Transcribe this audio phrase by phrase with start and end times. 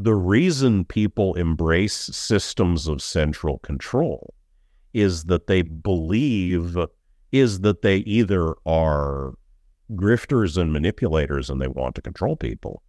[0.00, 4.32] the reason people embrace systems of central control
[4.94, 6.76] is that they believe
[7.32, 9.34] is that they either are
[9.94, 12.80] grifters and manipulators and they want to control people,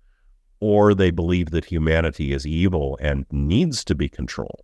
[0.60, 4.62] or they believe that humanity is evil and needs to be controlled.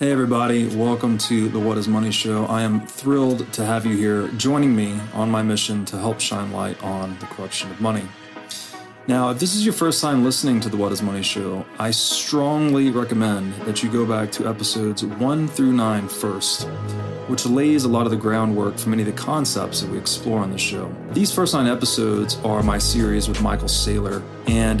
[0.00, 2.46] Hey, everybody, welcome to the What is Money Show.
[2.46, 6.52] I am thrilled to have you here joining me on my mission to help shine
[6.52, 8.08] light on the corruption of money.
[9.06, 11.90] Now, if this is your first time listening to the What is Money Show, I
[11.90, 16.62] strongly recommend that you go back to episodes one through nine first,
[17.28, 20.38] which lays a lot of the groundwork for many of the concepts that we explore
[20.38, 20.90] on the show.
[21.10, 24.80] These first nine episodes are my series with Michael Saylor, and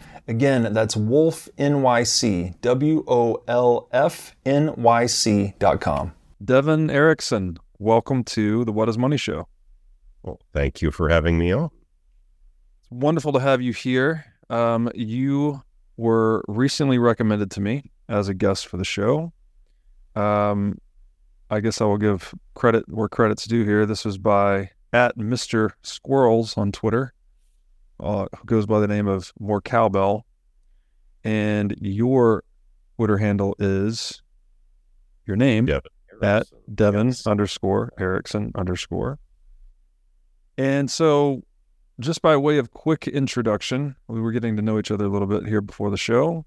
[0.31, 6.13] Again, that's Wolf NYC, W O L F N Y C dot com.
[6.41, 9.49] Devon Eriksen, welcome to the What is Money Show.
[10.23, 11.69] Well, thank you for having me on.
[12.79, 14.23] It's wonderful to have you here.
[14.49, 15.63] Um, you
[15.97, 19.33] were recently recommended to me as a guest for the show.
[20.15, 20.77] Um,
[21.49, 23.85] I guess I will give credit where credit's due here.
[23.85, 25.71] This was by at Mr.
[25.83, 27.11] Squirrels on Twitter
[28.01, 30.25] uh, goes by the name of More Cowbell,
[31.23, 32.43] and your
[32.95, 34.21] Twitter handle is
[35.25, 35.91] your name Devon
[36.21, 37.25] at Devon yes.
[37.25, 39.19] underscore Eriksen underscore.
[40.57, 41.43] And so,
[41.99, 45.27] just by way of quick introduction, we were getting to know each other a little
[45.27, 46.45] bit here before the show.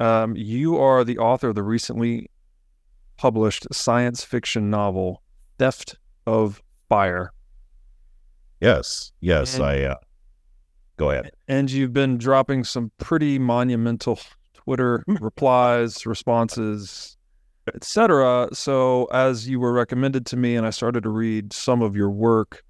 [0.00, 2.30] Um, you are the author of the recently
[3.16, 5.22] published science fiction novel
[5.58, 5.96] Theft
[6.26, 7.32] of Fire.
[8.60, 9.96] Yes, yes, and, I uh,
[10.96, 11.30] Go ahead.
[11.48, 14.18] And you've been dropping some pretty monumental
[14.54, 17.16] Twitter replies, responses,
[17.74, 18.48] etc.
[18.52, 22.10] So as you were recommended to me, and I started to read some of your
[22.10, 22.62] work,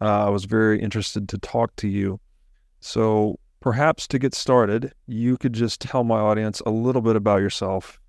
[0.00, 2.20] uh, I was very interested to talk to you.
[2.80, 7.40] So perhaps to get started, you could just tell my audience a little bit about
[7.40, 8.00] yourself,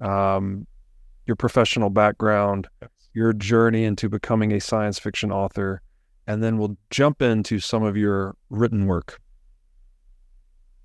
[0.00, 0.66] um,
[1.26, 2.68] your professional background,
[3.14, 5.82] your journey into becoming a science fiction author,
[6.30, 9.20] and then we'll jump into some of your written work.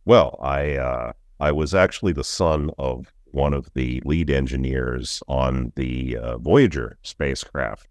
[0.03, 5.71] Well, I uh, I was actually the son of one of the lead engineers on
[5.75, 7.87] the uh, Voyager spacecraft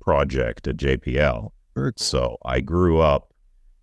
[0.00, 1.50] project at JPL.
[1.96, 3.32] So I grew up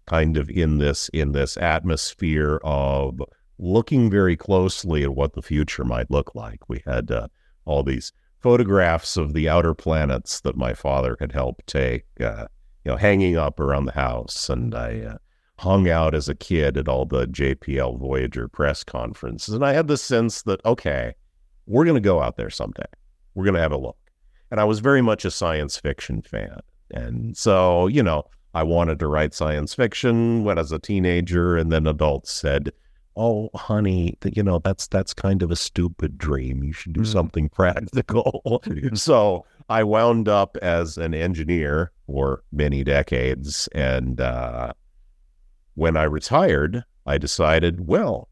[0.06, 3.22] kind of in this in this atmosphere of
[3.58, 6.70] looking very closely at what the future might look like.
[6.70, 7.28] We had uh,
[7.66, 12.06] all these photographs of the outer planets that my father had helped take.
[12.22, 12.46] Uh,
[12.86, 14.50] you know, hanging up around the house.
[14.50, 15.18] And I uh,
[15.60, 19.54] hung out as a kid at all the JPL Voyager press conferences.
[19.54, 21.14] And I had the sense that, okay,
[21.66, 22.86] we're going to go out there someday.
[23.36, 23.98] We're going to have a look.
[24.52, 26.60] And I was very much a science fiction fan.
[26.92, 31.72] And so, you know, I wanted to write science fiction when as a teenager, and
[31.72, 32.72] then adults said,
[33.16, 36.64] "Oh, honey, you know that's that's kind of a stupid dream.
[36.64, 37.08] You should do mm.
[37.08, 38.64] something practical."
[38.96, 44.74] so I wound up as an engineer for many decades and uh,
[45.76, 48.28] when I retired, I decided, well,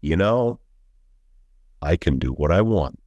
[0.00, 0.60] you know,
[1.82, 2.98] I can do what I want.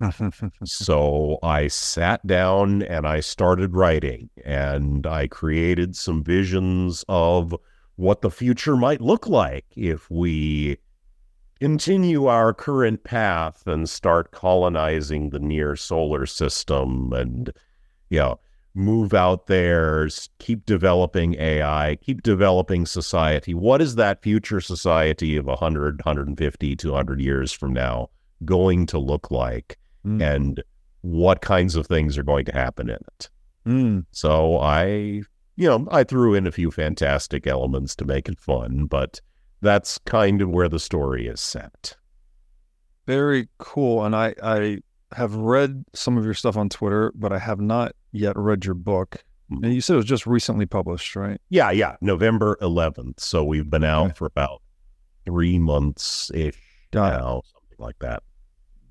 [0.64, 7.54] so I sat down and I started writing and I created some visions of
[7.96, 10.78] what the future might look like if we
[11.60, 17.52] continue our current path and start colonizing the near solar system and
[18.10, 18.38] you know
[18.74, 20.08] move out there
[20.38, 27.20] keep developing ai keep developing society what is that future society of 100 150 200
[27.20, 28.08] years from now
[28.44, 29.76] going to look like
[30.06, 30.22] mm.
[30.22, 30.62] and
[31.00, 33.30] what kinds of things are going to happen in it
[33.66, 34.04] mm.
[34.12, 34.86] so i
[35.56, 39.20] you know i threw in a few fantastic elements to make it fun but
[39.60, 41.96] that's kind of where the story is set.
[43.06, 44.04] Very cool.
[44.04, 44.78] And I, I
[45.12, 48.74] have read some of your stuff on Twitter, but I have not yet read your
[48.74, 49.24] book.
[49.50, 49.64] Mm-hmm.
[49.64, 51.40] And you said it was just recently published, right?
[51.48, 51.96] Yeah, yeah.
[52.00, 53.20] November 11th.
[53.20, 54.14] So we've been out okay.
[54.14, 54.62] for about
[55.24, 56.58] three months ish
[56.92, 58.22] now, something like that.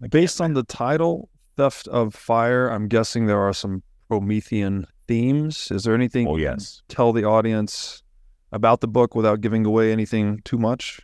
[0.09, 5.71] Based on the title, Theft of Fire, I'm guessing there are some Promethean themes.
[5.71, 6.81] Is there anything oh, yes.
[6.87, 8.03] tell the audience
[8.51, 11.01] about the book without giving away anything too much?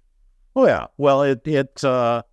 [0.56, 0.88] Oh yeah.
[0.98, 2.24] Well, it it uh,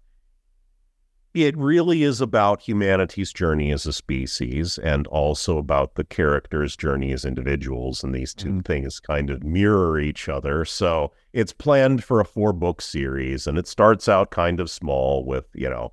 [1.33, 7.13] it really is about humanity's journey as a species, and also about the characters' journey
[7.13, 10.65] as individuals, and these 2 mm things kind of mirror each other.
[10.65, 15.25] So it's planned for a four book series, and it starts out kind of small
[15.25, 15.93] with you know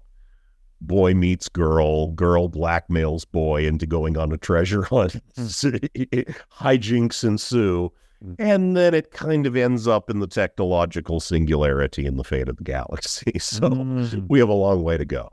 [0.82, 5.16] boy meets girl, girl blackmails boy into going on a treasure hunt.
[5.38, 7.92] Hijinks ensue.
[8.40, 12.58] And then it kind of ends up in the technological singularity and the fate of
[12.58, 13.34] the galaxy.
[13.40, 14.26] So mm.
[14.28, 15.32] we have a long way to go.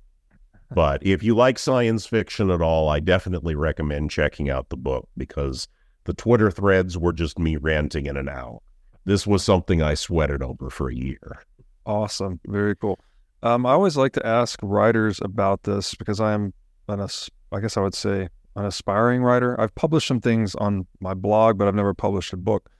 [0.71, 5.09] But if you like science fiction at all, I definitely recommend checking out the book
[5.17, 5.69] because
[6.05, 8.63] the Twitter threads were just me ranting in and out.
[9.05, 11.43] This was something I sweated over for a year.
[11.87, 12.41] Awesome.
[12.47, 12.99] Very cool.
[13.43, 16.55] Um, I always like to ask writers about this because I am
[16.89, 17.07] an,
[17.53, 19.61] I guess I would say, an aspiring writer.
[19.61, 22.71] I've published some things on my blog, but I've never published a book.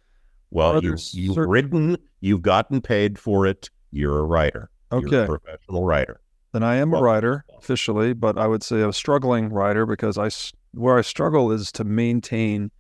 [0.51, 1.51] Well, you, you've certain...
[1.51, 3.71] written, you've gotten paid for it.
[3.91, 4.71] You're a writer.
[4.93, 5.25] Okay.
[5.25, 6.21] A professional writer.
[6.53, 10.17] Then I am well, a writer officially, but I would say a struggling writer because
[10.17, 10.31] I,
[10.79, 12.71] where I struggle is to maintain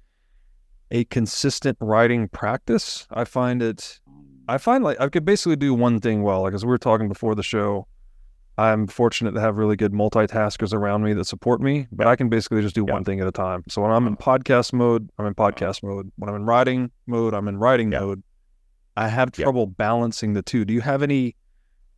[0.93, 3.08] a consistent writing practice.
[3.11, 3.99] I find it,
[4.46, 6.43] I find like I could basically do one thing well.
[6.43, 7.88] Like as we were talking before the show,
[8.56, 12.29] I'm fortunate to have really good multitaskers around me that support me, but I can
[12.29, 13.65] basically just do one thing at a time.
[13.69, 16.12] So when I'm in podcast mode, I'm in podcast mode.
[16.17, 18.23] When I'm in writing mode, I'm in writing mode.
[18.97, 20.65] I have trouble balancing the two.
[20.65, 21.35] Do you have any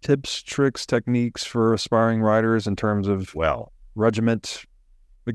[0.01, 4.65] tips, tricks, techniques for aspiring writers in terms of well regiment,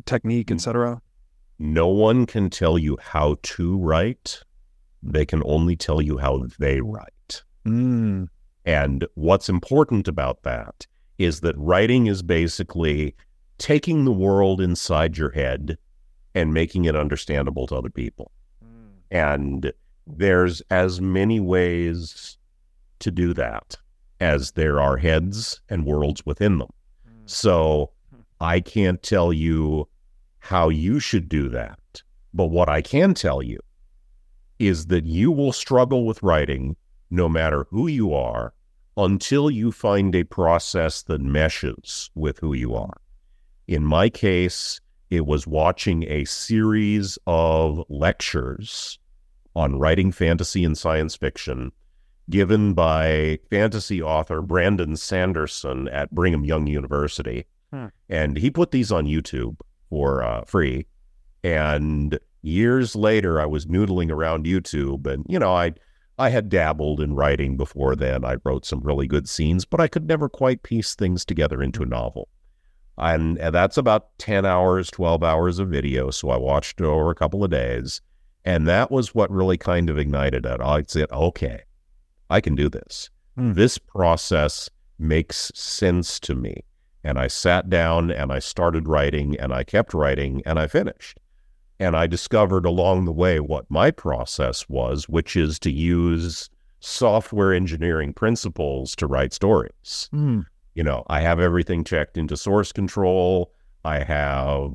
[0.05, 1.01] technique, etc.?
[1.59, 4.41] No one can tell you how to write.
[5.03, 7.43] They can only tell you how they write.
[7.67, 8.27] Mm.
[8.65, 10.87] And what's important about that
[11.23, 13.15] is that writing is basically
[13.57, 15.77] taking the world inside your head
[16.33, 18.31] and making it understandable to other people.
[18.63, 18.89] Mm.
[19.11, 19.73] And
[20.07, 22.37] there's as many ways
[22.99, 23.77] to do that
[24.19, 26.69] as there are heads and worlds within them.
[27.07, 27.29] Mm.
[27.29, 27.91] So
[28.39, 29.87] I can't tell you
[30.39, 32.01] how you should do that.
[32.33, 33.59] But what I can tell you
[34.57, 36.75] is that you will struggle with writing
[37.09, 38.53] no matter who you are
[38.97, 42.97] until you find a process that meshes with who you are.
[43.67, 48.99] In my case, it was watching a series of lectures
[49.55, 51.71] on writing fantasy and science fiction
[52.29, 57.45] given by fantasy author Brandon Sanderson at Brigham Young University.
[57.71, 57.87] Hmm.
[58.09, 59.57] And he put these on YouTube
[59.89, 60.87] for uh, free.
[61.43, 65.73] And years later, I was noodling around YouTube and, you know, I
[66.21, 68.23] I had dabbled in writing before then.
[68.23, 71.81] I wrote some really good scenes, but I could never quite piece things together into
[71.81, 72.29] a novel.
[72.95, 76.11] And, and that's about 10 hours, 12 hours of video.
[76.11, 78.01] So I watched it over a couple of days.
[78.45, 80.61] And that was what really kind of ignited it.
[80.61, 81.63] I said, okay,
[82.29, 83.09] I can do this.
[83.35, 83.55] Mm.
[83.55, 86.63] This process makes sense to me.
[87.03, 91.19] And I sat down and I started writing and I kept writing and I finished.
[91.81, 96.47] And I discovered along the way what my process was, which is to use
[96.79, 100.07] software engineering principles to write stories.
[100.13, 100.45] Mm.
[100.75, 103.51] You know, I have everything checked into source control.
[103.83, 104.73] I have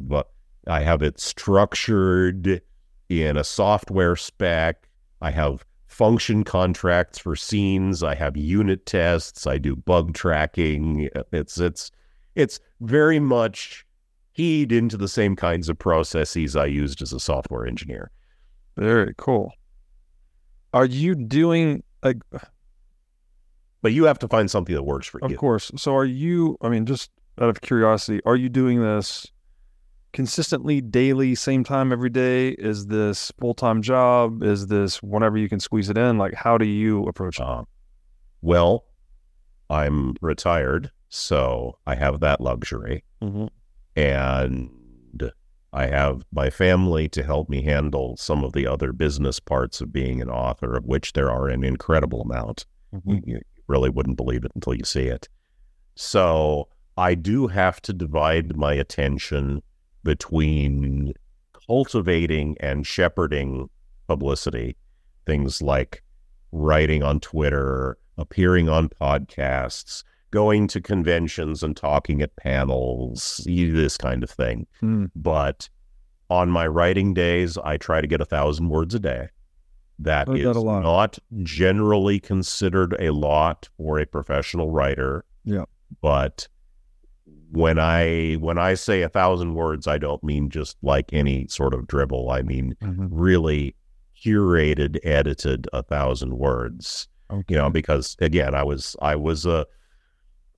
[0.66, 2.60] I have it structured
[3.08, 4.88] in a software spec.
[5.22, 8.02] I have function contracts for scenes.
[8.02, 9.46] I have unit tests.
[9.46, 11.08] I do bug tracking.
[11.30, 11.92] It's it's
[12.34, 13.85] it's very much
[14.36, 18.10] keyed into the same kinds of processes I used as a software engineer.
[18.76, 19.52] Very cool.
[20.74, 22.18] Are you doing like,
[23.80, 25.36] but you have to find something that works for of you.
[25.36, 25.70] Of course.
[25.76, 26.58] So are you?
[26.60, 29.26] I mean, just out of curiosity, are you doing this
[30.12, 32.50] consistently, daily, same time every day?
[32.50, 34.42] Is this full time job?
[34.42, 36.18] Is this whenever you can squeeze it in?
[36.18, 37.46] Like, how do you approach it?
[37.46, 37.62] Uh,
[38.42, 38.84] well,
[39.70, 43.02] I'm retired, so I have that luxury.
[43.22, 43.46] Mm-hmm.
[43.96, 44.70] And
[45.72, 49.92] I have my family to help me handle some of the other business parts of
[49.92, 52.66] being an author, of which there are an incredible amount.
[52.94, 53.10] Mm-hmm.
[53.10, 55.28] You, you really wouldn't believe it until you see it.
[55.96, 59.62] So I do have to divide my attention
[60.02, 61.12] between
[61.66, 63.68] cultivating and shepherding
[64.06, 64.76] publicity,
[65.26, 66.02] things like
[66.52, 70.04] writing on Twitter, appearing on podcasts,
[70.36, 74.66] going to conventions and talking at panels, this kind of thing.
[74.82, 75.10] Mm.
[75.16, 75.68] But
[76.28, 79.28] on my writing days, I try to get a thousand words a day.
[79.98, 85.24] That is that not generally considered a lot for a professional writer.
[85.44, 85.64] Yeah.
[86.02, 86.48] But
[87.50, 91.72] when I when I say a thousand words, I don't mean just like any sort
[91.72, 92.30] of dribble.
[92.30, 93.06] I mean Mm-hmm.
[93.10, 93.74] really
[94.22, 97.44] curated, edited a thousand words Okay.
[97.54, 99.66] you know because again i was i was a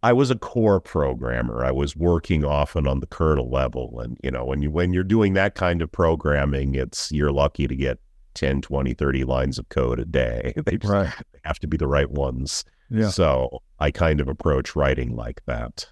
[0.03, 4.31] i was a core programmer i was working often on the kernel level and you
[4.31, 7.99] know when you when you're doing that kind of programming it's you're lucky to get
[8.35, 11.13] 10 20 30 lines of code a day they just right.
[11.45, 13.09] have to be the right ones Yeah.
[13.11, 15.87] so i kind of approach writing like that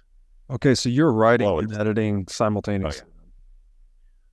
[0.49, 0.75] Okay.
[0.75, 3.05] So you're writing and editing simultaneously.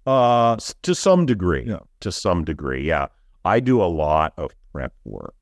[0.06, 1.80] uh to some degree Yeah.
[2.00, 3.06] to some degree yeah
[3.44, 5.34] i do a lot of prep work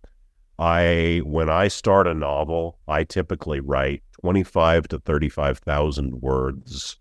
[0.58, 6.96] i when i start a novel i typically write 25 to 35,000 words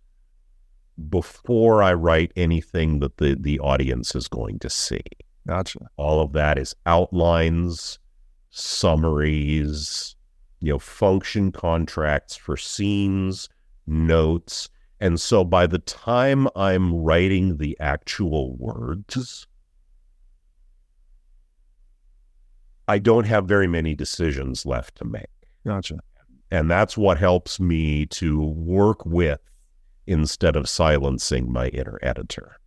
[1.09, 5.01] before i write anything that the the audience is going to see
[5.47, 5.79] Gotcha.
[5.97, 7.99] all of that is outlines
[8.49, 10.15] summaries
[10.59, 13.49] you know function contracts for scenes
[13.87, 19.47] notes and so by the time i'm writing the actual words
[22.87, 25.27] i don't have very many decisions left to make
[25.65, 25.99] Gotcha.
[26.51, 29.39] And that's what helps me to work with
[30.07, 32.57] instead of silencing my inner editor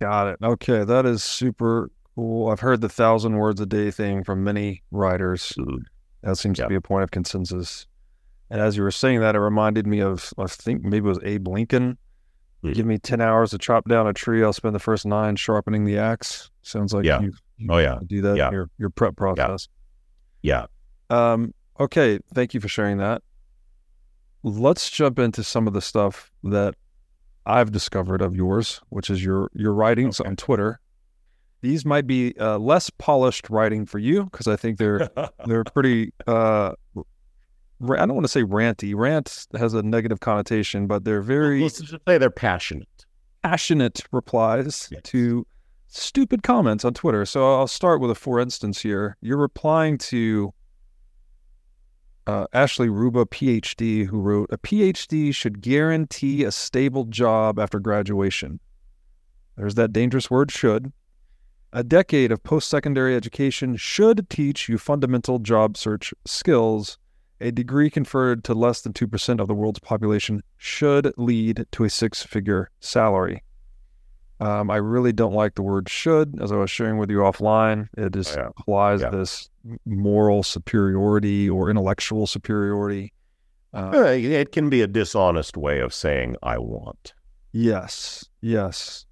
[0.00, 0.38] Got it.
[0.42, 0.82] Okay.
[0.84, 2.48] That is super cool.
[2.50, 5.52] I've heard the thousand words a day thing from many writers.
[6.22, 6.64] That seems Yeah.
[6.64, 7.86] to be a point of consensus.
[8.50, 11.20] And as you were saying that, it reminded me of, I think maybe it was
[11.22, 11.96] Abe Lincoln.
[12.62, 12.72] Hmm.
[12.72, 14.42] Give me 10 hours to chop down a tree.
[14.42, 16.50] I'll spend the first nine sharpening the axe.
[16.62, 17.20] Sounds like Yeah.
[17.20, 18.48] you, you oh yeah do that Yeah.
[18.48, 19.68] in your, your prep process.
[20.42, 20.66] yeah
[21.08, 22.18] Um, okay.
[22.34, 23.22] Thank you for sharing that.
[24.46, 26.74] Let's jump into some of the stuff that
[27.46, 30.28] I've discovered of yours, which is your your writings Okay.
[30.28, 30.80] on Twitter.
[31.62, 35.08] These might be uh, less polished writing for you because I think they're
[35.46, 36.12] they're pretty.
[36.26, 38.94] Uh, I don't want to say ranty.
[38.94, 42.88] Rant has a negative connotation, but they're very let's just say they're passionate
[43.42, 45.02] passionate replies Yes.
[45.04, 45.46] to
[45.88, 47.26] stupid comments on Twitter.
[47.26, 49.16] So I'll start with a for instance here.
[49.20, 50.52] You're replying to
[52.26, 58.60] uh, Ashley Ruba, PhD, who wrote, A PhD should guarantee a stable job after graduation.
[59.56, 60.92] There's that dangerous word, should.
[61.72, 66.98] A decade of post secondary education should teach you fundamental job search skills.
[67.40, 71.90] A degree conferred to less than 2% of the world's population should lead to a
[71.90, 73.42] six figure salary.
[74.44, 77.88] Um, I really don't like the word should, as I was sharing with you offline.
[77.96, 78.46] It just Oh, yeah.
[78.48, 79.10] implies Yeah.
[79.10, 79.48] this
[79.86, 83.12] moral superiority or intellectual superiority.
[83.72, 87.14] Uh, it can be a dishonest way of saying I want.
[87.52, 89.06] Yes, yes.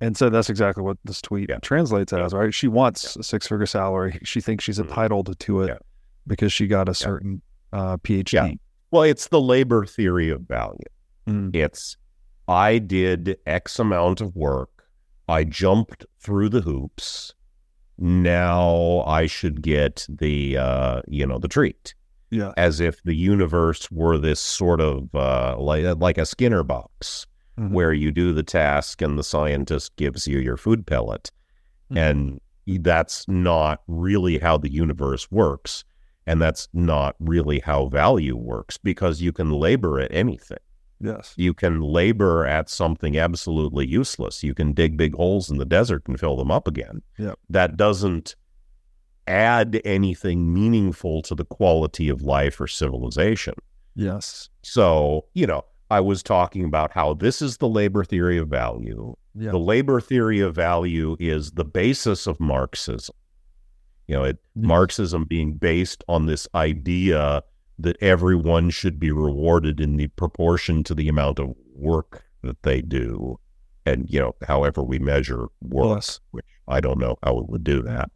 [0.00, 1.58] And so that's exactly what this tweet Yeah.
[1.62, 2.52] translates as, right?
[2.54, 4.18] She wants a six figure salary.
[4.22, 4.88] She thinks she's Mhm.
[4.88, 5.82] entitled to it
[6.26, 7.42] because she got a certain
[7.72, 8.58] uh, PhD.
[8.92, 10.78] Well, it's the labor theory of value.
[11.26, 11.96] Mm, It's
[12.48, 14.70] I did X amount of work.
[15.28, 17.34] I jumped through the hoops.
[17.98, 21.94] Now I should get the uh, you know the treat,
[22.30, 22.52] yeah.
[22.56, 27.70] as if the universe were this sort of uh, like like a Skinner box Mhm.
[27.70, 31.30] where you do the task and the scientist gives you your food pellet,
[31.92, 31.96] Mhm.
[32.66, 35.84] and that's not really how the universe works,
[36.26, 40.58] and that's not really how value works because you can labor at anything
[41.00, 41.34] Yes.
[41.36, 44.42] you can labor at something absolutely useless.
[44.42, 47.02] You can dig big holes in the desert and fill them up again.
[47.18, 47.38] Yep.
[47.50, 48.36] That doesn't
[49.26, 53.54] add anything meaningful to the quality of life or civilization.
[53.94, 54.48] Yes.
[54.62, 59.14] So, you know, I was talking about how this is the labor theory of value.
[59.34, 59.50] Yeah.
[59.50, 63.14] The labor theory of value is the basis of Marxism.
[64.08, 64.66] You know, it, Yes.
[64.66, 67.42] Marxism being based on this idea
[67.78, 72.80] that everyone should be rewarded in the proportion to the amount of work that they
[72.80, 73.38] do,
[73.86, 76.20] and you know, however we measure work, Plus.
[76.30, 78.10] which I don't know how we would do that.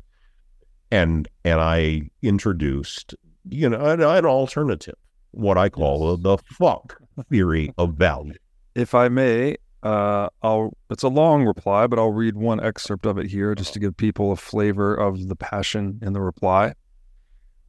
[0.90, 3.14] And and I introduced,
[3.48, 4.94] you know, an, an alternative,
[5.32, 6.20] what I call Yes.
[6.22, 7.00] the fuck
[7.30, 8.34] theory of value.
[8.74, 10.72] If I may, uh, I'll.
[10.90, 13.96] It's a long reply, but I'll read one excerpt of it here just to give
[13.96, 16.74] people a flavor of the passion in the reply.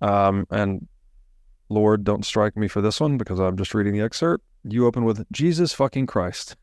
[0.01, 0.87] Um, and
[1.69, 4.43] Lord, don't strike me for this one because I'm just reading the excerpt.
[4.63, 6.57] You open with Jesus fucking Christ.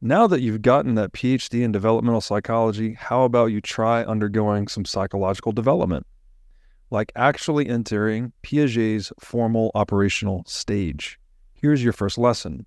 [0.00, 4.86] Now that you've gotten that PhD in developmental psychology, how about you try undergoing some
[4.86, 6.06] psychological development?
[6.90, 11.20] Like actually entering Piaget's formal operational stage.
[11.52, 12.64] Here's your first lesson.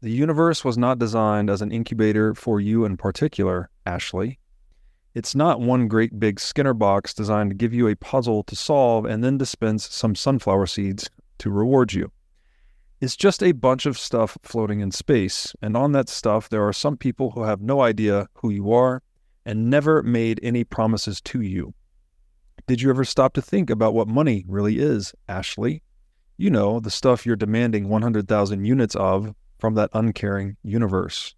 [0.00, 4.38] The universe was not designed as an incubator for you in particular, Ashley.
[5.12, 9.04] It's not one great big Skinner box designed to give you a puzzle to solve
[9.04, 12.12] and then dispense some sunflower seeds to reward you.
[13.00, 16.72] It's just a bunch of stuff floating in space, and on that stuff, there are
[16.72, 19.02] some people who have no idea who you are
[19.44, 21.74] and never made any promises to you.
[22.66, 25.82] Did you ever stop to think about what money really is, Ashley?
[26.36, 31.34] You know, the stuff you're demanding 100,000 units of from that uncaring universe.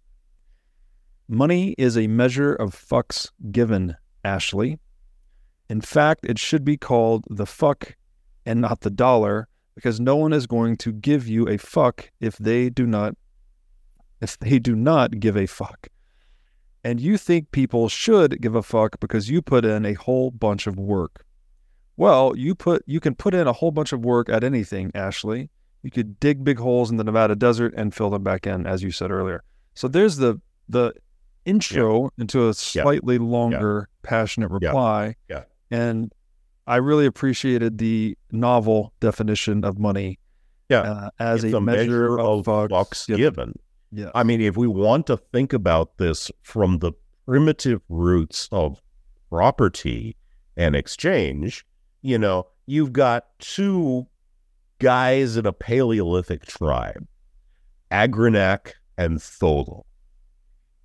[1.33, 4.77] Money is a measure of fucks given, Ashley.
[5.67, 7.95] In fact, it should be called the fuck
[8.45, 12.37] and not the dollar because no one is going to give you a fuck if
[12.37, 13.15] they do not
[14.21, 15.87] if they do not give a fuck.
[16.83, 20.67] And you think people should give a fuck because you put in a whole bunch
[20.67, 21.25] of work.
[21.97, 25.49] Well, you put you can put in a whole bunch of work at anything, Ashley.
[25.81, 28.83] You could dig big holes in the Nevada desert and fill them back in, as
[28.83, 29.43] you said earlier.
[29.73, 30.93] So there's the the
[31.45, 35.15] intro into a slightly longer, passionate reply.
[35.29, 35.43] Yeah.
[35.71, 36.11] And
[36.67, 40.19] I really appreciated the novel definition of money
[40.69, 40.81] Yeah.
[40.81, 42.69] uh, as It's a, measure, of fucks.
[42.69, 43.21] fucks given.
[43.23, 43.53] given.
[43.91, 44.11] Yeah.
[44.15, 46.93] I mean, if we want to think about this from the
[47.25, 48.79] primitive roots of
[49.29, 50.15] property
[50.57, 51.65] and exchange,
[52.01, 54.07] you know, you've got two
[54.79, 57.05] guys in a Paleolithic tribe,
[57.91, 59.85] Agranak and Tholo.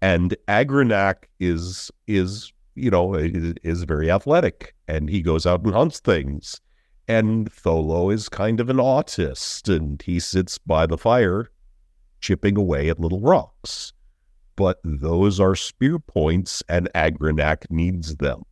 [0.01, 5.75] And Agranak is is you know is, is very athletic, and he goes out and
[5.75, 6.61] hunts things.
[7.09, 11.49] And Tholo is kind of an autist, and he sits by the fire
[12.21, 13.93] chipping away at little rocks.
[14.57, 18.43] But those are spear points, and Agranak needs them.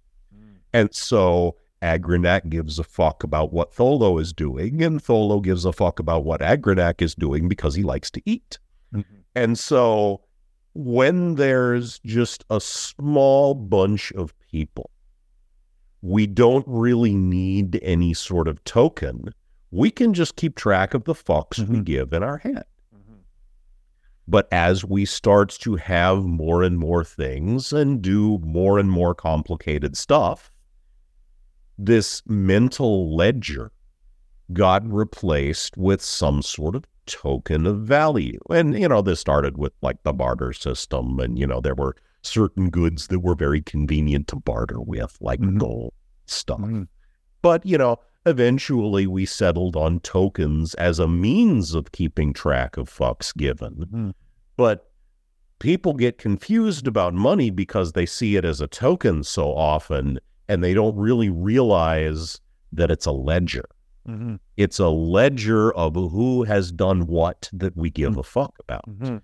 [0.73, 5.73] And so Agranak gives a fuck about what Tholo is doing, and Tholo gives a
[5.73, 8.59] fuck about what Agranak is doing because he likes to eat.
[8.95, 9.05] Mhm.
[9.35, 10.23] And so
[10.77, 14.91] when there's just a small bunch of people,
[16.03, 19.33] we don't really need any sort of token.
[19.71, 21.85] We can just keep track of the fucks we Mhm.
[21.85, 22.65] give in our head.
[24.29, 29.15] But as we start to have more and more things and do more and more
[29.15, 30.51] complicated stuff,
[31.79, 33.71] this mental ledger
[34.53, 38.39] got replaced with some sort of token of value.
[38.51, 41.19] And, you know, this started with like the barter system.
[41.21, 45.41] And, you know, there were certain goods that were very convenient to barter with, like
[45.41, 45.59] Mhm.
[45.59, 45.95] gold
[46.27, 46.61] stuff.
[46.61, 46.89] Mhm.
[47.43, 52.89] But, you know, eventually we settled on tokens as a means of keeping track of
[52.91, 53.87] fucks given.
[53.93, 54.15] Mhm.
[54.57, 54.91] But
[55.61, 60.63] people get confused about money because they see it as a token so often and
[60.63, 62.41] they don't really realize
[62.73, 63.65] that it's a ledger.
[64.09, 64.39] Mhm.
[64.57, 68.89] It's a ledger of who has done what that we give a fuck about.
[68.89, 69.21] Mhm.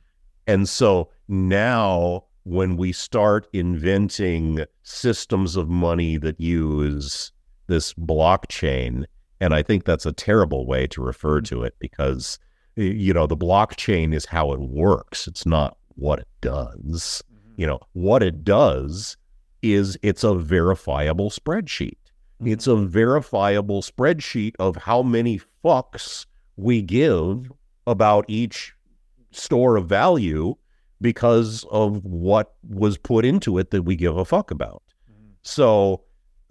[0.47, 7.31] And so now, when we start inventing systems of money that use
[7.69, 9.05] this blockchain,
[9.41, 12.39] and I think that's a terrible way to refer to it because,
[12.75, 17.23] you know, the blockchain is how it works, it's not what it does.
[17.57, 19.17] You know, what it does
[19.63, 21.99] is it's a verifiable spreadsheet.
[22.45, 26.27] It's a verifiable spreadsheet of how many fucks
[26.57, 27.51] we give
[27.87, 28.75] about each
[29.31, 30.55] store of value
[31.01, 34.83] because of what was put into it that we give a fuck about.
[35.43, 36.03] So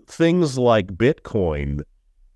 [0.08, 1.82] things like Bitcoin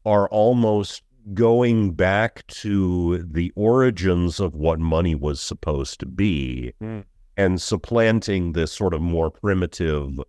[0.06, 1.02] are almost
[1.34, 7.04] going back to the origins of what money was supposed to be Mm.
[7.36, 10.20] and supplanting this sort of more primitive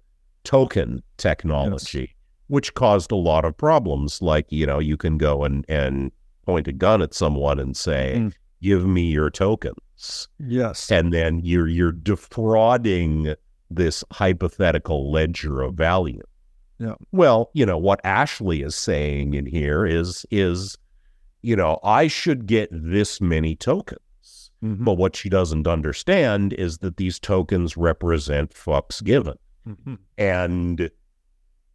[0.43, 2.16] token technology,
[2.49, 4.21] which caused a lot of problems.
[4.23, 6.13] Like, you know, you can go and, and
[6.45, 8.33] point a gun at someone and say, Mm.
[8.63, 10.91] give me your tokens Yes.
[10.91, 13.35] and then you're you're defrauding
[13.71, 16.23] this hypothetical ledger of value
[16.79, 16.95] Yeah.
[17.13, 20.77] Well, you know, what Ashley is saying in here is is,
[21.43, 24.51] you know, I should get this many tokens.
[24.63, 24.85] Mhm.
[24.85, 29.37] But what she doesn't understand is that these tokens represent fucks given.
[29.69, 29.99] Mhm.
[30.19, 30.91] And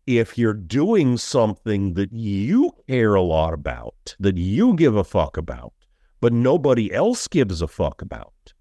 [0.08, 5.38] if you're doing something that you care a lot about, that you give a fuck
[5.38, 5.74] about,
[6.20, 8.54] but nobody else gives a fuck about,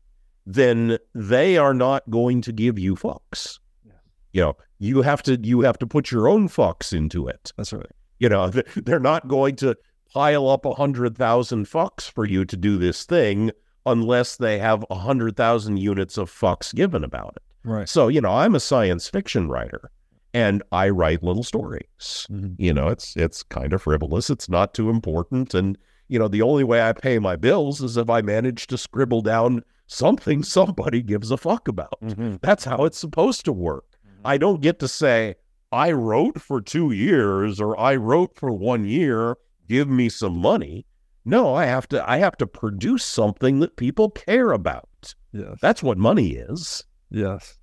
[0.46, 3.59] then they are not going to give you fucks.
[3.85, 3.92] Yeah.
[4.33, 7.53] You know, you have to you have to put your own fucks into it.
[7.57, 7.87] That's right.
[8.18, 9.76] You know, they're not going to
[10.12, 13.50] pile up a hundred thousand fucks for you to do this thing
[13.87, 17.42] unless they have a hundred thousand units of fucks given about it.
[17.68, 17.88] Right.
[17.88, 19.90] So, you know, I'm a science fiction writer
[20.33, 22.27] and I write little stories.
[22.31, 22.55] Mhm.
[22.59, 24.31] You know, it's it's kind of frivolous.
[24.31, 25.55] It's not too important.
[25.55, 25.77] And,
[26.09, 29.23] you know, the only way I pay my bills is if I manage to scribble
[29.23, 32.01] down something somebody gives a fuck about.
[32.03, 32.40] Mhm.
[32.40, 33.85] That's how it's supposed to work.
[34.25, 35.37] I don't get to say,
[35.73, 39.37] I wrote for two years or I wrote for one year,
[39.69, 40.85] give me some money.
[41.25, 45.14] No, I have to I have to produce something that people care about.
[45.33, 45.59] Yes.
[45.62, 46.85] That's what money is.
[47.11, 47.57] Yes.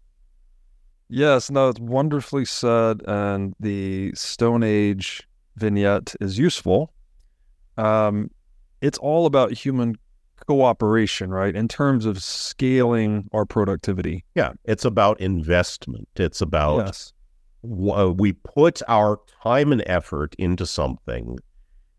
[1.10, 6.94] Yes, no, it's wonderfully said, and the Stone Age vignette is useful.
[7.78, 8.30] Um,
[8.82, 9.96] it's all about human
[10.48, 11.56] cooperation, right?
[11.56, 14.24] In terms of scaling our productivity.
[14.36, 16.08] Yeah, it's about investment.
[16.16, 17.14] It's about yes.
[17.64, 21.38] w- we put our time and effort into something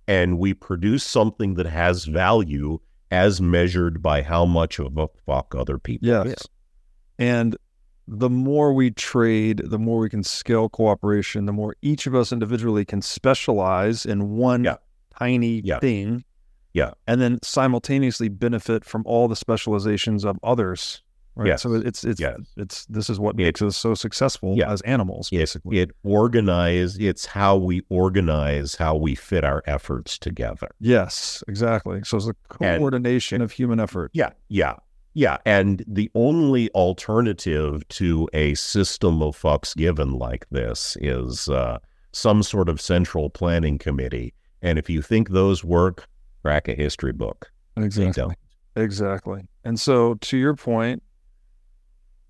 [0.06, 2.78] and we produce something that has value
[3.10, 6.24] as measured by how much of a fuck other people Yes.
[6.24, 6.36] give.
[7.18, 7.56] And
[8.10, 12.32] the more we trade, the more we can scale cooperation, the more each of us
[12.32, 14.76] individually can specialize in one Yeah.
[15.18, 15.78] tiny Yeah.
[15.78, 16.24] thing.
[16.72, 16.92] Yeah.
[17.06, 21.02] And then simultaneously benefit from all the specializations of others.
[21.34, 21.48] Right.
[21.48, 21.62] Yes.
[21.62, 22.36] So it's it's Yes.
[22.56, 24.72] it's this is what It- makes us so successful Yeah.
[24.72, 25.78] as animals, It, basically.
[25.78, 30.68] it organize it's how we organize how we fit our efforts together.
[30.80, 32.00] yes, exactly.
[32.04, 34.10] So it's the And- coordination of human effort.
[34.14, 34.74] Yeah, yeah,
[35.18, 35.38] yeah.
[35.44, 41.78] And the only alternative to a system of fucks given like this is uh,
[42.12, 44.32] some sort of central planning committee.
[44.62, 46.06] And if you think those work,
[46.42, 47.50] crack a history book.
[47.76, 48.36] Exactly.
[48.76, 49.42] Exactly.
[49.64, 51.02] And so to your point,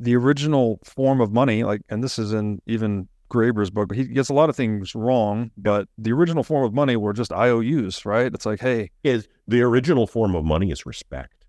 [0.01, 4.31] the original form of money, like, and this is in even Graeber's book, he gets
[4.31, 8.33] a lot of things wrong, but the original form of money were just IOUs, right?
[8.33, 11.45] It's like, hey, Is the original form of money is respect.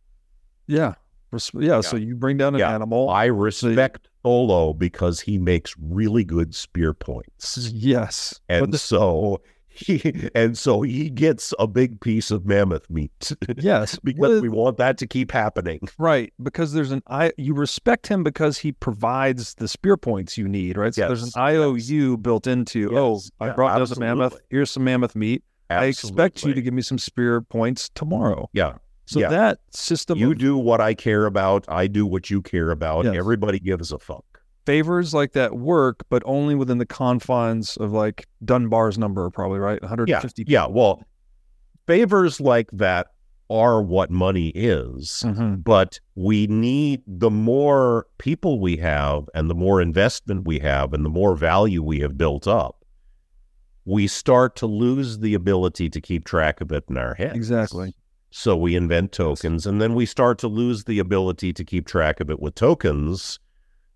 [0.68, 0.96] yeah,
[1.32, 1.82] res- yeah.
[1.82, 2.74] So you bring down an Yeah.
[2.74, 3.10] animal.
[3.10, 7.72] I respect Olo because he makes really good spear points.
[7.74, 8.40] yes.
[8.50, 9.42] And the- so
[9.80, 14.50] he and so he gets a big piece of mammoth meat yes, because with- we
[14.50, 15.80] want that to keep happening.
[15.98, 20.50] Right, because there's an I you respect him because he provides the spear points you
[20.50, 20.94] need, right?
[20.94, 24.38] So there's an Yes, IOU built into, oh, Yes, I yeah, brought down some mammoth,
[24.50, 25.44] here's some mammoth meat.
[25.70, 28.50] I expect you to give me some spear points tomorrow.
[28.54, 28.80] Yeah.
[29.10, 29.30] So Yeah.
[29.30, 31.66] that system You of do what I care about.
[31.68, 33.06] I do what you care about.
[33.06, 33.16] Yes.
[33.16, 34.24] Everybody gives a fuck.
[34.66, 39.82] favors like that work, but only within the confines of like Dunbar's number, probably, right?
[39.82, 40.68] 150 Yeah.
[40.68, 41.02] Well,
[41.88, 43.08] favors like that
[43.50, 45.24] are what money is.
[45.26, 45.64] Mhm.
[45.64, 51.04] But we need the more people we have and the more investment we have and
[51.04, 52.86] the more value we have built up,
[53.86, 57.36] we start to lose the ability to keep track of it in our heads.
[57.36, 57.96] Exactly.
[58.32, 62.20] So we invent tokens and then we start to lose the ability to keep track
[62.20, 63.40] of it with tokens.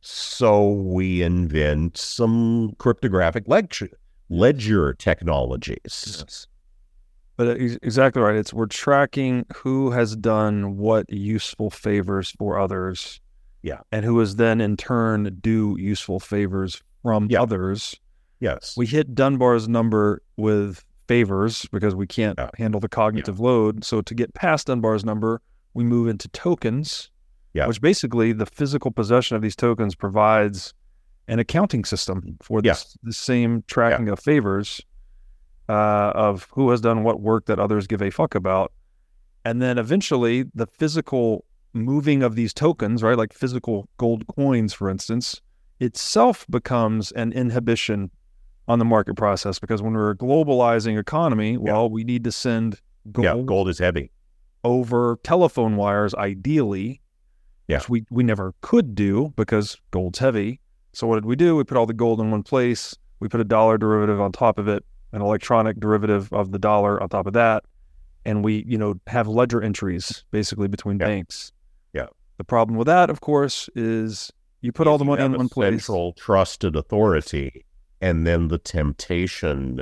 [0.02, 3.90] So we invent some cryptographic ledger,
[4.30, 5.78] ledger technologies.
[5.86, 6.48] Yes.
[7.38, 8.36] But uh, exactly right.
[8.36, 13.22] It's we're tracking who has done what useful favors for others.
[13.62, 13.80] Yeah.
[13.92, 17.42] And who has then in turn do useful favors from Yeah.
[17.42, 17.96] others.
[18.40, 18.76] Yes.
[18.76, 22.50] We hit Dunbar's number with favors because we can't Yeah.
[22.58, 23.84] handle the cognitive load.
[23.84, 25.42] So to get past Dunbar's number,
[25.74, 27.10] we move into tokens,
[27.54, 27.68] Yeah.
[27.68, 30.74] which basically the physical possession of these tokens provides
[31.28, 32.74] an accounting system for Yeah.
[32.74, 34.82] this the same tracking of favors
[35.70, 38.74] uh, of who has done what work that others give a fuck about.
[39.46, 44.90] And then eventually the physical moving of these tokens, right, like physical gold coins, for
[44.90, 45.42] instance,
[45.80, 48.12] itself becomes an inhibition
[48.68, 52.80] on the market process because when we're a globalizing economy, well, we need to send
[53.12, 53.38] gold, yeah.
[53.46, 54.12] Gold is heavy.
[54.64, 57.02] over telephone wires, ideally,
[57.68, 57.80] Yeah.
[57.80, 60.62] which we, we never could do because gold's heavy.
[60.94, 61.56] So what did we do?
[61.58, 62.96] We put all the gold in one place.
[63.20, 67.02] We put a dollar derivative on top of it, an electronic derivative of the dollar
[67.02, 67.64] on top of that,
[68.26, 71.08] and we, you know, have ledger entries basically between Yeah.
[71.08, 71.52] banks.
[71.94, 72.08] Yeah.
[72.38, 75.86] The problem with that, of course, is you put all the money in one place.
[75.86, 77.66] Central trusted authority,
[78.04, 79.82] and then the temptation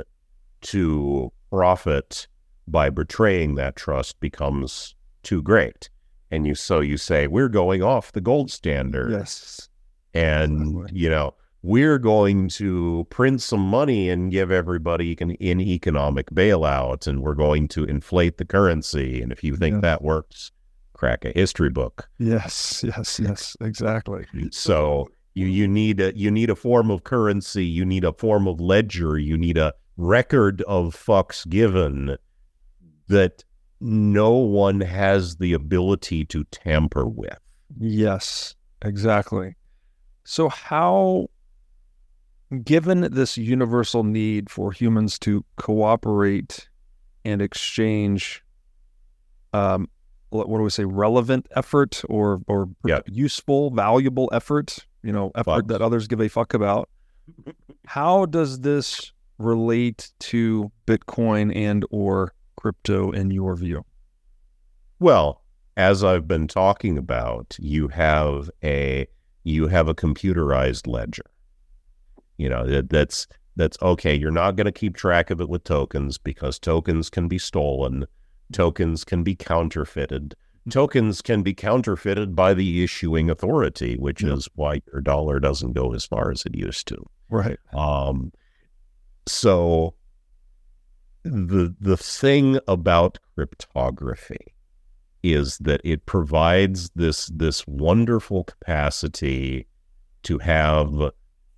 [0.60, 2.28] to profit
[2.68, 5.90] by betraying that trust becomes too great.
[6.30, 9.10] And you so you say, we're going off the gold standard.
[9.10, 9.68] Yes.
[10.14, 11.00] And Exactly.
[11.00, 17.06] you know, we're going to print some money and give everybody an, an economic bailout,
[17.06, 19.20] and we're going to inflate the currency.
[19.22, 19.82] And if you think Yes.
[19.82, 20.52] that works,
[20.94, 22.08] crack a history book.
[22.18, 22.84] Yes.
[22.86, 23.20] Yes.
[23.20, 23.56] Yes.
[23.60, 24.26] Exactly.
[24.50, 28.46] So you you need a you need a form of currency, you need a form
[28.46, 32.16] of ledger, you need a record of fucks given
[33.08, 33.44] that
[33.80, 37.38] no one has the ability to tamper with.
[37.78, 39.56] Yes, exactly.
[40.24, 41.28] So, how,
[42.64, 46.68] given this universal need for humans to cooperate
[47.24, 48.44] and exchange,
[49.52, 49.88] um,
[50.30, 53.00] what do we say, relevant effort or or Yeah.
[53.06, 55.68] useful, valuable effort, you know, effort Fucks.
[55.68, 56.88] that others give a fuck about,
[57.86, 63.84] how does this relate to Bitcoin and or crypto in your view?
[65.00, 65.42] Well,
[65.76, 69.06] as I've been talking about, you have a
[69.44, 71.24] you have a computerized ledger.
[72.36, 74.14] You know, that, that's that's okay.
[74.14, 78.06] You're not going to keep track of it with tokens because tokens can be stolen,
[78.52, 80.34] tokens can be counterfeited.
[80.70, 84.34] Tokens can be counterfeited by the issuing authority, which Yeah.
[84.34, 87.04] is why your dollar doesn't go as far as it used to.
[87.30, 87.58] Right.
[87.72, 88.32] Um,
[89.26, 89.94] so
[91.24, 94.54] the the thing about cryptography
[95.22, 99.66] is that it provides this this wonderful capacity
[100.24, 101.10] to have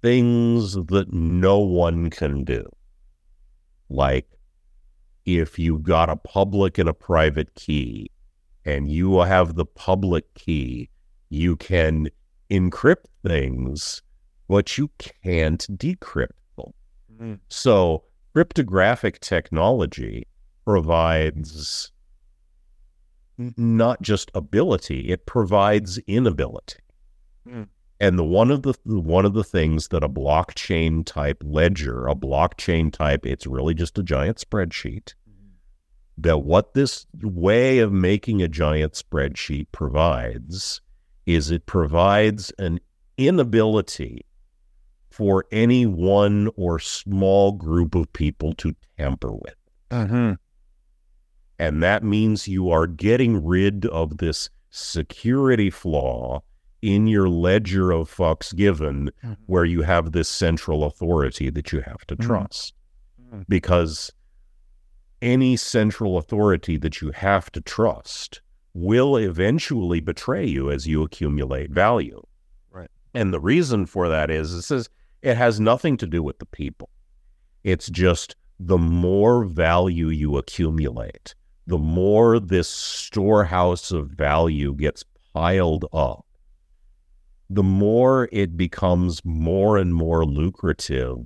[0.03, 2.65] things that no one can do.
[3.89, 4.29] Like
[5.25, 8.11] if you've got a public and a private key
[8.65, 10.89] and you have the public key,
[11.29, 12.09] you can
[12.51, 14.03] encrypt things,
[14.49, 16.73] but you can't decrypt them.
[17.21, 17.39] Mm.
[17.49, 20.27] So cryptographic technology
[20.65, 21.91] provides
[23.57, 26.79] not just ability, it provides inability.
[27.49, 27.69] Mm.
[28.01, 32.15] And the one of the one of the things that a blockchain type ledger, a
[32.15, 35.15] blockchain type, it's really just a giant spreadsheet.
[36.17, 40.81] That what this way of making a giant spreadsheet provides
[41.27, 42.79] is it provides an
[43.19, 44.25] inability
[45.11, 49.55] for any one or small group of people to tamper with.
[49.91, 50.33] Mm-hmm.
[51.59, 56.43] And that means you are getting rid of this security flaw
[56.83, 59.37] in your ledger of fucks given, Mhm.
[59.47, 62.25] where you have this central authority that you have to Mhm.
[62.27, 62.75] trust.
[63.33, 63.45] Mhm.
[63.49, 64.13] Because
[65.25, 68.43] any central authority that you have to trust
[68.75, 72.23] will eventually betray you as you accumulate value.
[72.71, 72.91] Right.
[73.15, 74.91] And the reason for that is it says
[75.23, 76.91] it has nothing to do with the people.
[77.63, 81.35] It's just the more value you accumulate,
[81.67, 86.27] the more this storehouse of value gets piled up,
[87.49, 91.17] the more it becomes more and more lucrative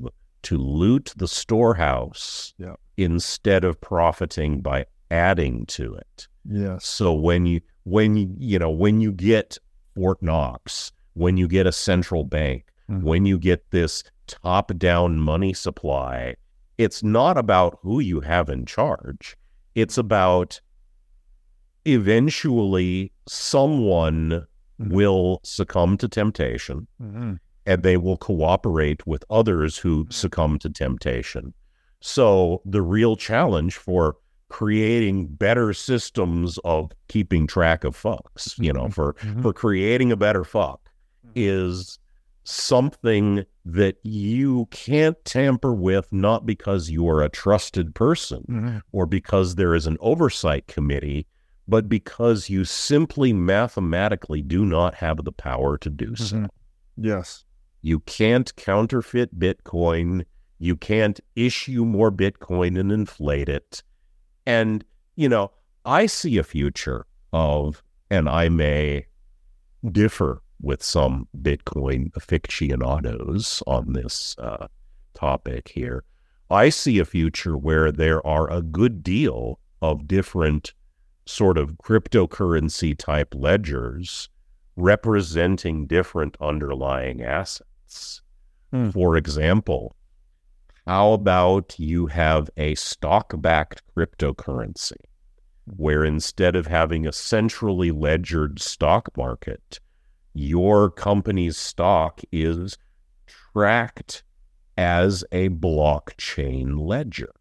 [0.43, 2.77] to loot the storehouse Yeah.
[2.99, 6.29] Instead of profiting by adding to it.
[6.45, 6.77] Yeah.
[6.81, 9.57] So when you when you you know when you get
[9.95, 13.03] Fort Knox, when you get a central bank, Mhm.
[13.03, 16.35] when you get this top down money supply,
[16.77, 19.37] it's not about who you have in charge.
[19.75, 20.61] It's about
[21.87, 24.45] eventually someone
[24.81, 24.93] Mhm.
[24.93, 27.35] will succumb to temptation Mm-hmm.
[27.67, 31.55] and they will cooperate with others who succumb to temptation.
[32.01, 34.17] So the real challenge for
[34.49, 39.43] creating better systems of keeping track of fucks, you know, for Mhm.
[39.43, 40.89] for creating a better fuck
[41.35, 41.99] is
[42.45, 48.83] something that you can't tamper with not because you are a trusted person Mhm.
[48.93, 51.27] or because there is an oversight committee,
[51.67, 56.37] but because you simply mathematically do not have the power to do so.
[56.37, 56.49] Mhm.
[56.97, 57.45] Yes.
[57.83, 60.25] You can't counterfeit Bitcoin.
[60.59, 63.83] You can't issue more Bitcoin and inflate it.
[64.47, 65.53] And, you know,
[65.85, 69.07] I see a future of, and I may
[69.93, 74.67] differ with some Bitcoin aficionados on this uh,
[75.15, 76.05] topic here.
[76.51, 80.73] I see a future where there are a good deal of different
[81.27, 84.31] sort of cryptocurrency type ledgers
[84.77, 88.23] representing different underlying assets.
[88.73, 88.91] Hmm.
[88.91, 89.95] For example,
[90.89, 94.97] how about you have a stock backed cryptocurrency
[95.67, 99.81] where instead of having a centrally ledgered stock market,
[100.33, 102.79] your company's stock is
[103.27, 104.23] tracked
[104.79, 107.33] as a blockchain ledger.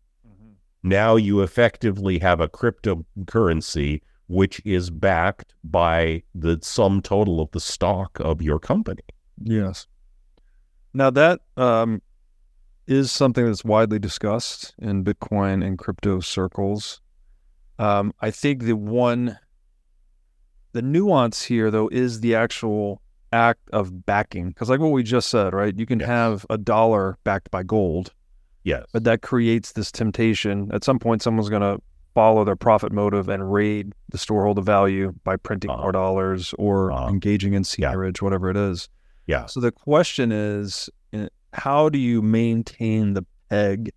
[0.83, 7.61] Now you effectively have a cryptocurrency which is backed by the sum total of the
[7.61, 9.03] stock of your company.
[9.41, 9.87] Yes.
[10.93, 12.01] Now that um,
[12.87, 17.01] is something that's widely discussed in Bitcoin and crypto circles.
[17.79, 19.37] Um, I think the one,
[20.71, 23.01] the nuance here though is the actual
[23.33, 25.77] act of backing, because like what we just said, right?
[25.77, 26.07] You can Yes.
[26.07, 28.13] have a dollar backed by gold,
[28.63, 28.85] Yes.
[28.93, 30.69] but that creates this temptation.
[30.73, 31.81] At some point, someone's going to
[32.15, 35.81] follow their profit motive and raid the store of value by printing Uh-huh.
[35.83, 37.09] more dollars or Uh-huh.
[37.09, 38.23] engaging in Yeah.
[38.23, 38.89] whatever it is.
[39.27, 39.45] Yeah.
[39.45, 40.96] So the question is, uh,
[41.57, 43.91] how do you maintain the peg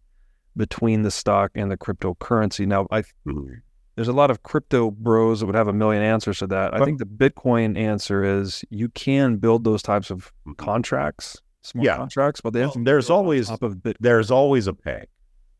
[0.56, 2.66] between the stock and the cryptocurrency?
[2.66, 3.60] Now, I Mhm.
[3.94, 6.74] there's a lot of crypto bros that would have a million answers to that.
[6.74, 10.56] I think the Bitcoin answer is you can build those types of Mhm.
[10.56, 11.96] contracts, smart Yeah.
[11.96, 15.08] contracts, but they have Well, there's always- of There's always a peg.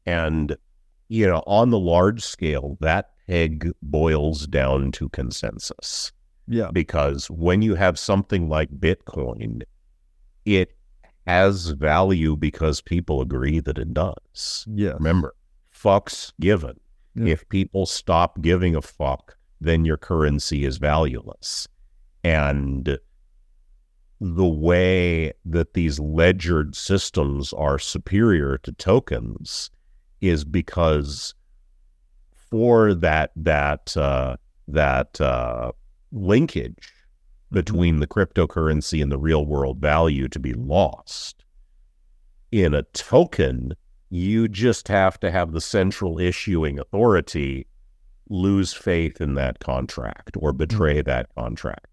[0.06, 0.56] And,
[1.08, 6.12] you know, on the large scale, that peg boils down to consensus.
[6.52, 6.70] Yeah.
[6.72, 9.62] because when you have something like Bitcoin,
[10.44, 10.72] it
[11.26, 14.66] has value because people agree that it does.
[14.68, 14.92] Yeah.
[14.92, 15.34] Remember,
[15.74, 16.78] fucks given.
[17.14, 17.32] Yeah.
[17.32, 21.68] If people stop giving a fuck, then your currency is valueless.
[22.24, 22.98] And
[24.20, 29.70] the way that these ledgered systems are superior to tokens
[30.20, 31.34] is because
[32.50, 34.36] for that that uh,
[34.68, 35.72] that uh,
[36.12, 36.92] linkage
[37.50, 41.44] between the cryptocurrency and the real world value to be lost.
[42.52, 43.74] In a token
[44.10, 47.66] you just have to have the central issuing authority
[48.28, 51.06] lose faith in that contract or betray mm-hmm.
[51.06, 51.86] that contract.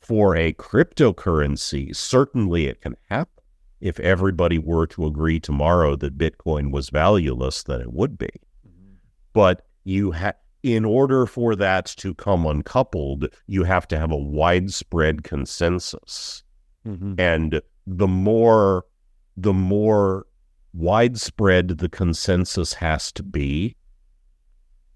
[0.00, 3.44] For a cryptocurrency certainly it can happen.
[3.80, 8.30] If everybody were to agree tomorrow that bitcoin was valueless then it would be.
[8.66, 8.94] Mm-hmm.
[9.32, 14.16] But you have in order for that to come uncoupled you have to have a
[14.16, 16.42] widespread consensus
[16.86, 17.18] Mhm.
[17.18, 18.84] and the more
[19.36, 20.26] the more
[20.74, 23.74] widespread the consensus has to be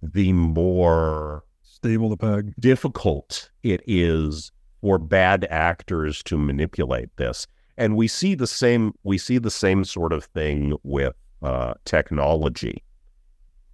[0.02, 2.54] the more Stable the peg.
[2.60, 7.46] difficult it is for bad actors to manipulate this
[7.76, 12.82] and we see the same we see the same sort of thing with uh, technology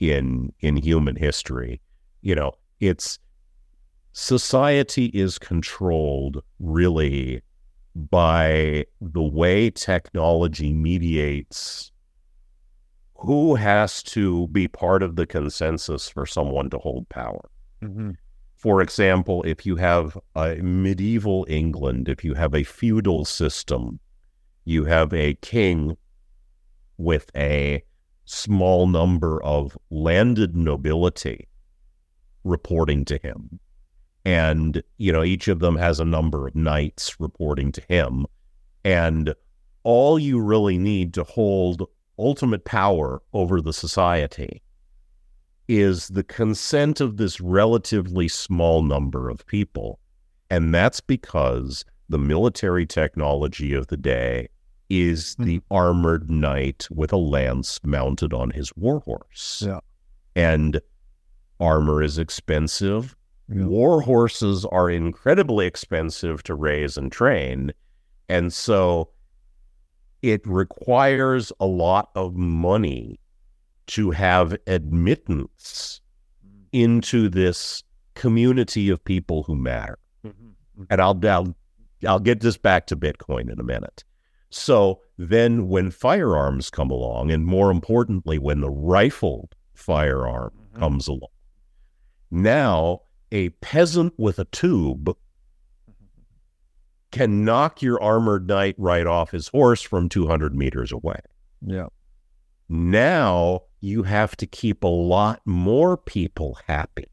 [0.00, 1.80] in in human history
[2.22, 3.18] you know it's
[4.12, 7.40] society is controlled really
[7.94, 11.92] by the way technology mediates
[13.14, 17.50] who has to be part of the consensus for someone to hold power
[17.82, 18.16] Mhm.
[18.56, 24.00] for example, if you have a medieval England, if you have a feudal system,
[24.66, 25.96] you have a king
[26.98, 27.82] with a
[28.30, 31.48] small number of landed nobility
[32.44, 33.58] reporting to him.
[34.24, 38.26] And, you know, each of them has a number of knights reporting to him.
[38.84, 39.34] And
[39.82, 41.88] all you really need to hold
[42.18, 44.62] ultimate power over the society
[45.68, 49.98] is the consent of this relatively small number of people.
[50.50, 54.48] And that's because the military technology of the day
[54.90, 55.44] is hmm.
[55.44, 59.62] the armored knight with a lance mounted on his warhorse.
[59.66, 59.80] Yeah.
[60.36, 60.80] And
[61.58, 63.16] armor is expensive.
[63.48, 63.64] Yeah.
[63.64, 67.72] War horses are incredibly expensive to raise and train.
[68.28, 69.10] And so
[70.22, 73.18] it requires a lot of money
[73.88, 76.00] to have admittance
[76.44, 76.62] hmm.
[76.72, 77.82] into this
[78.14, 79.98] community of people who matter.
[80.26, 80.48] Mm-hmm.
[80.48, 80.82] Mm-hmm.
[80.90, 81.56] And I'll, I'll
[82.06, 84.04] I'll get this back to Bitcoin in a minute.
[84.50, 90.80] So then when firearms come along, and more importantly, when the rifled firearm mm-hmm.
[90.80, 91.30] comes along,
[92.30, 95.94] now a peasant with a tube mm-hmm.
[97.12, 101.20] can knock your armored knight right off his horse from 200 meters away.
[101.64, 101.86] Yeah.
[102.68, 107.06] Now you have to keep a lot more people happy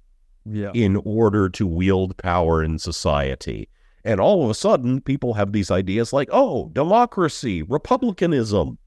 [0.46, 0.72] Yeah.
[0.74, 3.70] in order to wield power in society.
[4.08, 8.78] And all of a sudden, people have these ideas like, oh, democracy, republicanism.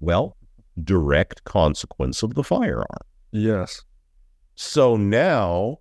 [0.00, 0.36] well,
[0.84, 2.86] direct consequence of the firearm.
[3.32, 3.82] Yes.
[4.54, 5.80] So now,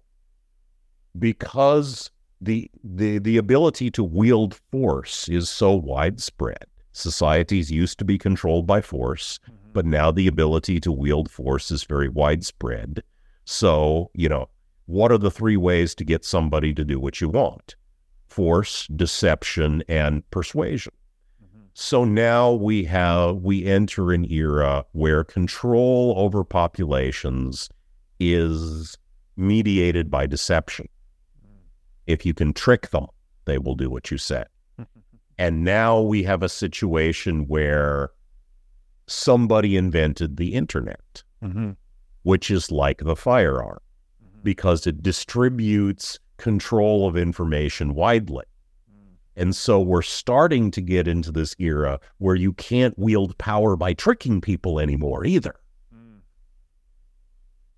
[1.20, 2.10] because
[2.42, 8.66] the the the ability to wield force is so widespread, societies used to be controlled
[8.66, 9.74] by force, mm-hmm.
[9.74, 13.04] but now the ability to wield force is very widespread.
[13.46, 14.50] So, you know,
[14.88, 17.76] what are the three ways to get somebody to do what you want?
[18.38, 20.94] Force, deception, and persuasion.
[21.44, 21.64] Mm-hmm.
[21.74, 27.68] So now we have we enter an era where control over populations
[28.20, 28.96] is
[29.38, 30.88] mediated by deception.
[31.44, 31.62] Mm.
[32.06, 33.08] If you can trick them,
[33.46, 34.44] they will do what you say.
[35.40, 38.12] and now we have a situation where
[39.08, 41.72] somebody invented the internet, Mm-hmm.
[42.22, 43.80] which is like the firearm
[44.24, 44.44] mm-hmm.
[44.44, 48.46] because it distributes control of information widely.
[48.90, 49.14] Hmm.
[49.36, 53.94] And so we're starting to get into this era where you can't wield power by
[53.94, 55.56] tricking people anymore either.
[55.92, 56.18] Hmm.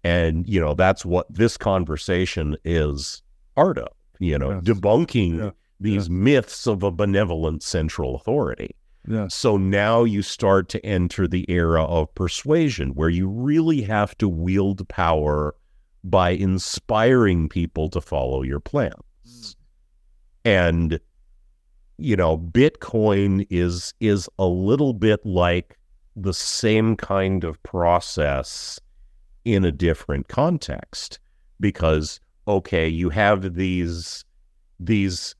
[0.03, 3.21] And, you know, that's what this conversation is
[3.55, 3.89] part of,
[4.19, 4.63] you know, Yes.
[4.63, 5.51] debunking Yeah.
[5.79, 8.75] these myths of a benevolent central authority.
[9.07, 9.33] Yes.
[9.33, 14.29] So now you start to enter the era of persuasion where you really have to
[14.29, 15.55] wield power
[16.03, 19.55] by inspiring people to follow your plans.
[20.45, 20.99] And
[21.97, 25.77] you know, Bitcoin is is a little bit like
[26.15, 28.79] the same kind of process
[29.45, 31.19] in a different context
[31.59, 34.23] because okay, you have these
[34.79, 35.35] these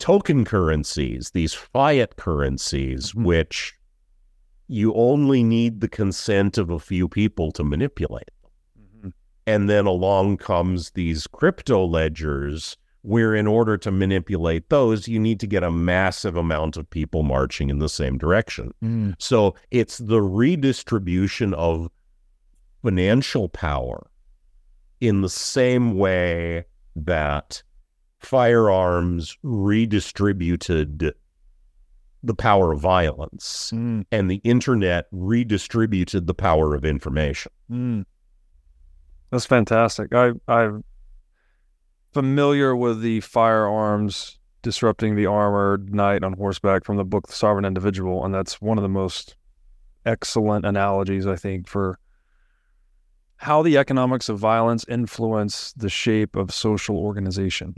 [0.00, 3.24] token currencies, these fiat currencies, Mhm.
[3.24, 3.74] which
[4.66, 8.30] you only need the consent of a few people to manipulate.
[9.46, 15.38] And then along comes these crypto ledgers, where in order to manipulate those, you need
[15.40, 18.72] to get a massive amount of people marching in the same direction.
[18.82, 19.14] Mm.
[19.18, 21.90] So it's the redistribution of
[22.82, 24.08] financial power
[25.00, 26.64] in the same way
[26.96, 27.62] that
[28.20, 31.12] firearms redistributed
[32.22, 34.06] the power of violence Mm.
[34.10, 37.52] and the internet redistributed the power of information.
[37.70, 38.06] Mm.
[39.34, 40.14] That's fantastic.
[40.14, 40.84] I I'm
[42.12, 47.64] familiar with the firearms disrupting the armored knight on horseback from the book The Sovereign
[47.64, 49.34] Individual, and that's one of the most
[50.06, 51.98] excellent analogies I think for
[53.38, 57.74] how the economics of violence influence the shape of social organization.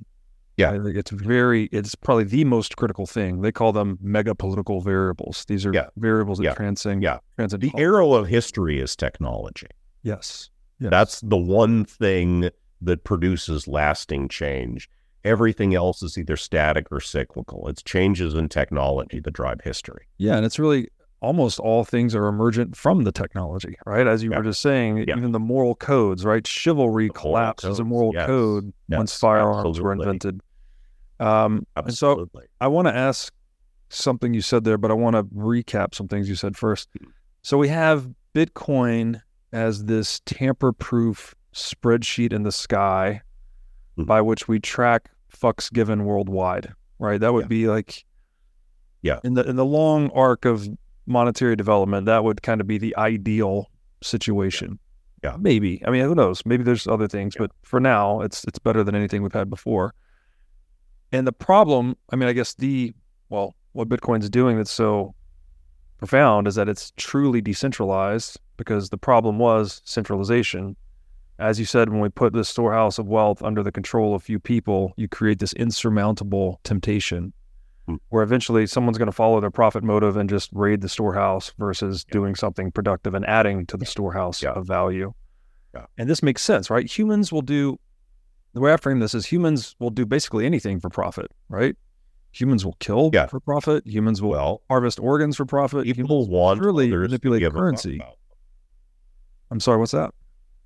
[0.59, 0.73] Yeah.
[0.73, 3.41] I think it's very it's probably the most critical thing.
[3.41, 5.47] They call them mega political variables.
[5.49, 5.87] These are Yeah.
[5.97, 6.55] variables that Yeah.
[6.55, 7.21] transcend Yeah.
[7.37, 9.69] transcend The arrow of history is technology.
[10.03, 10.51] Yes.
[10.81, 10.91] Yes.
[10.91, 12.51] That's the one thing
[12.83, 14.89] that produces lasting change.
[15.24, 17.66] Everything else is either static or cyclical.
[17.68, 20.07] It's changes in technology that drive history.
[20.18, 20.89] Yeah, and it's really
[21.20, 24.07] almost all things are emergent from the technology, right?
[24.07, 24.37] As you Yeah.
[24.39, 25.16] were just saying, Yeah.
[25.16, 26.47] even the moral codes, right?
[26.47, 28.27] Chivalry collapsed as a moral yes.
[28.27, 30.41] code once Yes, firearms were invented.
[31.18, 32.29] Um, and so
[32.61, 33.33] I want to ask
[33.89, 36.89] something you said there, but I want to recap some things you said first.
[37.01, 37.09] Hmm.
[37.43, 39.22] So we have Bitcoin
[39.53, 43.20] as this tamper-proof spreadsheet in the sky
[43.97, 44.07] Mhm.
[44.07, 47.20] by which we track fucks given worldwide, right?
[47.20, 47.49] That would Yeah.
[47.49, 48.05] be like
[49.03, 49.20] Yeah.
[49.24, 50.68] in the in the long arc of
[51.07, 53.70] monetary development, that would kind of be the ideal
[54.03, 54.78] situation.
[55.22, 55.36] Yeah.
[55.38, 55.82] Maybe.
[55.86, 56.42] I mean, who knows?
[56.44, 57.42] Maybe there's other things, Yeah.
[57.42, 59.94] but for now, it's it's better than anything we've had before.
[61.12, 62.92] And the problem, I mean, I guess the
[63.28, 65.14] well, what Bitcoin's doing that's so
[65.99, 70.76] profound is that it's truly decentralized because the problem was centralization.
[71.38, 74.24] As you said, when we put this storehouse of wealth under the control of a
[74.24, 77.32] few people, you create this insurmountable temptation
[77.86, 77.97] Hmm.
[78.09, 82.05] where eventually someone's going to follow their profit motive and just raid the storehouse versus
[82.09, 82.12] Yeah.
[82.14, 84.51] doing something productive and adding to the storehouse Yeah.
[84.55, 85.12] of value.
[85.72, 85.86] Yeah.
[85.97, 86.90] And this makes sense, right?
[86.90, 87.78] Humans will do
[88.55, 91.76] the way I frame this is humans will do basically anything for profit, right?
[92.39, 93.26] Humans will kill Yeah.
[93.26, 93.87] for profit.
[93.87, 95.84] Humans will Well, harvest organs for profit.
[95.84, 98.01] people Humans want to manipulate give a fuck currency.
[99.51, 100.12] I'm sorry, what's that?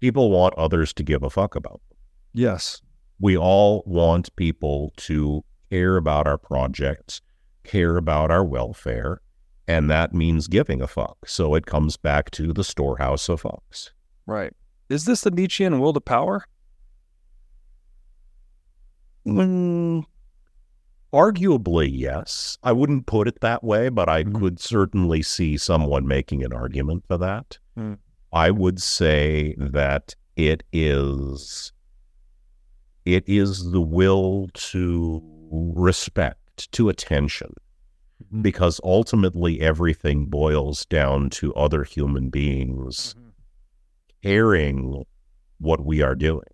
[0.01, 1.99] People want others to give a fuck about them.
[2.33, 2.81] Yes.
[3.21, 7.21] We all want people to care about our projects,
[7.63, 9.21] care about our welfare,
[9.69, 11.29] and that means giving a fuck.
[11.29, 13.91] So it comes back to the storehouse of fucks.
[14.27, 14.53] Right.
[14.89, 16.45] Is this the Nietzschean will to power?
[19.27, 20.05] Mm,
[21.13, 22.59] arguably, yes.
[22.63, 24.39] I wouldn't put it that way, but I Mhm.
[24.39, 27.59] could certainly see someone making an argument for that.
[27.77, 27.99] Mm.
[28.33, 31.73] I would say that it is
[33.07, 35.21] it is the will to
[35.75, 37.53] respect, to attention,
[38.33, 38.43] Mhm.
[38.43, 43.15] because ultimately everything boils down to other human beings
[44.23, 45.05] caring
[45.59, 46.45] what we are doing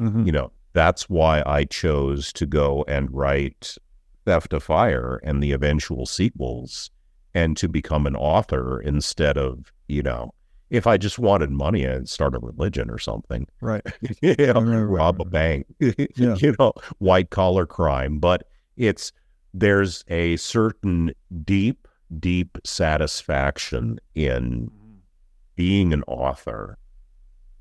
[0.00, 0.26] Mhm.
[0.26, 3.76] you know that's why i chose to go and write
[4.24, 6.90] theft of fire and the eventual sequels
[7.34, 10.32] and to become an author instead of you know
[10.70, 13.82] if i just wanted money i'd start a religion or something Right.
[14.20, 16.36] you know, Right, right, rob a bank Yeah.
[16.36, 19.12] you know white collar crime but it's
[19.54, 21.12] there's a certain
[21.44, 24.70] deep deep satisfaction in
[25.56, 26.78] being an author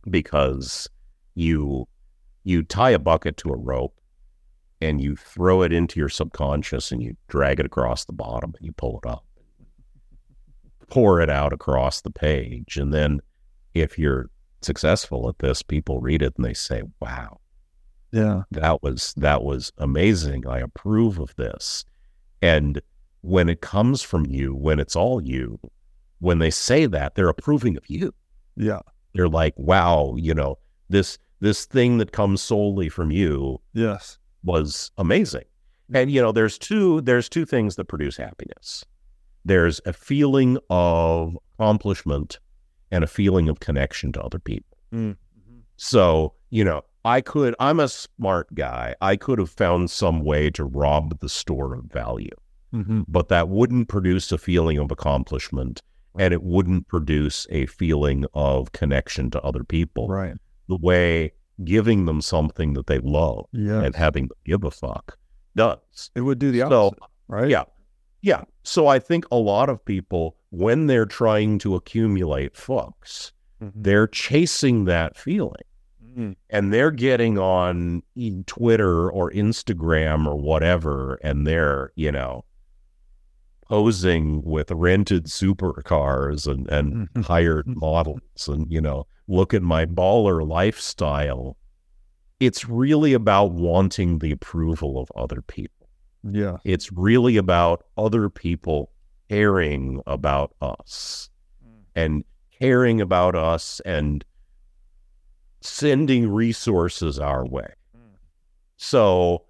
[0.10, 0.90] because
[1.36, 1.88] you
[2.44, 4.00] you tie a bucket to a rope
[4.82, 8.66] and you throw it into your subconscious and you drag it across the bottom and
[8.66, 9.24] you pull it up
[10.90, 13.20] pour it out across the page and then
[13.74, 14.30] if you're
[14.62, 17.40] successful at this people read it and they say wow
[18.12, 18.44] Yeah.
[18.52, 21.86] that was that was amazing i approve of this
[22.42, 22.82] and
[23.22, 25.60] when it comes from you when it's all you
[26.20, 28.14] when they say that they're approving of you
[28.58, 28.80] Yeah.
[29.14, 30.58] they're like wow you know
[30.90, 34.18] this this thing that comes solely from you Yes.
[34.44, 35.44] Was amazing.
[35.94, 38.86] And you know there's two there's two things that produce happiness.
[39.44, 42.40] There's a feeling of accomplishment
[42.92, 44.78] and a feeling of connection to other people.
[44.94, 45.16] Mm.
[45.78, 48.94] so you know i could i'm a smart guy.
[49.00, 52.36] I could have found some way to rob the store of value.
[52.74, 53.02] Mm-hmm.
[53.08, 55.82] but that wouldn't produce a feeling of accomplishment
[56.18, 60.36] and it wouldn't produce a feeling of connection to other people Right.
[60.70, 61.32] the way
[61.64, 63.82] giving them something that they love Yeah.
[63.84, 65.18] and having them give a fuck
[65.56, 66.12] does.
[66.16, 67.50] it would do the So, opposite, right?
[67.50, 67.64] yeah.
[68.22, 68.44] Yeah.
[68.64, 73.32] So I think a lot of people, when they're trying to accumulate fucks,
[73.62, 73.72] Mhm.
[73.76, 75.64] they're chasing that feeling
[76.16, 76.36] Mhm.
[76.50, 78.04] and they're getting on
[78.46, 82.46] Twitter or Instagram or whatever, and they're, you know,
[83.68, 87.24] posing with rented supercars and, and Mhm.
[87.26, 91.58] hired models and, you know, look at my baller lifestyle.
[92.40, 95.88] It's really about wanting the approval of other people.
[96.24, 96.58] Yeah.
[96.66, 98.92] It's really about other people
[99.30, 101.30] caring about us
[101.64, 101.82] hmm.
[101.96, 102.24] and
[102.60, 104.26] caring about us and
[105.62, 107.74] sending resources our way.
[107.96, 108.16] Hmm.
[108.76, 109.46] So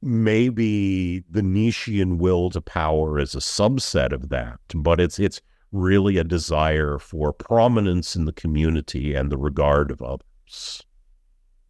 [0.00, 5.42] maybe the Nietzschean will to power is a subset of that, but it's it's
[5.72, 10.82] really a desire for prominence in the community and the regard of others.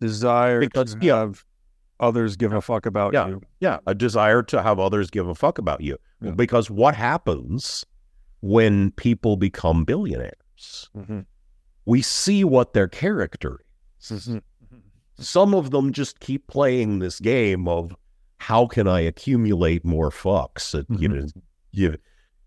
[0.01, 1.17] Desire Because- to yeah.
[1.19, 1.45] have
[2.01, 3.29] others give a fuck about Yeah.
[3.29, 3.43] you.
[3.61, 5.97] Yeah, a desire to have others give a fuck about you.
[6.21, 6.33] Yeah.
[6.33, 7.85] Because what happens
[8.41, 10.91] when people become billionaires?
[10.97, 11.21] Mm-hmm.
[11.87, 13.61] We see what their character
[14.01, 14.09] is.
[14.11, 14.35] Mm-hmm.
[14.37, 14.77] Mm-hmm.
[15.23, 17.95] Some of them just keep playing this game of
[18.39, 21.27] how can I accumulate more fucks and you know
[21.71, 21.97] you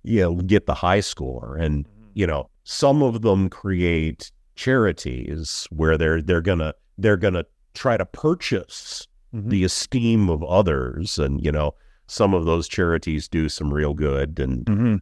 [0.06, 5.98] you know get the high score and you know some of them create charities where
[5.98, 7.44] they're they're gonna they're gonna
[7.74, 9.50] try to purchase Mhm.
[9.50, 11.74] the esteem of others and you know
[12.08, 15.00] some of those charities do some real good and Mhm.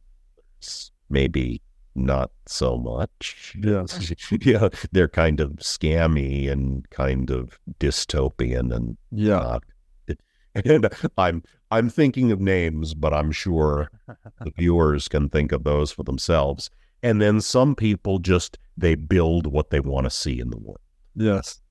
[1.10, 1.62] maybe
[1.95, 4.12] not so much Yes.
[4.41, 9.39] yeah they're kind of scammy and kind of dystopian and Yeah.
[9.39, 9.64] not
[10.66, 11.43] and i'm
[11.74, 16.69] i'm thinking of names but i'm sure the viewers can think of those for themselves.
[17.01, 20.80] And then some people just they build what they want to see in the world.
[21.15, 21.61] Yes.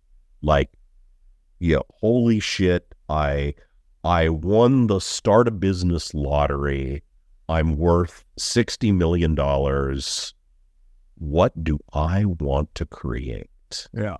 [0.43, 0.71] like
[1.59, 3.55] yeah holy shit i
[4.05, 7.03] i won the start a business lottery.
[7.49, 10.35] I'm worth 60 million dollars.
[11.17, 13.49] What do i want to create?
[13.95, 14.17] Yeah.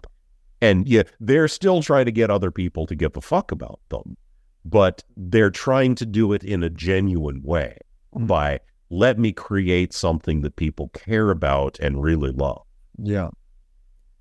[0.63, 4.17] and yeah they're still trying to get other people to give a fuck about them
[4.65, 7.77] but they're trying to do it in a genuine way
[8.15, 8.27] Mhm.
[8.27, 8.61] by
[8.91, 12.63] let me create something that people care about and really love
[12.99, 13.31] Yeah.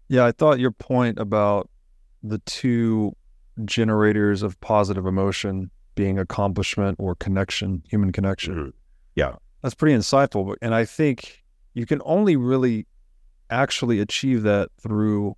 [0.07, 0.25] Yeah.
[0.25, 1.69] I thought your point about
[2.23, 3.15] the two
[3.65, 8.71] generators of positive emotion being accomplishment or connection, human connection.
[9.15, 9.35] Yeah.
[9.61, 10.55] That's pretty insightful.
[10.61, 12.87] And I think you can only really
[13.49, 15.35] actually achieve that through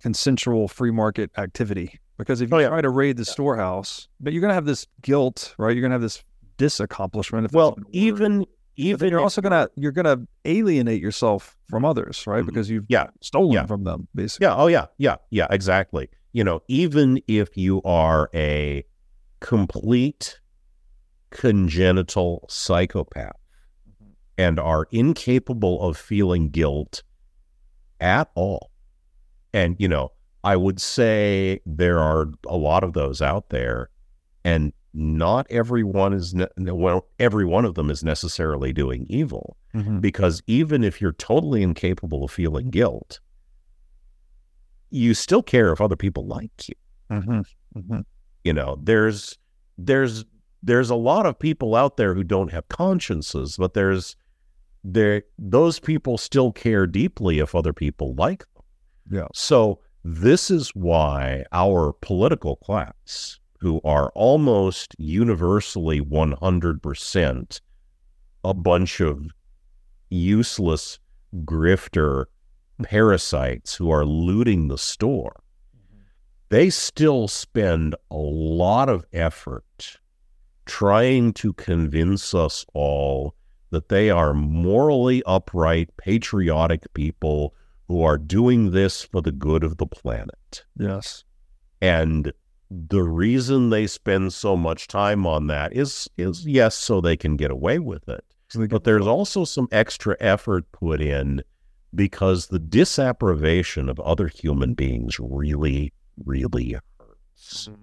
[0.00, 2.00] consensual free market activity.
[2.18, 2.68] Because if you Oh, yeah.
[2.68, 5.70] try to raid the storehouse, but you're going to have this guilt, right?
[5.74, 6.22] You're going to have this
[6.58, 7.46] disaccomplishment.
[7.46, 8.46] if well even
[8.76, 12.42] even But then even you're also gonna you're gonna alienate yourself from others, right?
[12.42, 12.46] Mhm.
[12.46, 13.66] Because you've yeah stolen Yeah.
[13.66, 14.46] from them, basically.
[14.46, 14.56] Yeah.
[14.56, 14.86] Oh, yeah.
[14.98, 15.16] Yeah.
[15.30, 15.46] Yeah.
[15.50, 16.08] Exactly.
[16.32, 18.84] You know, even if you are a
[19.40, 20.40] complete
[21.30, 23.36] congenital psychopath
[24.38, 27.02] and are incapable of feeling guilt
[28.00, 28.70] at all,
[29.52, 30.12] and, you know,
[30.44, 33.88] I would say there are a lot of those out there,
[34.44, 40.00] and not everyone is, ne- well, every one of them is necessarily doing evil Mhm.
[40.00, 43.18] because even if you're totally incapable of feeling guilt,
[44.90, 46.74] you still care if other people like you.
[47.10, 47.44] Mhm.
[47.76, 48.04] Mhm.
[48.44, 49.38] You know, there's
[49.76, 50.24] there's
[50.62, 54.16] there's a lot of people out there who don't have consciences, but there's
[54.84, 58.62] there those people still care deeply if other people like them.
[59.10, 59.26] Yeah.
[59.34, 67.60] So this is why our political class, who are almost universally 100%
[68.44, 69.26] a bunch of
[70.10, 70.98] useless
[71.46, 72.26] grifter
[72.82, 75.40] parasites who are looting the store,
[75.74, 76.02] mm-hmm.
[76.50, 79.98] they still spend a lot of effort
[80.66, 83.34] trying to convince us all
[83.70, 87.54] that they are morally upright, patriotic people
[87.88, 90.64] who are doing this for the good of the planet.
[90.76, 91.24] Yes.
[91.80, 92.32] And
[92.70, 97.36] the reason they spend so much time on that is is yes, so they can
[97.36, 98.24] get away with it.
[98.48, 101.42] So But there's also some extra effort put in
[101.94, 104.74] because the disapprobation of other human mm-hmm.
[104.74, 105.92] beings really,
[106.24, 107.68] really hurts.
[107.68, 107.80] Mm-hmm.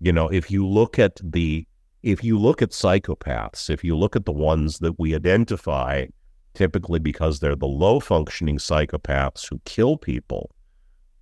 [0.00, 1.66] You know, if you look at the
[2.02, 6.06] if you look at psychopaths, if you look at the ones that we identify
[6.54, 10.50] typically because they're the low functioning psychopaths who kill people,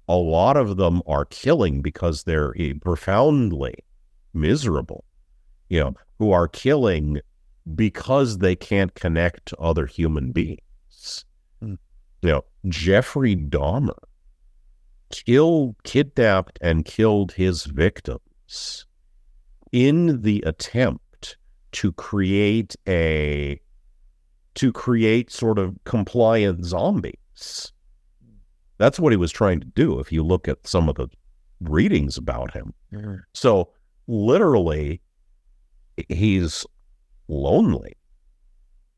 [0.09, 3.75] a lot of them are killing because they're eh, profoundly
[4.35, 5.05] miserable,
[5.69, 7.21] you know, who are killing
[7.75, 11.25] because they can't connect to other human beings.
[11.61, 11.75] Hmm.
[12.23, 13.99] You know, Jeffrey Dahmer
[15.11, 18.87] killed, kidnapped, and killed his victims
[19.71, 21.37] in the attempt
[21.73, 23.61] to create a
[24.55, 27.73] to create sort of compliant zombies.
[28.79, 31.09] That's what he was trying to do if you look at some of the
[31.61, 32.75] readings about him.
[33.33, 33.71] So
[34.07, 35.01] literally
[36.09, 36.67] he's
[37.29, 37.97] lonely.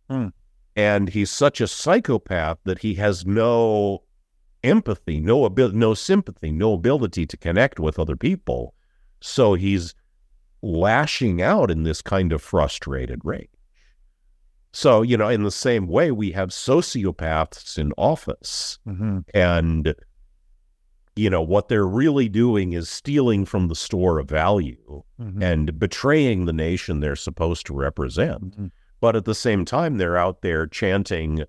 [0.08, 0.28] Hmm.
[0.76, 4.02] And he's such a psychopath that he has no
[4.64, 8.74] empathy, no ability, no sympathy, no ability to connect with other people.
[9.20, 9.94] So he's
[10.62, 13.48] lashing out in this kind of frustrated rage.
[14.74, 19.18] So, you know, in the same way, we have sociopaths in office, Mm-hmm.
[19.32, 19.94] and,
[21.14, 25.42] you know, what they're really doing is stealing from the store of value Mm-hmm.
[25.42, 28.58] and betraying the nation they're supposed to represent.
[28.58, 28.70] Mhm.
[29.00, 31.44] But at the same time, they're out there chanting,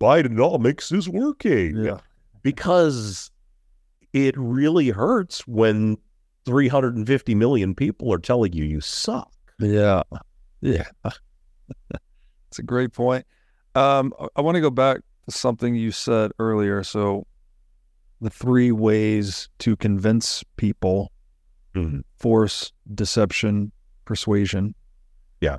[0.00, 1.98] Bidenomics is working Yeah.
[2.42, 3.30] because
[4.12, 5.96] it really hurts when
[6.46, 9.30] 350 million people are telling you you suck.
[9.60, 10.02] Yeah.
[10.60, 10.84] Yeah.
[12.48, 13.24] It's a great point.
[13.74, 16.82] Um, I- I want to go back to something you said earlier.
[16.82, 17.26] So,
[18.20, 21.12] the three ways to convince people
[21.74, 22.02] Mhm.
[22.18, 23.72] force, deception,
[24.04, 24.74] persuasion.
[25.40, 25.58] Yeah.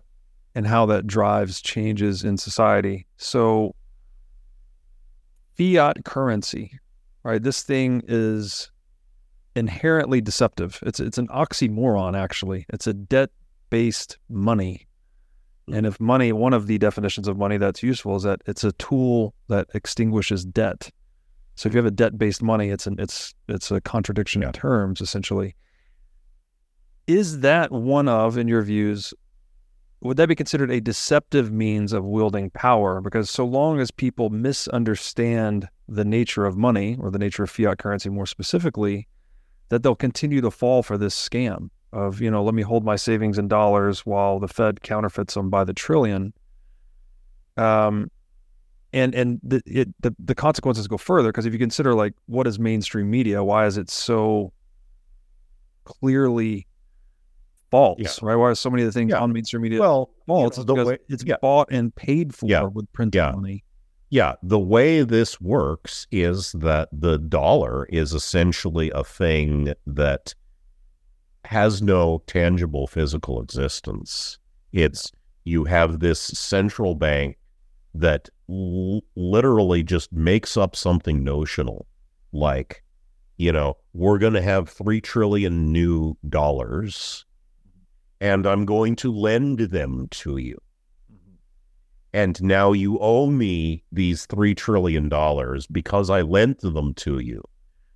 [0.54, 3.08] And how that drives changes in society.
[3.18, 3.74] So,
[5.58, 6.78] fiat currency,
[7.24, 7.42] right?
[7.42, 8.70] This thing is
[9.56, 10.80] inherently deceptive.
[10.86, 12.66] It's it's an oxymoron actually.
[12.70, 14.88] It's a debt-based money.
[15.74, 18.72] And if money, one of the definitions of money that's useful is that it's a
[18.74, 20.90] tool that extinguishes debt.
[21.56, 25.02] So if you have a debt-based money, it's an it's it's a contradiction in terms
[25.02, 25.56] essentially.
[27.08, 29.14] Is that one of, in your views,
[30.02, 33.02] would that be considered a deceptive means of wielding power?
[33.02, 37.80] Because so long as people misunderstand the nature of money or the nature of fiat
[37.80, 39.08] currency more specifically,
[39.70, 42.96] that they'll continue to fall for this scam of, you know, let me hold my
[42.96, 46.34] savings in dollars while the Fed counterfeits them by the trillion.
[47.58, 48.10] Um,
[48.94, 52.46] and and the it, the the consequences go further because if you consider like what
[52.48, 54.52] is mainstream media, why is it so
[55.86, 56.68] clearly
[57.70, 58.10] false, Yeah.
[58.22, 58.36] right?
[58.36, 59.20] Why are so many of the things Yeah.
[59.20, 60.58] on mainstream media Well, false?
[60.58, 61.36] know, It's because way- it's yeah.
[61.42, 63.64] bought and paid for with printed money.
[64.10, 70.36] Yeah, the way this works is that the dollar is essentially a thing that
[71.46, 74.38] has no tangible physical existence.
[74.72, 75.12] It's
[75.44, 77.38] you have this central bank
[77.94, 81.88] that l- literally just makes up something notional
[82.32, 82.84] like
[83.38, 87.26] you know, we're going to have 3 trillion new dollars
[88.20, 90.62] and I'm going to lend them to you
[91.12, 91.36] mm-hmm.
[92.14, 97.44] and now you owe me these three trillion dollars because I lent them to you,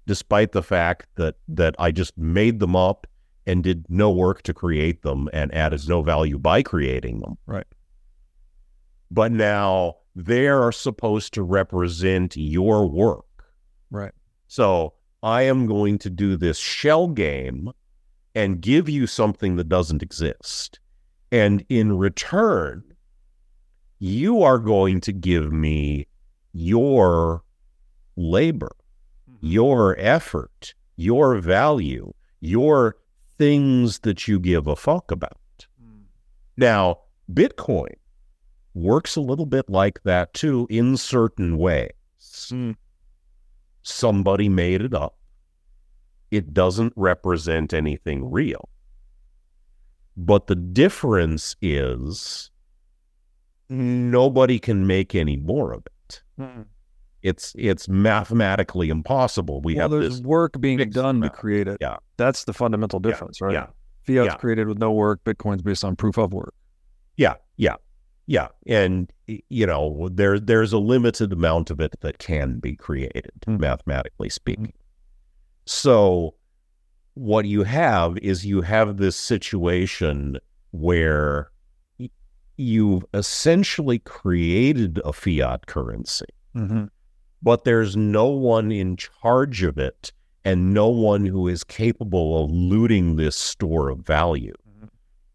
[0.08, 3.06] despite the fact that that I just made them up
[3.46, 7.38] and did no work to create them and added no value by creating them.
[7.46, 7.68] Right.
[9.12, 13.26] But now they are supposed to represent your work.
[13.92, 14.14] Right.
[14.48, 17.72] So I am going to do this shell game
[18.34, 20.80] and give you something that doesn't exist.
[21.32, 22.84] And in return,
[24.00, 26.08] you are going to give me
[26.54, 27.44] your
[28.16, 28.76] labor,
[29.30, 29.46] mm-hmm.
[29.46, 32.98] your effort, your value, your
[33.38, 35.38] things that you give a fuck about.
[36.58, 37.00] Now,
[37.32, 37.96] Bitcoin
[38.74, 41.92] works a little bit like that too in certain ways.
[43.84, 45.18] Somebody made it up.
[46.32, 48.70] It doesn't represent anything real.
[50.18, 52.52] But the difference is
[53.70, 56.22] nobody can make any more of it.
[56.40, 56.66] Mm.
[57.26, 59.60] It's it's mathematically impossible.
[59.62, 60.26] We well, have there's this.
[60.26, 61.78] work being done to create it.
[61.82, 61.98] Yeah.
[62.18, 63.54] That's the fundamental difference, right?
[63.54, 63.68] Yeah,
[64.04, 64.36] Fiat's yeah.
[64.36, 65.22] created with no work.
[65.26, 66.54] Bitcoin's based on proof of work.
[67.18, 67.78] yeah, yeah,
[68.28, 69.12] yeah, and
[69.50, 73.60] you know there there's a limited amount of it that can be created, Mm.
[73.60, 74.74] mathematically speaking.
[75.66, 76.36] So
[77.16, 80.38] what you have is you have this situation
[80.72, 81.50] where
[82.58, 86.26] you've essentially created a fiat currency.
[86.56, 86.86] Mm-hmm.
[87.42, 90.12] But there's no one in charge of it
[90.44, 94.54] and no one who is capable of looting this store of value.
[94.70, 94.90] Mhm.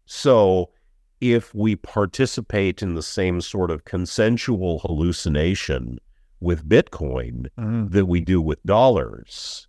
[0.05, 0.71] So
[1.19, 5.99] if we participate in the same sort of consensual hallucination
[6.39, 7.89] with Bitcoin Mm-hmm.
[7.89, 9.67] that we do with dollars,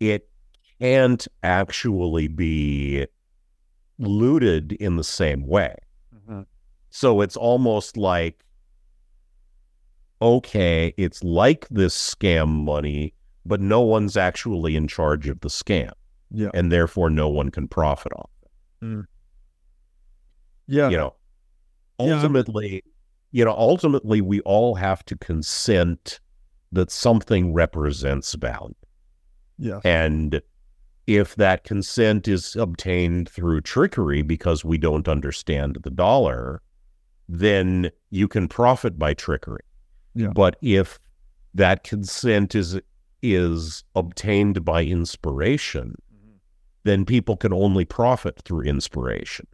[0.00, 0.28] it
[0.80, 3.06] can't actually be
[3.98, 5.74] looted in the same way.
[6.14, 6.42] Mm-hmm.
[6.90, 8.44] So it's almost like,
[10.20, 13.14] okay, it's like this scam money,
[13.46, 15.92] but no one's actually in charge of the scam,
[16.30, 16.50] Yeah.
[16.54, 18.30] and therefore no one can profit off.
[18.82, 18.84] It.
[18.84, 19.04] Mm.
[20.66, 20.88] Yeah.
[20.90, 21.14] You know,
[22.00, 22.14] Yeah.
[22.14, 22.82] ultimately,
[23.30, 26.20] you know, ultimately, we all have to consent
[26.72, 28.74] that something represents value,
[29.58, 29.80] Yeah.
[29.84, 30.40] and
[31.06, 36.60] if that consent is obtained through trickery because we don't understand the dollar,
[37.26, 39.62] then you can profit by trickery.
[40.18, 40.32] Yeah.
[40.34, 40.98] But if
[41.54, 42.78] that consent is
[43.22, 45.94] is obtained by inspiration,
[46.84, 49.46] then people can only profit through inspiration.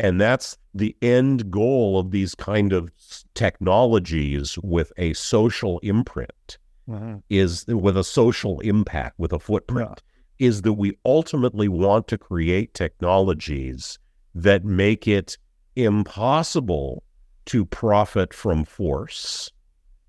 [0.00, 2.90] And that's the end goal of these kind of
[3.34, 7.22] technologies with a social imprint Mhm.
[7.28, 10.02] is with a social impact, with a footprint,
[10.38, 13.98] is that we ultimately want to create technologies
[14.34, 15.36] that make it
[15.76, 17.02] impossible
[17.46, 19.50] to profit from force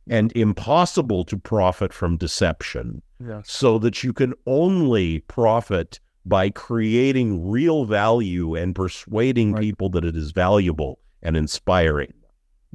[0.10, 3.52] and impossible to profit from deception Yes.
[3.52, 9.62] so that you can only profit by creating real value and persuading Right.
[9.62, 12.14] people that it is valuable and inspiring.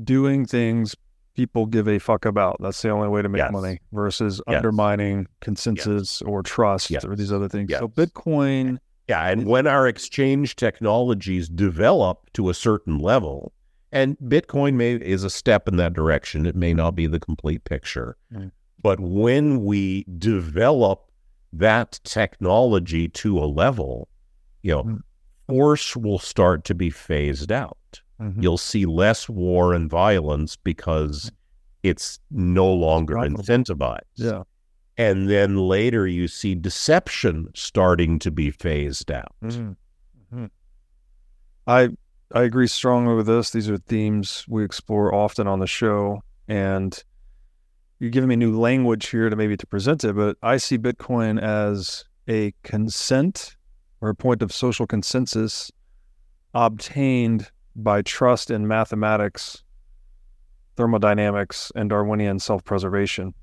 [0.02, 0.94] Doing things
[1.34, 2.56] people give a fuck about.
[2.60, 3.52] That's the only way to make Yes.
[3.52, 4.56] money versus Yes.
[4.56, 7.72] undermining consensus or trust or these other things.
[7.76, 8.78] So Bitcoin,
[9.08, 13.52] Yeah, and when our exchange technologies develop to a certain level,
[13.94, 17.64] and Bitcoin may is a step in that direction, it may not be the complete
[17.64, 18.16] picture.
[18.32, 18.50] Mm.
[18.82, 21.10] But when we develop
[21.52, 24.08] that technology to a level,
[24.62, 25.00] you know, Mm.
[25.48, 28.02] force will start to be phased out.
[28.20, 28.42] Mhm.
[28.42, 31.30] You'll see less war and violence because
[31.82, 34.00] it's no longer incentivized.
[34.16, 34.42] yeah.
[34.96, 39.34] And then later you see deception starting to be phased out.
[39.42, 39.76] Mhm.
[40.32, 40.50] Mhm.
[41.66, 41.88] I
[42.32, 43.50] I agree strongly with this.
[43.50, 47.02] These are themes we explore often on the show, and
[47.98, 50.14] you're giving me new language here to maybe to present it.
[50.16, 53.56] But I see Bitcoin as a consent
[54.00, 55.70] or a point of social consensus
[56.54, 59.62] obtained by trust in mathematics,
[60.76, 63.34] thermodynamics, and Darwinian self-preservation.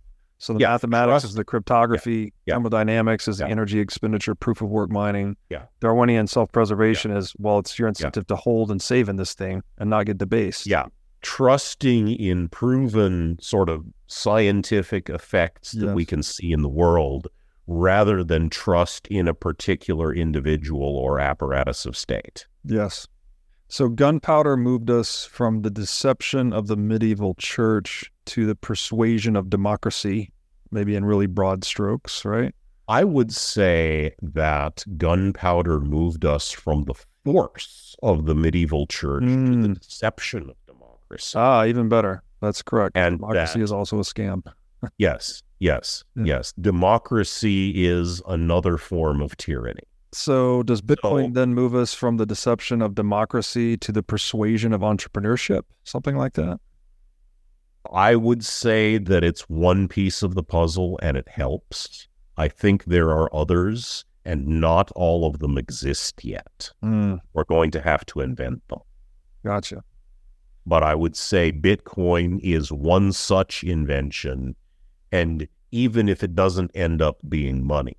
[0.42, 2.56] So the Yeah, mathematics is the cryptography, Yeah.
[2.56, 3.52] thermodynamics is the Yeah.
[3.52, 5.38] energy expenditure, proof of work mining.
[5.52, 5.66] Yeah.
[5.82, 9.88] Darwinian self-preservation is well, it's your incentive to hold and save in this thing and
[9.92, 10.66] not get debased.
[10.66, 10.86] Yeah.
[11.22, 17.28] Trusting in proven sort of scientific effects that we can see in the world
[17.68, 22.48] rather than trust in a particular individual or apparatus of state.
[22.66, 23.08] Yes.
[23.68, 29.50] So gunpowder moved us from the deception of the medieval church to the persuasion of
[29.50, 30.32] democracy,
[30.72, 32.54] maybe in really broad strokes, right?
[32.88, 36.94] I would say that gunpowder moved us from the
[37.24, 39.80] force of the medieval church to the Mm.
[39.80, 41.38] deception of democracy.
[41.38, 42.24] Ah, even better.
[42.42, 42.98] That's correct.
[42.98, 44.42] And democracy that- is also a scam.
[44.98, 46.24] yes, yes, Yeah.
[46.26, 46.54] yes.
[46.60, 49.84] Democracy is another form of tyranny.
[50.14, 54.74] So does Bitcoin So- then move us from the deception of democracy to the persuasion
[54.74, 55.62] of entrepreneurship?
[55.86, 56.60] Something like that?
[57.92, 62.08] I would say that it's one piece of the puzzle and it helps.
[62.38, 66.70] I think there are others, and not all of them exist yet.
[66.84, 68.80] Mm, We're going to have to invent them.
[69.44, 69.84] gotcha.
[70.66, 74.56] But I would say Bitcoin is one such invention.
[75.12, 77.98] And even if it doesn't end up being money,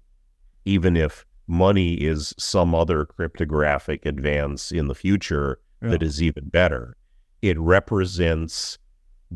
[0.65, 6.07] even if money is some other cryptographic advance in the future that Yeah.
[6.09, 6.97] is even better,
[7.43, 8.79] it represents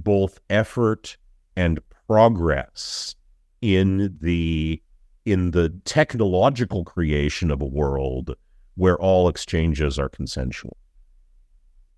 [0.05, 1.17] both effort
[1.57, 3.15] and progress
[3.61, 4.81] in the
[5.25, 8.35] in the technological creation of a world
[8.77, 10.77] where all exchanges are consensual.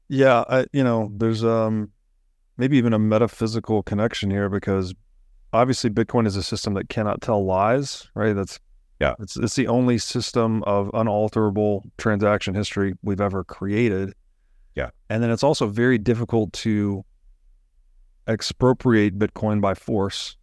[0.09, 1.90] Yeah, I, you know, there's um
[2.57, 4.94] maybe even a metaphysical connection here because
[5.53, 8.32] obviously Bitcoin is a system that cannot tell lies, right?
[8.32, 8.59] That's
[9.01, 9.14] yeah.
[9.20, 14.14] It's it's the only system of unalterable transaction history we've ever created.
[14.74, 14.90] Yeah.
[15.11, 17.05] And then it's also very difficult to
[18.29, 20.37] expropriate Bitcoin by force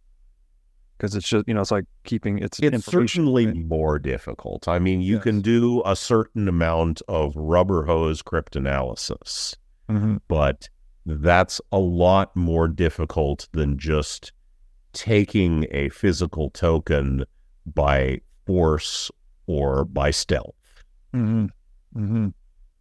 [0.96, 3.56] because it's just you know it's like keeping it's it's certainly right?
[3.56, 4.66] more difficult.
[4.68, 5.22] I mean, you Yes.
[5.24, 9.56] can do a certain amount of rubber hose cryptanalysis,
[9.88, 10.20] Mhm.
[10.28, 10.68] but
[11.04, 14.32] that's a lot more difficult than just
[14.92, 17.24] taking a physical token
[17.66, 19.10] by force
[19.46, 20.54] or by stealth.
[21.14, 21.50] Mhm.
[21.94, 22.32] Mhm.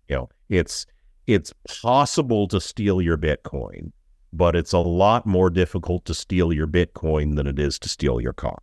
[0.07, 0.85] You know, it's
[1.27, 1.51] it's
[1.81, 3.91] possible to steal your Bitcoin,
[4.35, 8.19] but it's a lot more difficult to steal your Bitcoin than it is to steal
[8.21, 8.59] your car.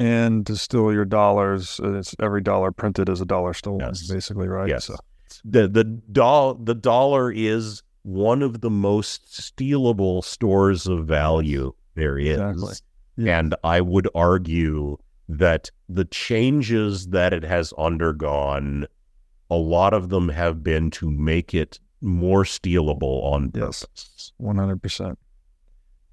[0.00, 1.80] and to steal your dollars.
[1.82, 4.06] uh, It's every dollar printed is a dollar stolen, Yes.
[4.08, 4.68] basically, right?
[4.68, 4.84] Yes.
[4.84, 4.96] So
[5.44, 12.16] the the doll the dollar is one of the most stealable stores of value there
[12.18, 12.38] is.
[12.38, 12.74] Exactly.
[13.16, 13.38] Yeah.
[13.40, 14.96] And I would argue
[15.28, 18.86] that the changes that it has undergone,
[19.50, 23.82] a lot of them have been to make it more stealable on Yes.
[23.84, 24.32] purpose.
[24.36, 25.18] One hundred percent.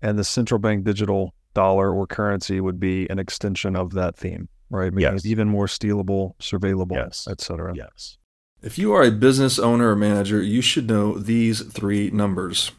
[0.02, 4.50] And the central bank digital dollar or currency would be an extension of that theme,
[4.70, 4.94] right?
[4.94, 5.26] Making Yes.
[5.26, 7.28] even more stealable, surveillable, Yes.
[7.30, 7.74] et cetera.
[7.76, 8.18] Yes.
[8.62, 12.72] If you are a business owner or manager, you should know these three numbers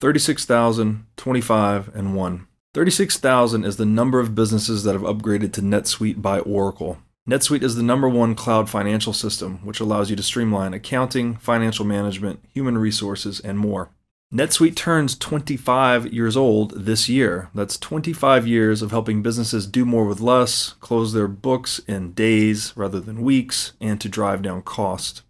[0.00, 2.46] 36,000, 25, and 1.
[2.74, 6.98] 36,000 is the number of businesses that have upgraded to NetSuite by Oracle.
[7.28, 11.86] NetSuite is the number one cloud financial system, which allows you to streamline accounting, financial
[11.86, 13.88] management, human resources, and more.
[14.30, 17.48] NetSuite turns 25 years old this year.
[17.54, 22.74] That's 25 years of helping businesses do more with less, close their books in days
[22.76, 25.22] rather than weeks, and to drive down cost.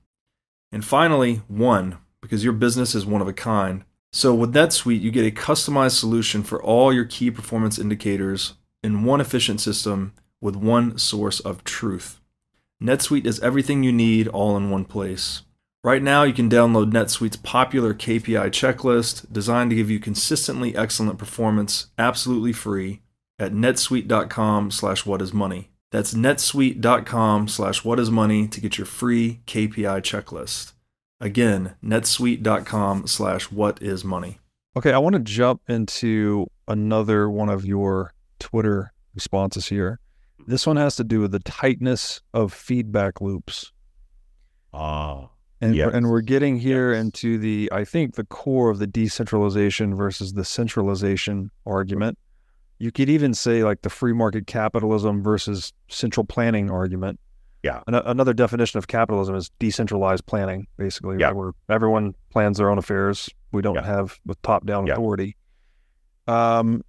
[0.73, 3.85] And finally, one, because your business is one of a kind.
[4.13, 9.05] So with NetSuite, you get a customized solution for all your key performance indicators in
[9.05, 10.13] one efficient system
[10.45, 12.21] with one source of truth.
[12.81, 15.41] NetSuite is everything you need all in one place.
[15.83, 21.19] Right now, you can download NetSuite's popular KPI checklist designed to give you consistently excellent
[21.19, 23.01] performance absolutely free
[23.39, 25.67] at netsuite.com slash whatismoney.
[25.91, 30.73] That's netsuite.com slash whatismoney to get your free KPI checklist.
[31.21, 34.37] Again, netsuite.com slash whatismoney.
[34.77, 40.01] Okay, I want to jump into another one of your Twitter responses here.
[40.47, 43.73] This one has to do with the tightness of feedback loops.
[44.73, 45.29] Ah.
[45.61, 45.93] And, Yes.
[45.95, 47.01] and we're getting here Yes.
[47.05, 52.19] into the, I think, the core of the decentralization versus the centralization argument.
[52.79, 57.19] You could even say like the free market capitalism versus central planning argument.
[57.63, 57.83] Yeah.
[57.87, 61.29] An- another definition of capitalism is decentralized planning, basically, Yeah.
[61.29, 61.37] right?
[61.37, 63.31] where everyone plans their own affairs.
[63.53, 63.87] We don't Yeah.
[63.87, 64.95] have the top-down Yeah.
[64.95, 65.37] authority.
[66.27, 66.83] Um,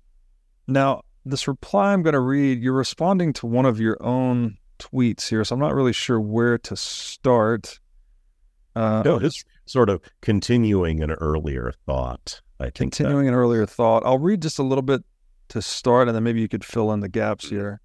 [0.67, 5.27] now, this reply I'm going to read, you're responding to one of your own tweets
[5.29, 7.79] here, so I'm not really sure where to start.
[8.75, 12.41] Uh, No, it's sort of continuing an earlier thought.
[12.59, 14.03] I think that- continuing an earlier thought.
[14.05, 15.03] I'll read just a little bit
[15.49, 17.81] to start, and then maybe you could fill in the gaps here.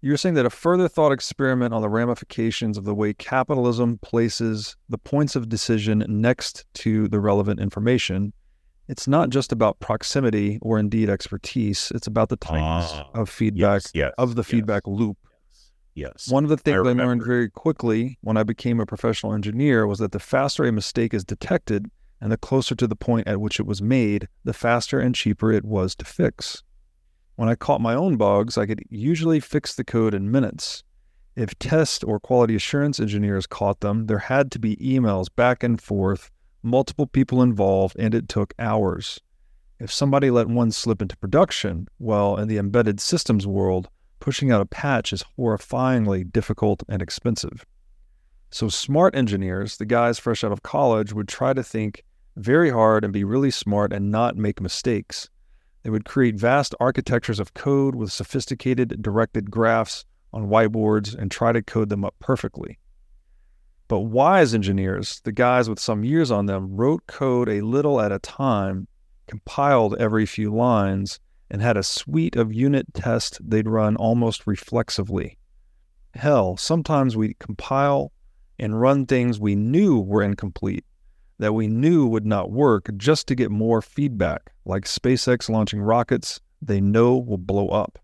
[0.00, 3.98] You were saying that a further thought experiment on the ramifications of the way capitalism
[3.98, 8.32] places the points of decision next to the relevant information.
[8.92, 11.90] It's not just about proximity or indeed expertise.
[11.94, 15.16] It's about the tightness Ah, of feedback yes, yes, of the yes, feedback loop.
[15.94, 16.28] Yes.
[16.30, 19.98] One of the things I, learned very quickly when I became a professional engineer was
[20.00, 21.90] that the faster a mistake is detected
[22.20, 25.50] and the closer to the point at which it was made, the faster and cheaper
[25.50, 26.62] it was to fix.
[27.36, 30.84] When I caught my own bugs, I could usually fix the code in minutes.
[31.34, 35.80] If test or quality assurance engineers caught them, there had to be emails back and
[35.80, 36.30] forth,
[36.62, 39.20] multiple people involved, and it took hours.
[39.78, 43.88] If somebody let one slip into production, well, in the embedded systems world,
[44.20, 47.66] pushing out a patch is horrifyingly difficult and expensive.
[48.50, 52.04] So, smart engineers, the guys fresh out of college, would try to think
[52.36, 55.28] very hard and be really smart and not make mistakes.
[55.82, 61.52] They would create vast architectures of code with sophisticated directed graphs on whiteboards and try
[61.52, 62.78] to code them up perfectly.
[63.92, 68.10] But wise engineers, the guys with some years on them, wrote code a little at
[68.10, 68.88] a time,
[69.26, 71.20] compiled every few lines,
[71.50, 75.36] and had a suite of unit tests they'd run almost reflexively.
[76.14, 78.12] Hell, sometimes we'd compile
[78.58, 80.86] and run things we knew were incomplete,
[81.38, 86.40] that we knew would not work just to get more feedback, like SpaceX launching rockets
[86.62, 87.98] they know will blow up.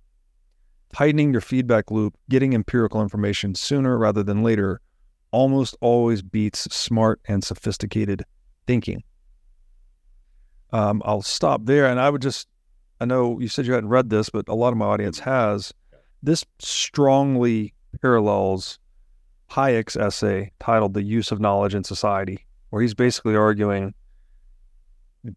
[0.92, 4.82] Tightening your feedback loop, getting empirical information sooner rather than later,
[5.30, 8.24] almost always beats smart and sophisticated
[8.66, 9.02] thinking.
[10.72, 12.48] Um, I'll stop there, and I would just.
[13.00, 15.72] I know you said you hadn't read this, but a lot of my audience has.
[16.22, 17.72] This strongly
[18.02, 18.78] parallels
[19.50, 23.94] Hayek's essay titled "The Use of Knowledge in Society," where he's basically arguing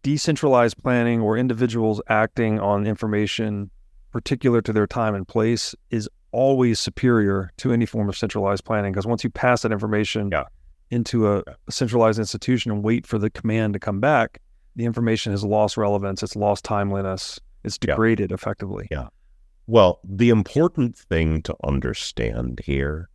[0.02, 3.70] decentralized planning or individuals acting on information
[4.12, 8.92] particular to their time and place is always superior to any form of centralized planning
[8.92, 10.44] because once you pass that information yeah.
[10.90, 14.40] into a, a, centralized institution and wait for the command to come back,
[14.74, 18.34] the information has lost relevance, it's lost timeliness, it's degraded yeah.
[18.34, 18.88] effectively.
[18.90, 19.08] Yeah.
[19.66, 23.08] Well, the important thing to understand here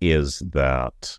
[0.00, 1.18] is that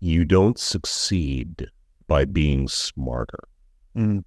[0.00, 1.68] you don't succeed
[2.06, 3.38] by being smarter.
[3.96, 4.24] Mm.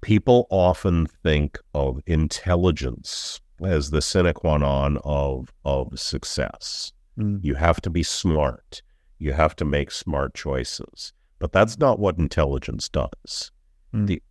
[0.00, 6.92] People often think of intelligence as the sine qua non of, of success.
[7.18, 7.40] Mm.
[7.42, 8.82] You have to be smart.
[9.18, 11.12] You have to make smart choices.
[11.38, 13.50] But that's not what intelligence does.
[13.94, 14.06] Mm.
[14.06, 14.22] The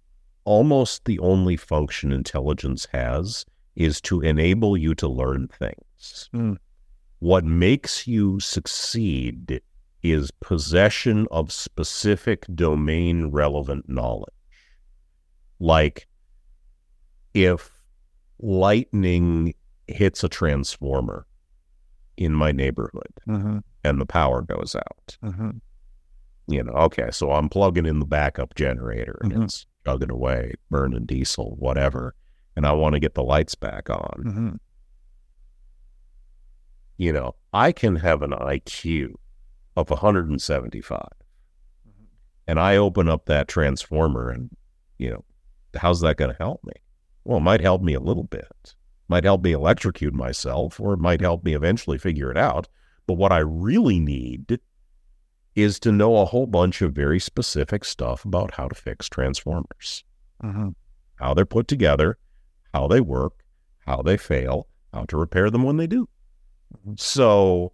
[0.45, 3.45] almost the only function intelligence has
[3.75, 6.29] is to enable you to learn things.
[6.33, 6.57] Mm.
[7.19, 9.61] What makes you succeed
[10.01, 14.33] is possession of specific domain relevant knowledge.
[15.59, 16.07] Like
[17.33, 17.71] if
[18.39, 19.53] lightning
[19.87, 21.25] hits a transformer
[22.17, 23.59] in my neighborhood mm-hmm.
[23.83, 25.17] and the power goes out.
[25.23, 25.49] Mm-hmm.
[26.47, 29.43] You know, okay, so I'm plugging in the backup generator and Mhm.
[29.43, 32.15] it's chugging away, burning diesel, whatever,
[32.55, 34.59] and I want to get the lights back on.
[36.97, 39.13] You know, I can have an IQ
[39.77, 40.99] of 175
[42.47, 44.49] and I open up that transformer and,
[44.97, 45.23] you know,
[45.75, 46.73] how's that going to help me?
[47.23, 48.75] Well, it might help me a little bit.
[49.07, 52.67] Might help me electrocute myself or it might help me eventually figure it out.
[53.07, 54.59] But what I really need
[55.55, 60.03] is to know a whole bunch of very specific stuff about how to fix transformers,
[60.43, 60.69] Mm-hmm.
[61.15, 62.17] how they're put together,
[62.73, 63.33] how they work,
[63.85, 66.07] how they fail, how to repair them when they do.
[66.95, 67.73] So,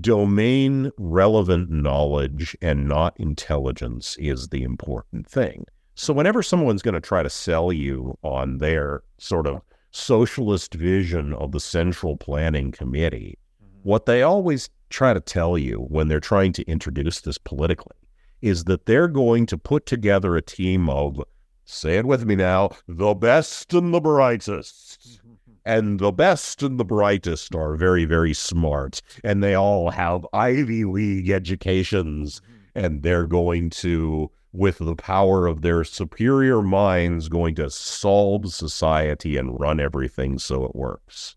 [0.00, 5.64] domain relevant knowledge and not intelligence is the important thing.
[6.00, 11.34] So, whenever someone's going to try to sell you on their sort of socialist vision
[11.34, 13.86] of the central planning committee, mm-hmm.
[13.86, 17.98] what they always try to tell you when they're trying to introduce this politically
[18.40, 21.22] is that they're going to put together a team of,
[21.66, 25.06] say it with me now, the best and the brightest.
[25.06, 25.34] Mm-hmm.
[25.66, 30.86] And the best and the brightest are very, very smart, and they all have Ivy
[30.86, 32.86] League educations, mm-hmm.
[32.86, 39.36] and they're going to, with the power of their superior minds, going to solve society
[39.36, 41.36] and run everything so it works.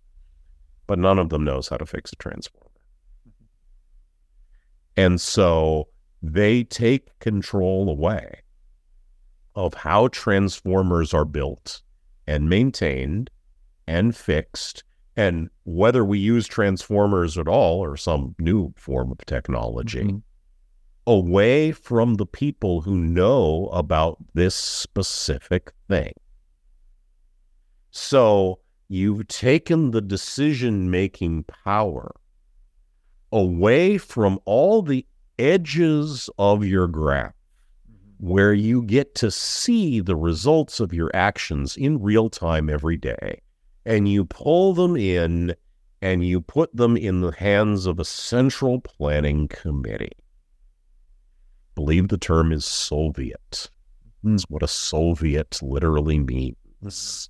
[0.88, 2.70] But none of them knows how to fix a transformer.
[4.95, 5.88] And so
[6.22, 8.41] they take control away
[9.55, 11.82] of how transformers are built
[12.28, 13.30] and maintained
[13.88, 14.84] and fixed,
[15.16, 20.24] and whether we use transformers at all or some new form of technology, Mhm.
[21.06, 26.14] Away from the people who know about this specific thing.
[27.91, 32.16] So you've taken the decision making power
[33.32, 35.06] away from all the
[35.39, 37.34] edges of your graph
[37.89, 38.28] mm-hmm.
[38.30, 43.41] where you get to see the results of your actions in real time every day
[43.86, 45.54] and you pull them in
[46.01, 50.12] and you put them in the hands of a central planning committee.
[51.76, 53.70] Believe the term is Soviet.
[54.22, 54.32] Hmm.
[54.32, 57.30] That's what a Soviet literally means.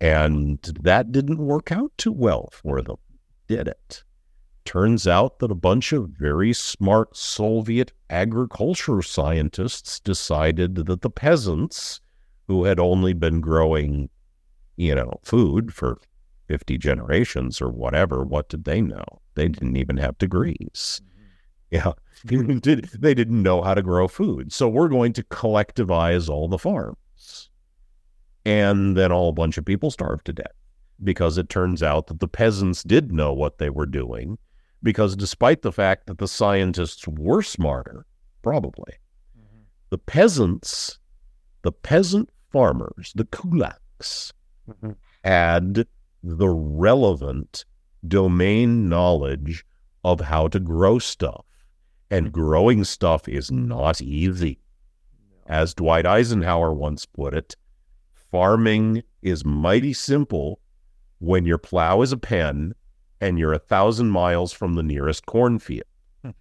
[0.00, 0.06] Hmm.
[0.06, 2.96] And that didn't work out too well for them,
[3.46, 4.02] did it?
[4.64, 12.00] Turns out that a bunch of very smart Soviet agriculture scientists decided that the peasants
[12.48, 14.08] who had only been growing,
[14.76, 15.98] you know, food for
[16.48, 19.04] 50 generations or whatever, what did they know?
[19.34, 21.00] They didn't even have degrees.
[21.72, 21.92] Yeah,
[22.24, 24.52] they did- they didn't know how to grow food.
[24.52, 27.48] So we're going to collectivize all the farms.
[28.44, 30.52] And then all a bunch of people starved to death
[31.02, 34.38] because it turns out that the peasants did know what they were doing
[34.82, 38.04] because despite the fact that the scientists were smarter,
[38.42, 38.94] probably,
[39.90, 40.98] the peasants,
[41.62, 44.32] the peasant farmers, the kulaks,
[44.68, 44.96] Mhm.
[45.24, 45.86] had
[46.24, 47.64] the relevant
[48.06, 49.64] domain knowledge
[50.02, 51.44] of how to grow stuff.
[52.12, 54.60] And growing stuff is not easy.
[55.46, 57.56] As Dwight Eisenhower once put it,
[58.30, 60.60] farming is mighty simple
[61.20, 62.74] when your plow is a pen
[63.22, 65.86] and you're a thousand miles from the nearest cornfield.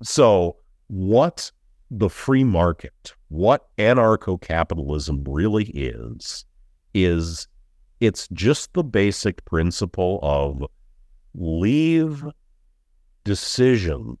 [0.00, 1.50] So, what
[1.90, 6.44] the free market, what anarcho capitalism really is,
[6.94, 7.48] is
[7.98, 10.64] it's just the basic principle of
[11.34, 12.24] leave
[13.24, 14.18] decisions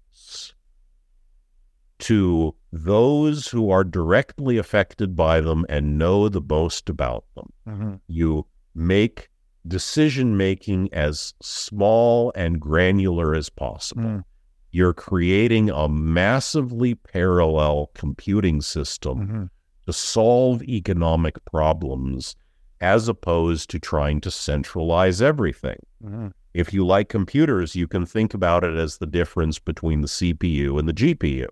[2.00, 7.52] to those who are directly affected by them and know the most about them.
[7.68, 7.94] Mm-hmm.
[8.06, 9.28] You make
[9.66, 14.02] decision making as small and granular as possible.
[14.02, 14.24] Mm.
[14.70, 19.44] You're creating a massively parallel computing system Mm-hmm.
[19.86, 22.36] to solve economic problems
[22.80, 25.78] as opposed to trying to centralize everything.
[26.04, 26.28] Mm-hmm.
[26.54, 30.78] If you like computers, you can think about it as the difference between the CPU
[30.78, 31.46] and the GPU.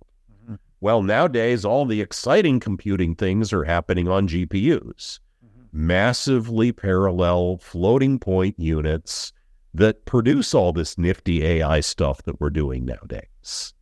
[0.87, 5.62] Well, nowadays, all the exciting computing things are happening on GPUs, mm-hmm.
[5.72, 9.32] massively parallel floating point units
[9.74, 13.74] that produce all this nifty AI stuff that we're doing nowadays.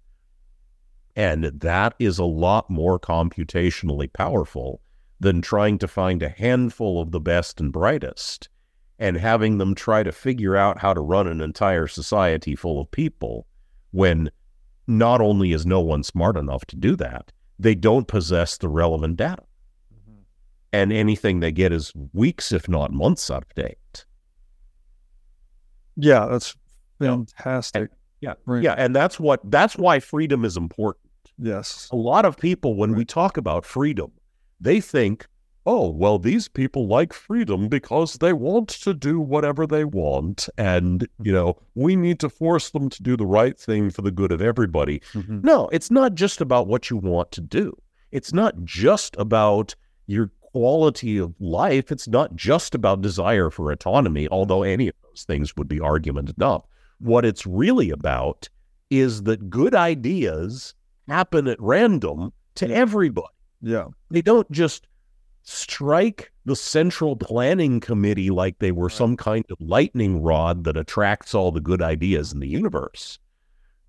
[1.15, 4.81] And that is a lot more computationally powerful
[5.21, 8.49] than trying to find a handful of the best and brightest
[8.99, 12.91] and having them try to figure out how to run an entire society full of
[12.91, 13.47] people
[13.91, 14.31] when
[14.87, 19.17] not only is no one smart enough to do that, they don't possess the relevant
[19.17, 19.43] data.
[19.95, 20.21] Mm-hmm.
[20.73, 24.05] And anything they get is weeks, if not months out of date.
[25.97, 26.57] Yeah, that's
[27.01, 27.11] Yeah.
[27.11, 27.91] fantastic.
[28.21, 28.35] Yeah.
[28.47, 28.63] Right.
[28.63, 28.75] Yeah.
[28.77, 31.01] And that's what that's why freedom is important.
[31.37, 31.89] Yes.
[31.91, 34.13] a lot of people, when we talk about freedom,
[34.61, 35.27] they think,
[35.67, 40.49] oh, well, these people like freedom because they want to do whatever they want.
[40.59, 44.11] And, you know, we need to force them to do the right thing for the
[44.11, 45.01] good of everybody.
[45.13, 45.43] Mhm.
[45.43, 47.77] No, it's not just about what you want to do.
[48.13, 49.75] It's not just about
[50.07, 51.91] your quality of life.
[51.91, 56.31] It's not just about desire for autonomy, although any of those things would be argument
[56.37, 56.65] enough.
[56.99, 58.49] What it's really about
[58.91, 60.75] is that good ideas
[61.09, 63.27] happen at random to everybody.
[63.63, 63.87] Yeah.
[64.11, 64.87] They don't just
[65.45, 71.35] strike the central planning committee like they were some kind of lightning rod that attracts
[71.35, 73.19] all the good ideas in the universe.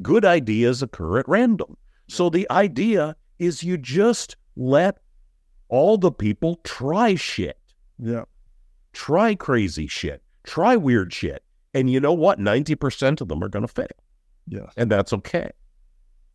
[0.01, 1.77] Good ideas occur at random.
[2.07, 4.99] So the idea is you just let
[5.69, 7.57] all the people try shit,
[7.97, 8.25] Yeah.
[8.93, 11.41] try crazy shit, try weird shit.
[11.73, 12.39] And you know what?
[12.39, 13.87] 90% of them are going to fail.
[14.47, 14.71] Yes.
[14.77, 15.49] And that's okay.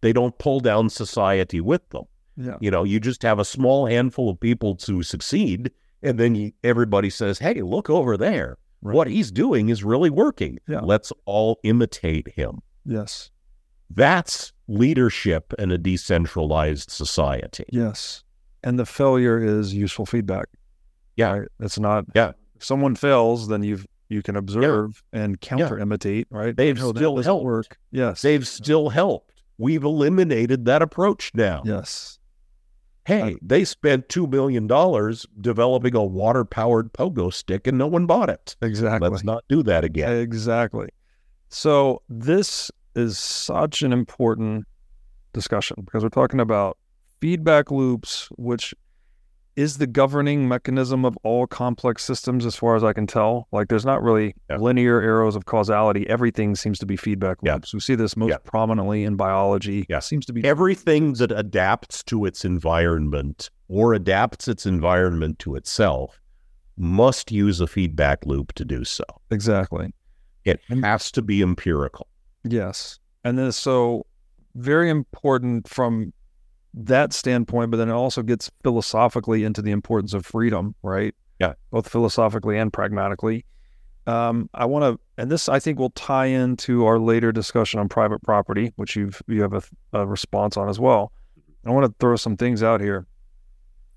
[0.00, 2.04] They don't pull down society with them.
[2.40, 2.56] Yeah.
[2.60, 5.70] You know, you just have a small handful of people to succeed,
[6.02, 8.56] and then you, everybody says, "Hey, look over there!
[8.82, 8.94] Right.
[8.96, 10.58] What he's doing is really working.
[10.66, 10.80] Yeah.
[10.80, 13.30] Let's all imitate him." Yes.
[13.90, 17.64] That's leadership in a decentralized society.
[17.70, 18.22] Yes.
[18.62, 20.46] And the failure is useful feedback.
[21.16, 21.32] Yeah.
[21.32, 21.48] Right?
[21.60, 22.04] It's not.
[22.14, 22.32] Yeah.
[22.56, 26.26] If someone fails, then you've you can observe and counter imitate.
[26.30, 26.56] Right.
[26.56, 27.44] They've No, oh, still helped.
[27.44, 27.78] work.
[27.92, 28.22] Yes.
[28.22, 29.42] They've still helped.
[29.58, 31.62] We've eliminated that approach now.
[31.64, 32.18] Yes.
[33.06, 38.06] Hey, uh, they spent two million dollars developing a water-powered pogo stick, and no one
[38.06, 38.56] bought it.
[38.62, 39.08] Exactly.
[39.08, 40.12] Let's not do that again.
[40.12, 40.88] Exactly.
[41.48, 44.66] So this is such an important
[45.32, 46.76] discussion because we're talking about
[47.20, 48.74] feedback loops, which
[49.56, 53.48] is the governing mechanism of all complex systems, as far as I can tell.
[53.52, 54.56] Like, there's not really Yeah.
[54.56, 56.08] linear arrows of causality.
[56.08, 57.54] Everything seems to be feedback Yeah.
[57.54, 57.74] loops.
[57.74, 58.36] We see this most Yeah.
[58.44, 59.86] prominently in biology.
[59.88, 59.98] Yeah.
[59.98, 66.20] seems to be everything that adapts to its environment or adapts its environment to itself
[66.76, 69.04] must use a feedback loop to do so.
[69.30, 69.92] exactly.
[70.44, 72.06] It has to be empirical.
[72.44, 72.98] Yes.
[73.24, 74.06] And then so
[74.54, 76.12] very important from
[76.74, 81.14] that standpoint, but then it also gets philosophically into the importance of freedom, right?
[81.38, 81.54] Yeah.
[81.70, 83.44] Both philosophically and pragmatically.
[84.06, 87.88] Um, I want to, and this I think will tie into our later discussion on
[87.88, 91.12] private property, which you've you have a, a response on as well.
[91.66, 93.06] I want to throw some things out here.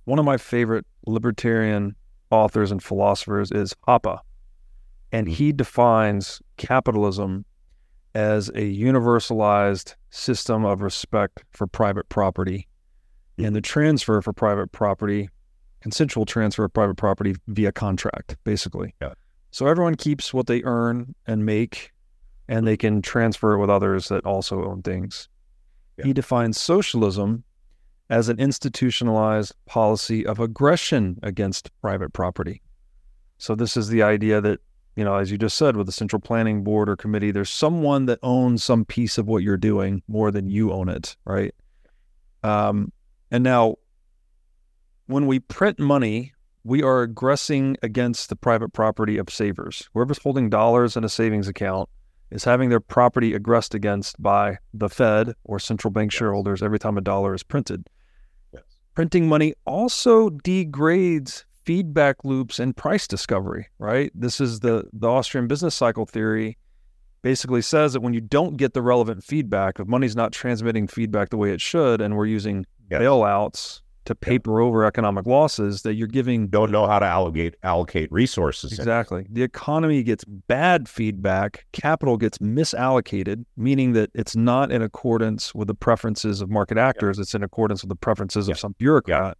[0.06, 1.95] One of my favorite libertarian
[2.30, 4.20] authors and philosophers is Hoppe,
[5.12, 7.45] and he defines capitalism
[8.15, 12.68] as a universalized system of respect for private property
[13.38, 15.30] and the transfer for private property,
[15.81, 18.94] consensual transfer of private property via contract, basically.
[19.02, 19.14] Yeah.
[19.52, 21.91] So everyone keeps what they earn and make,
[22.48, 25.30] and they can transfer it with others that also own things.
[25.98, 26.06] Yeah.
[26.06, 27.44] He defines socialism
[28.10, 32.61] as an institutionalized policy of aggression against private property.
[33.38, 34.60] So this is the idea that
[34.95, 38.06] you know, as you just said, with the central planning board or committee, there's someone
[38.06, 41.53] that owns some piece of what you're doing more than you own it, right?
[42.44, 42.91] Um,
[43.32, 43.76] and now,
[45.07, 46.34] when we print money,
[46.64, 49.90] we are aggressing against the private property of savers.
[49.94, 51.90] Whoever's holding dollars in a savings account
[52.32, 56.98] is having their property aggressed against by the Fed or central bank shareholders every time
[56.98, 57.88] a dollar is printed.
[58.53, 58.64] Yes.
[58.95, 64.11] Printing money also degrades feedback loops and price discovery, right?
[64.15, 66.57] This is the the Austrian business cycle theory
[67.22, 71.30] basically says that when you don't get the relevant feedback, if money's not transmitting feedback
[71.30, 73.02] the way it should, and we're using Yes.
[73.02, 78.11] bailouts to paper over economic losses, that you're giving Don't know how to allocate allocate
[78.11, 78.73] resources.
[78.73, 79.26] Exactly.
[79.31, 85.69] The economy gets bad feedback, capital gets misallocated, meaning that it's not in accordance with
[85.69, 88.52] the preferences of market actors, it's in accordance with the preferences Yeah.
[88.52, 89.38] of some bureaucrat.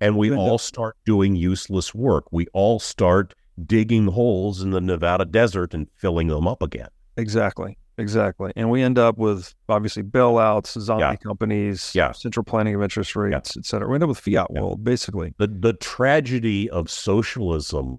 [0.00, 2.24] And we all start doing useless work.
[2.32, 3.34] We all start
[3.66, 6.88] digging holes in the Nevada desert and filling them up again.
[7.16, 7.76] Exactly.
[7.98, 8.50] Exactly.
[8.56, 11.16] And we end up with obviously bailouts, zombie Yeah.
[11.16, 12.12] companies, Yeah.
[12.12, 13.86] central planning of interest rates, et cetera.
[13.86, 14.60] We end up with fiat Yeah.
[14.62, 15.34] world, basically.
[15.36, 17.98] The the tragedy of socialism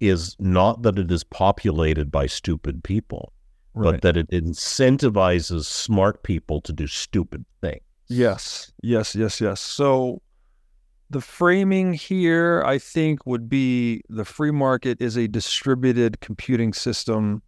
[0.00, 3.32] is not that it is populated by stupid people,
[3.74, 3.92] Right.
[3.92, 7.82] but that it incentivizes smart people to do stupid things.
[8.08, 9.60] Yes, yes, yes, yes.
[9.60, 10.22] So
[11.10, 17.42] the framing here, I think, would be the free market is a distributed computing system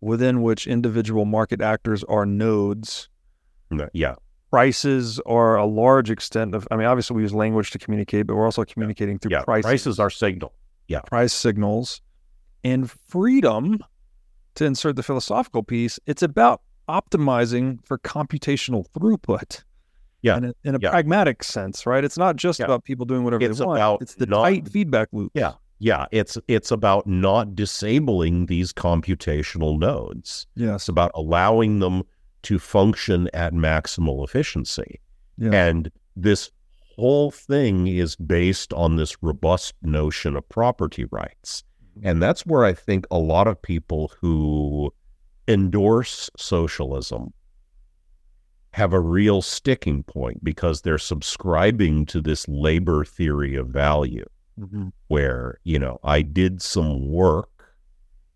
[0.00, 3.08] within which individual market actors are nodes.
[3.92, 4.14] Yeah.
[4.50, 8.36] Prices are a large extent of, I mean, obviously we use language to communicate, but
[8.36, 9.42] we're also communicating through Yeah.
[9.42, 10.52] prices, Prices are signal.
[10.86, 11.00] Yeah.
[11.00, 12.00] Price signals,
[12.64, 13.78] and freedom.
[14.54, 19.62] To insert the philosophical piece, it's about optimizing for computational throughput.
[20.22, 20.90] Yeah, In a, in a yeah.
[20.90, 22.02] pragmatic sense, right?
[22.04, 22.64] It's not just Yeah.
[22.66, 23.78] about people doing whatever It's they want.
[23.78, 25.30] about it's the not- tight feedback loop.
[25.34, 25.52] Yeah.
[25.78, 26.06] Yeah.
[26.10, 30.46] It's it's about not disabling these computational nodes.
[30.56, 30.82] Yes.
[30.82, 32.02] It's about allowing them
[32.42, 35.00] to function at maximal efficiency.
[35.36, 35.50] Yeah.
[35.52, 36.50] And this
[36.96, 41.62] whole thing is based on this robust notion of property rights.
[41.96, 42.08] Mm-hmm.
[42.08, 44.92] And that's where I think a lot of people who
[45.46, 47.32] endorse socialism
[48.78, 54.24] have a real sticking point because they're subscribing to this labor theory of value
[54.58, 54.92] Mhm.
[55.08, 57.74] where, you know, I did some work,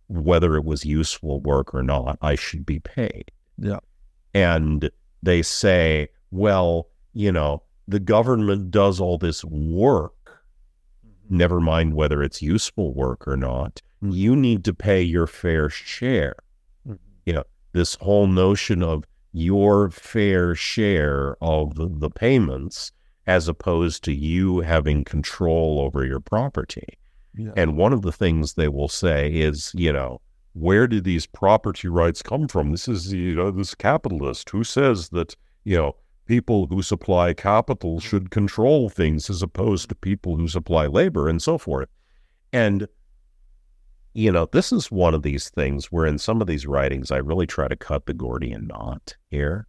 [0.08, 3.30] whether it was useful work or not, I should be paid.
[3.56, 3.78] Yeah.
[4.34, 4.90] And
[5.22, 10.42] they say, well, you know, the government does all this work,
[11.30, 13.80] never mind whether it's useful work or not.
[14.02, 14.12] Mhm.
[14.14, 16.34] You need to pay your fair share.
[16.88, 16.98] Mhm.
[17.26, 22.92] You know, this whole notion of your fair share of the, payments
[23.26, 26.98] as opposed to you having control over your property.
[27.34, 27.52] Yeah.
[27.56, 30.20] And one of the things they will say is, you know,
[30.52, 32.72] where do these property rights come from?
[32.72, 35.34] This is, you know, this capitalist who says that,
[35.64, 35.96] you know,
[36.26, 41.40] people who supply capital should control things as opposed to people who supply labor and
[41.40, 41.88] so forth.
[42.52, 42.86] And,
[44.14, 47.16] you know, this is one of these things where in some of these writings, I
[47.16, 49.66] really try to cut the Gordian knot here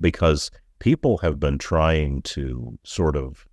[0.00, 3.46] because people have been trying to sort of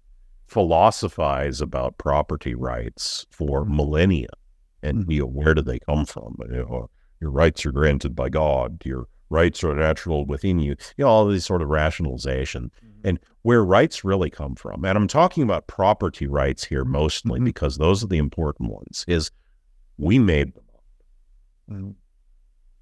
[0.48, 3.78] philosophize about property rights for mm-hmm.
[3.78, 4.28] millennia.
[4.82, 6.36] And you know, where do they come from?
[6.50, 6.90] You know,
[7.22, 8.82] your rights are granted by God.
[8.86, 10.76] Your rights are natural within you.
[10.98, 13.08] You know, all these sort of rationalization mm-hmm.
[13.08, 14.84] and where rights really come from.
[14.84, 17.46] And I'm talking about property rights here mostly Mhm.
[17.46, 19.06] because those are the important ones.
[19.08, 19.32] Is
[19.98, 20.84] we made them up.
[21.72, 21.96] Mhm.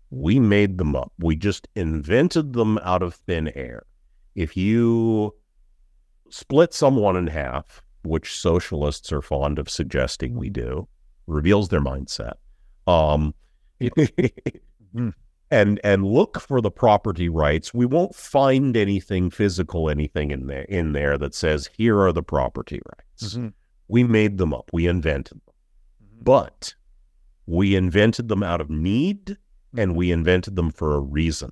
[0.09, 1.13] We made them up.
[1.19, 3.83] We just invented them out of thin air.
[4.35, 5.35] If you
[6.29, 10.87] split someone in half, which socialists are fond of suggesting we do,
[11.27, 12.33] reveals their mindset.
[12.87, 13.33] Um,
[13.79, 15.13] Mhm.
[15.49, 17.73] and and look for the property rights.
[17.73, 22.23] We won't find anything physical, anything in there in there that says here are the
[22.23, 23.35] property rights.
[23.35, 23.53] Mhm.
[23.87, 24.69] We made them up.
[24.73, 25.53] We invented them,
[26.21, 26.75] but
[27.45, 29.37] we invented them out of need,
[29.77, 31.51] and we invented them for a reason.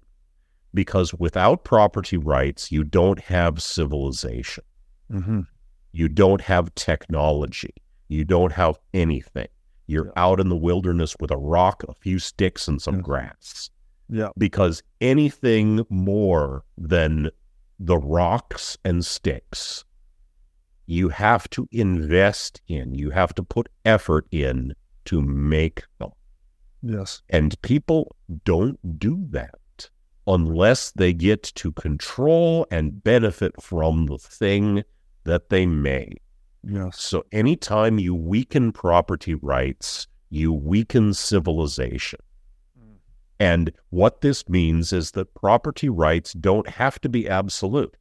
[0.74, 4.64] Because without property rights, you don't have civilization.
[5.11, 5.48] Mhm.
[5.91, 7.74] You don't have technology.
[8.07, 9.48] You don't have anything.
[9.88, 13.02] You're out in the wilderness with a rock, a few sticks, and some Yeah.
[13.02, 13.70] grass.
[14.10, 14.30] Yeah.
[14.38, 17.32] Because anything more than
[17.80, 19.86] the rocks and sticks,
[20.86, 24.74] you have to invest in, you have to put effort in
[25.10, 26.11] to make them.
[26.84, 27.22] Yes.
[27.30, 28.15] And people
[28.45, 29.90] don't do that
[30.27, 34.84] unless they get to control and benefit from the thing
[35.23, 36.19] that they made.
[36.64, 37.02] Yes.
[37.02, 42.19] So anytime you weaken property rights, you weaken civilization.
[43.40, 47.95] And what this means is that property rights don't have to be absolute.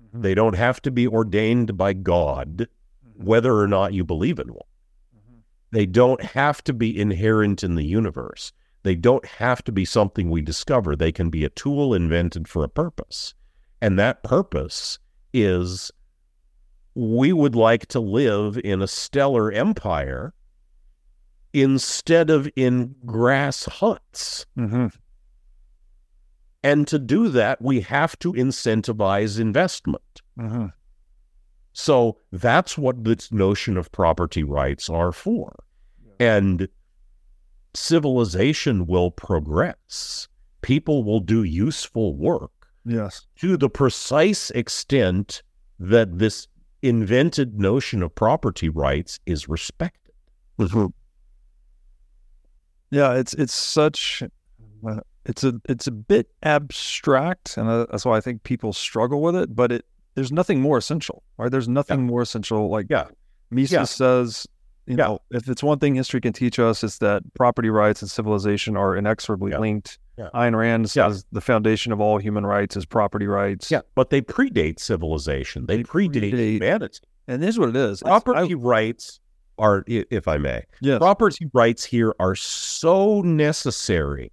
[0.00, 0.22] Mhm.
[0.22, 2.68] They don't have to be ordained by God,
[3.16, 4.67] whether or not you believe in one.
[5.70, 8.52] They don't have to be inherent in the universe.
[8.82, 10.96] They don't have to be something we discover.
[10.96, 13.34] They can be a tool invented for a purpose.
[13.80, 14.98] And that purpose
[15.32, 15.90] is
[16.94, 20.32] we would like to live in a stellar empire
[21.52, 24.46] instead of in grass huts.
[24.58, 24.86] Mm-hmm.
[26.62, 30.22] And to do that, we have to incentivize investment.
[30.38, 30.66] Mm-hmm.
[31.78, 35.54] So that's what this notion of property rights are for.
[36.18, 36.68] And
[37.72, 40.26] civilization will progress.
[40.60, 42.50] People will do useful work
[42.84, 43.26] Yes.
[43.36, 45.44] to the precise extent
[45.78, 46.48] that this
[46.82, 50.14] invented notion of property rights is respected.
[52.90, 54.24] Yeah, it's it's such
[54.84, 59.22] uh, it's a it's a bit abstract, and uh, that's why I think people struggle
[59.22, 59.54] with it.
[59.54, 59.84] But it
[60.18, 61.50] there's nothing more essential, right?
[61.50, 62.68] There's nothing more essential.
[62.68, 63.04] Like Yeah.
[63.50, 63.84] Mises Yeah.
[63.84, 64.46] says,
[64.86, 65.04] you Yeah.
[65.06, 68.76] know, if it's one thing history can teach us, it's that property rights and civilization
[68.76, 69.58] are inexorably Yeah.
[69.58, 69.98] linked.
[70.18, 70.30] Yeah.
[70.34, 71.08] Ayn Rand Yeah.
[71.10, 73.70] says the foundation of all human rights is property rights.
[73.70, 75.66] Yeah, but they predate civilization.
[75.66, 76.98] They, They predate, predate- humanity.
[77.28, 78.02] and this is what it is.
[78.02, 79.20] Property I- rights
[79.58, 80.98] are, if I may, yes.
[80.98, 84.32] property rights here are so necessary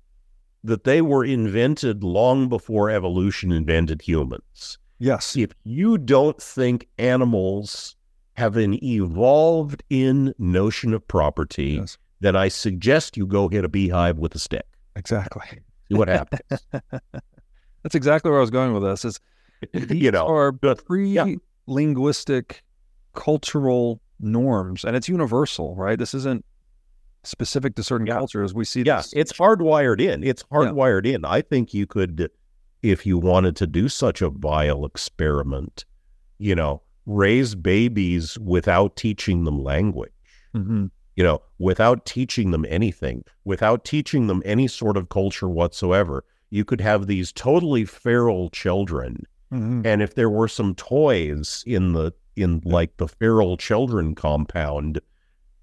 [0.63, 4.79] that they were invented long before evolution invented humans.
[4.99, 5.35] Yes.
[5.35, 7.95] If you don't think animals
[8.33, 11.97] have an evolved in notion of property, Yes.
[12.19, 14.65] then I suggest you go hit a beehive with a stick.
[14.95, 15.59] Exactly.
[15.89, 16.41] See what happens.
[17.83, 19.05] That's exactly where I was going with this.
[19.05, 19.19] Is
[19.89, 21.23] you know, are but- yeah.
[21.67, 22.63] pre-linguistic
[23.13, 25.97] cultural norms, and it's universal, right?
[25.99, 26.43] This isn't
[27.23, 28.17] specific to certain Yeah.
[28.17, 28.53] cultures.
[28.53, 29.13] We see Yeah, this.
[29.15, 30.23] it's hardwired in.
[30.23, 31.25] It's hardwired in.
[31.25, 32.29] I think you could,
[32.91, 35.85] if you wanted to do such a vile experiment,
[36.37, 40.11] you know, raise babies without teaching them language,
[40.55, 40.91] Mhm.
[41.15, 46.23] you know, without teaching them anything, without teaching them any sort of culture whatsoever.
[46.49, 49.23] You could have these totally feral children.
[49.51, 49.85] Mhm.
[49.85, 54.99] And if there were some toys in the, in like the feral children compound,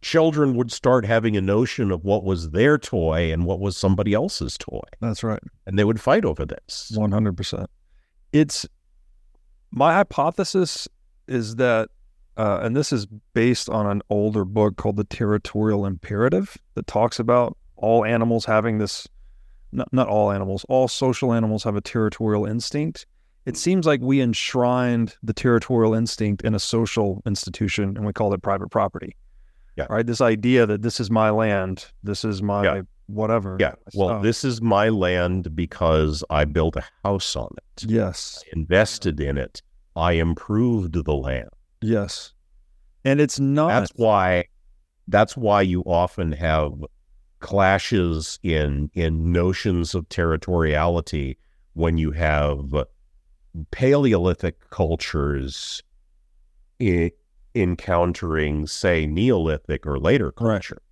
[0.02, 4.12] children would start having a notion of what was their toy and what was somebody
[4.12, 5.40] else's toy That's right.
[5.66, 7.70] and they would fight over this One hundred percent.
[8.32, 8.66] It's
[9.70, 10.86] my hypothesis
[11.28, 11.88] is that,
[12.36, 17.18] uh, and this is based on an older book called The Territorial Imperative that talks
[17.18, 19.08] about all animals having this.
[19.74, 23.06] Not, not all animals, all social animals have a territorial instinct.
[23.46, 28.34] It seems like we enshrined the territorial instinct in a social institution and we called
[28.34, 29.16] it private property.
[29.77, 29.86] Yeah.
[29.89, 30.07] Right.
[30.07, 32.82] This idea that this is my land, this is my Yeah.
[33.07, 33.57] whatever.
[33.61, 34.23] yeah well stuff.
[34.23, 38.43] this is my land because i built a house on it Yes.
[38.55, 39.61] invested in it
[39.97, 41.49] i improved the land
[41.82, 42.32] Yes.
[43.05, 44.44] And it's not that's why
[45.09, 46.73] that's why you often have
[47.40, 51.36] clashes in in notions of territoriality
[51.74, 52.61] when you have
[53.73, 55.82] paleolithic cultures
[56.81, 57.11] i-
[57.54, 60.54] encountering say neolithic or later Right.
[60.54, 60.82] culture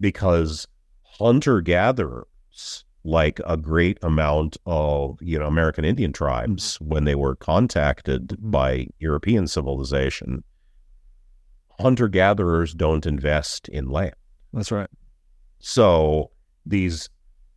[0.00, 0.66] because
[1.02, 6.88] hunter gatherers like a great amount of you know American Indian tribes mm-hmm.
[6.88, 8.50] when they were contacted mm-hmm.
[8.50, 10.42] by European civilization
[11.80, 14.14] hunter gatherers don't invest in land
[14.52, 14.88] That's right.
[15.58, 16.30] so
[16.64, 17.08] these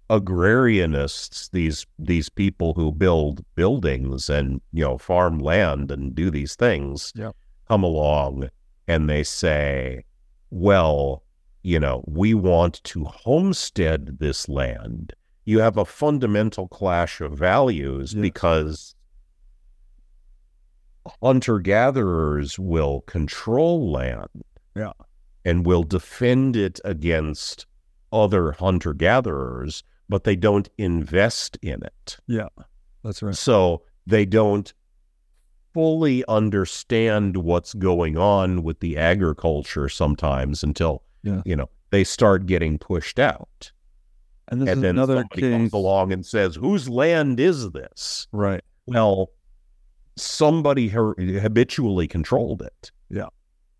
[0.09, 6.55] agrarianists, these these people who build buildings and you know farm land and do these
[6.55, 7.35] things, Yep.
[7.67, 8.49] Come along
[8.87, 10.05] and they say,
[10.51, 11.23] "Well,
[11.63, 15.13] you know, we want to homestead this land."
[15.45, 18.95] You have a fundamental clash of values because
[21.21, 24.43] hunter gatherers will control land
[24.75, 24.93] Yeah.
[25.43, 27.67] and will defend it against
[28.11, 32.17] other hunter gatherers, but they don't invest in it.
[32.27, 32.47] Yeah.
[33.03, 33.35] That's right.
[33.35, 34.73] So they don't
[35.75, 41.41] fully understand what's going on with the agriculture sometimes until, Yeah.
[41.43, 43.73] you know, they start getting pushed out.
[44.47, 45.51] And and then another somebody case.
[45.51, 48.25] comes along and says, whose land is this?
[48.31, 48.63] Right.
[48.85, 49.31] Well,
[50.15, 52.89] somebody her- habitually controlled it.
[53.09, 53.27] Yeah.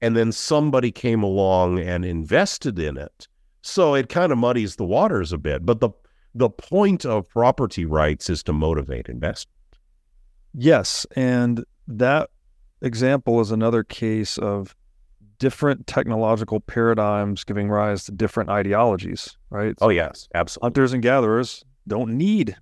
[0.02, 3.28] And then somebody came along and invested in it.
[3.62, 5.66] So it kind of muddies the waters a bit.
[5.66, 5.92] But the
[6.38, 9.56] the point of property rights is to motivate investment.
[10.54, 11.06] Yes.
[11.16, 12.30] And that
[12.82, 14.76] example is another case of
[15.40, 19.76] different technological paradigms giving rise to different ideologies, right?
[19.82, 20.66] Oh yes, absolutely.
[20.68, 22.56] Hunters and gatherers don't need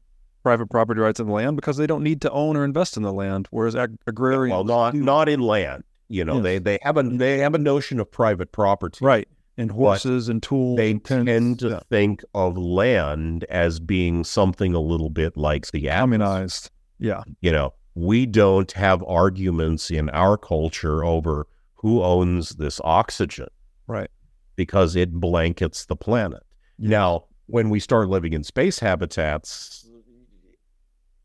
[0.43, 3.03] private property rights in the land because they don't need to own or invest in
[3.03, 5.01] the land, whereas ag- agrarians Well, not do.
[5.01, 5.83] not in land.
[6.09, 6.43] You know, Yes.
[6.43, 9.03] they they have a they have a notion of private property.
[9.05, 9.27] right.
[9.55, 10.77] and horses and tools.
[10.77, 11.79] They and tend to Yeah.
[11.91, 15.99] think of land as being something a little bit like the atmosphere.
[16.01, 16.71] communized.
[16.97, 17.21] Yeah.
[17.41, 23.47] You know, we don't have arguments in our culture over who owns this oxygen
[23.87, 24.09] Right.
[24.55, 26.43] because it blankets the planet.
[26.79, 29.85] Now, when we start living in space habitats,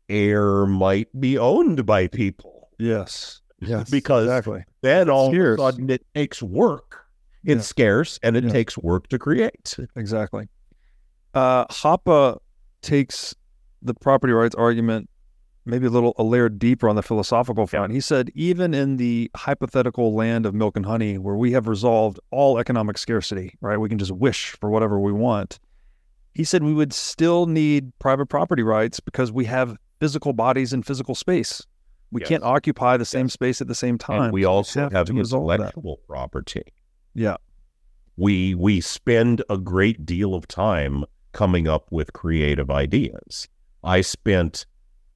[0.09, 2.69] air might be owned by people.
[2.77, 3.41] Yes.
[3.61, 3.89] Yes.
[3.89, 4.63] Because exactly.
[4.81, 5.59] Then all Scarce.
[5.59, 7.05] of a sudden it takes work.
[7.43, 7.61] It's Yeah.
[7.61, 8.51] scarce and it Yeah.
[8.51, 9.77] takes work to create.
[9.95, 10.47] Exactly.
[11.33, 12.39] Uh, Hoppe
[12.81, 13.35] takes
[13.81, 15.09] the property rights argument
[15.65, 17.93] maybe a little a layer deeper on the philosophical front.
[17.93, 22.19] He said, even in the hypothetical land of milk and honey, where we have resolved
[22.31, 23.77] all economic scarcity, right?
[23.77, 25.59] We can just wish for whatever we want.
[26.33, 30.83] He said we would still need private property rights because we have physical bodies in
[30.83, 31.65] physical space.
[32.11, 32.29] We Yes.
[32.29, 34.23] can't occupy the same space at the same time.
[34.23, 35.55] And we So also have have to resolve that.
[35.55, 36.63] intellectual property.
[37.13, 37.37] Yeah.
[38.17, 43.47] We we spend a great deal of time coming up with creative ideas.
[43.83, 44.65] I spent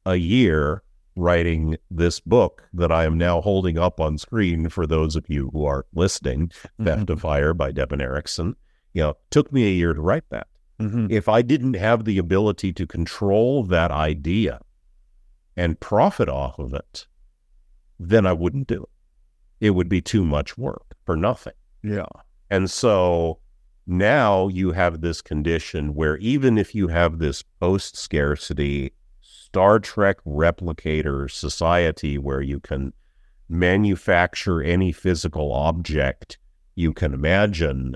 [0.06, 0.84] a year
[1.16, 5.50] writing this book that I am now holding up on screen for those of you
[5.54, 6.52] who are listening,
[6.84, 8.56] Theft of Fire by Devon Eriksen.
[8.94, 10.48] You know, took me a year to write that.
[10.80, 11.12] Mhm.
[11.12, 14.60] If I didn't have the ability to control that idea
[15.56, 17.08] and profit off of it,
[18.00, 19.68] then I wouldn't do it.
[19.68, 21.54] It would be too much work for nothing.
[21.84, 22.08] Yeah.
[22.50, 23.40] And so
[23.86, 28.94] now you have this condition where even if you have this post scarcity
[29.54, 32.92] Star Trek replicator society where you can
[33.48, 36.40] manufacture any physical object
[36.74, 37.96] you can imagine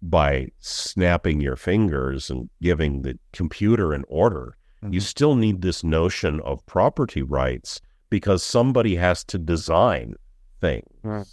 [0.00, 4.56] by snapping your fingers and giving the computer an order,
[4.88, 5.02] you Mhm.
[5.02, 10.14] still need this notion of property rights because somebody has to design
[10.60, 11.26] things Right.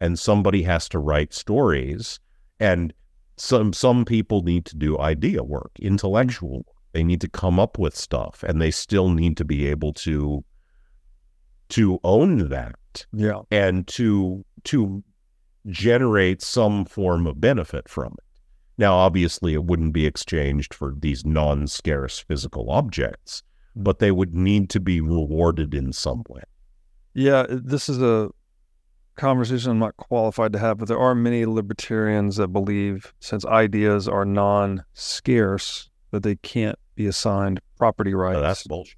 [0.00, 2.18] and somebody has to write stories
[2.58, 2.94] and
[3.36, 7.78] some some people need to do idea work intellectual work they need to come up
[7.78, 10.42] with stuff and they still need to be able to
[11.68, 13.42] to own that Yeah.
[13.50, 15.04] and to to
[15.68, 18.24] generate some form of benefit from it
[18.78, 23.42] now obviously it wouldn't be exchanged for these non-scarce physical objects
[23.74, 26.42] but they would need to be rewarded in some way
[27.12, 28.30] Yeah, this is a
[29.16, 34.06] conversation I'm not qualified to have, but there are many libertarians that believe since ideas
[34.08, 38.36] are non scarce, that they can't be assigned property rights.
[38.38, 38.96] So that's bullshit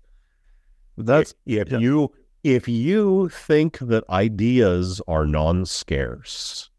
[0.97, 1.79] That's if yeah.
[1.79, 2.13] you
[2.45, 6.71] if you think that ideas are non-scarce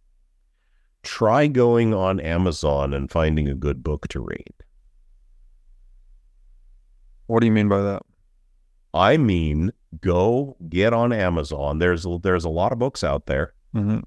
[1.04, 4.54] try going on amazon and finding a good book to read
[7.28, 8.02] what do you mean by that?
[8.94, 9.72] i mean
[10.02, 14.00] go get on amazon there's there's a lot of books out there hmm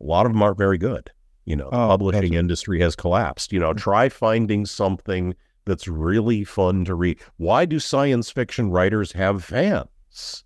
[0.00, 1.10] a lot of them aren't very good
[1.44, 2.38] you know the Oh, publishing gotcha.
[2.38, 5.34] industry has collapsed you know try finding something
[5.64, 10.44] that's really fun to read why do science fiction writers have fans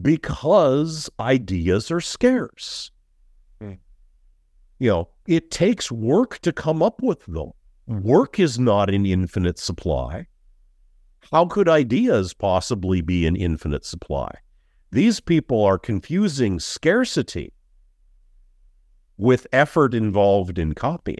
[0.00, 2.90] because ideas are scarce.
[3.60, 3.74] Hmm.
[4.78, 7.50] You know, it takes work to come up with them.
[7.88, 8.02] Mhm.
[8.02, 10.26] Work is not an infinite supply.
[11.30, 14.32] How could ideas possibly be an infinite supply?
[14.90, 17.52] These people are confusing scarcity
[19.16, 21.18] with effort involved in copying.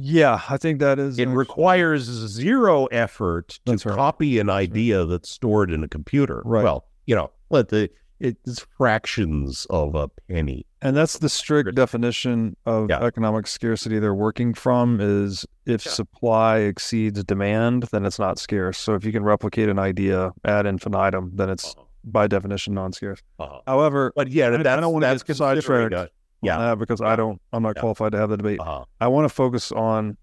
[0.00, 1.18] Yeah, I think that is.
[1.18, 3.82] It actually- requires zero effort to right.
[3.96, 6.42] copy an idea that's stored in a computer.
[6.44, 6.64] Right.
[6.64, 7.90] Well, you know, let the
[8.20, 10.66] it's fractions of a penny.
[10.82, 13.00] and that's the strict definition of Yeah.
[13.02, 15.92] economic scarcity they're working from is if Yeah.
[15.92, 18.76] supply exceeds demand, then it's not scarce.
[18.78, 21.74] So if you can replicate an idea ad infinitum, then it's
[22.04, 23.20] by definition non-scarce.
[23.38, 23.60] Uh-huh.
[23.66, 26.12] However, But yeah, I- I that's don't wanna get sidetracked.
[26.42, 26.74] Yeah.
[26.74, 27.80] because I don't, I'm not Yeah.
[27.80, 28.60] qualified to have the debate.
[28.60, 28.84] uh-huh.
[29.00, 30.16] I want to focus on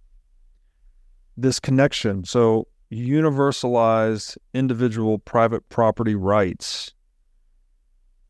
[1.36, 2.24] this connection.
[2.26, 6.94] So, universalized individual private property rights.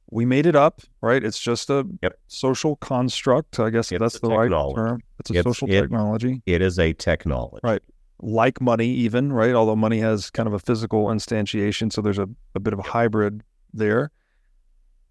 [0.10, 1.24] We made it up, right?
[1.24, 2.14] It's just a Yep.
[2.28, 3.60] social construct.
[3.60, 5.02] I guess It's that's the right term.
[5.20, 7.60] It's a It's- social it- technology, It is a technology.
[7.64, 7.82] Right.
[8.20, 9.54] like money, even, right?
[9.54, 11.92] Although money has kind of a physical instantiation.
[11.94, 13.44] So, there's a, a bit of a hybrid
[13.74, 14.12] there.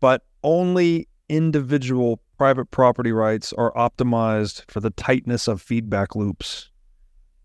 [0.00, 6.70] But only individual private property rights are optimized for the tightness of feedback loops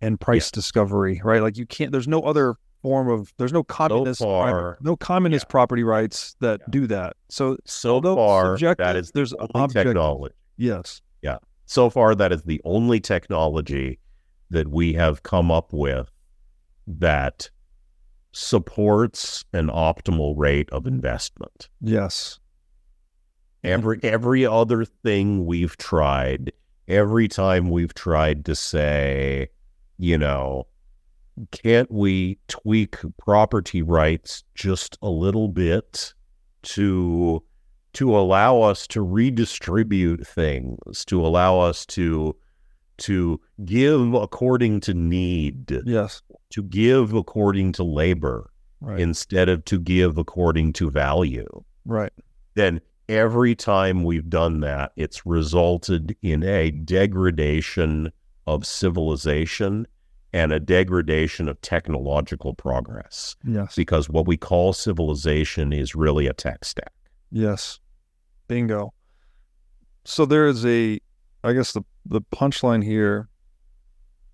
[0.01, 1.41] and price discovery, right?
[1.41, 5.45] Like you can't there's no other form of there's no communist So far, no communist
[5.47, 5.51] yeah.
[5.51, 6.65] property rights that Yeah.
[6.72, 7.13] do that.
[7.30, 9.91] So So far, that is there's the only objective.
[9.93, 10.34] technology.
[10.57, 11.01] yes.
[11.22, 11.38] Yeah.
[11.68, 13.99] So far, that is the only technology
[14.49, 16.09] that we have come up with
[16.88, 17.49] that
[18.34, 21.69] supports an optimal rate of investment.
[21.80, 22.39] Yes.
[23.64, 24.14] Every mm-hmm.
[24.14, 26.52] every other thing we've tried,
[26.88, 29.50] every time we've tried to say,
[29.98, 30.68] you know,
[31.52, 36.14] can't we tweak property rights just a little bit
[36.64, 37.44] to
[37.94, 42.36] to allow us to redistribute things, to allow us to
[42.98, 46.22] to give according to need, Yes.
[46.52, 49.00] to give according to labor Right.
[49.00, 51.64] instead of to give according to value.
[51.86, 52.12] right.
[52.56, 52.82] Then
[53.12, 58.12] every time we've done that, it's resulted in a degradation
[58.48, 59.86] of civilization
[60.34, 63.76] and a degradation of technological progress Yes.
[63.76, 66.94] because what we call civilization is really a tech stack.
[67.32, 67.80] Yes.
[68.48, 68.94] Bingo.
[70.06, 71.00] So there is a,
[71.44, 73.30] I guess the the punchline here,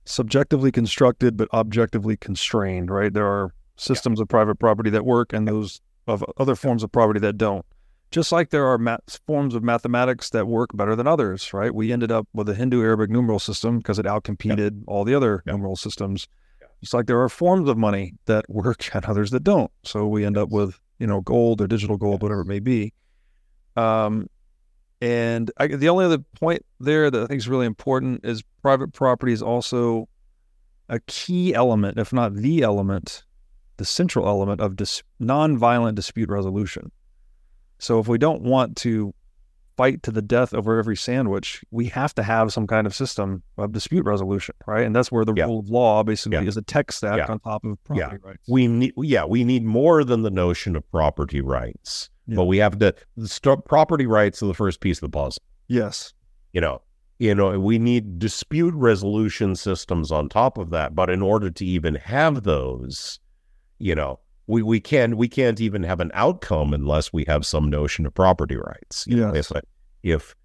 [0.06, 2.90] subjectively constructed but objectively constrained.
[2.92, 3.14] Right.
[3.14, 7.20] There are systems of private property that work, and those of other forms of property
[7.20, 7.66] that don't.
[8.10, 11.74] Just like there are math- forms of mathematics that work better than others, right?
[11.74, 15.44] We ended up with a Hindu Arabic numeral system because it outcompeted all the other
[15.46, 15.56] Yep.
[15.56, 16.28] numeral systems.
[16.62, 16.72] Yep.
[16.82, 19.72] Just like there are forms of money that work and others that don't.
[19.84, 22.94] So we end up with, you know, gold or digital gold, whatever it may be.
[23.76, 24.28] Um,
[25.02, 28.94] and I, the only other point there that I think is really important is private
[28.94, 30.08] property is also
[30.90, 33.24] a key element, if not the element,
[33.76, 36.92] the central element of dis- nonviolent dispute resolution.
[37.80, 39.14] So if we don't want to
[39.76, 43.44] fight to the death over every sandwich, we have to have some kind of system
[43.58, 44.84] of dispute resolution, right?
[44.86, 45.46] And that's where the Yeah.
[45.46, 46.48] rule of law basically Yeah.
[46.48, 47.28] is a tech stack Yeah.
[47.28, 48.44] on top of property rights.
[48.50, 52.80] We need, yeah, we need more than the notion of property rights, but we have
[52.80, 52.96] to.
[53.18, 55.44] The st- property rights are the first piece of the puzzle.
[55.68, 56.14] Yes.
[56.54, 56.82] You know,
[57.20, 60.96] you know, we need dispute resolution systems on top of that.
[60.96, 63.20] But in order to even have those,
[63.78, 67.70] you know, we, we can we can't even have an outcome unless we have some
[67.70, 69.06] notion of property rights.
[69.08, 69.52] You know, if
[70.04, 70.36] if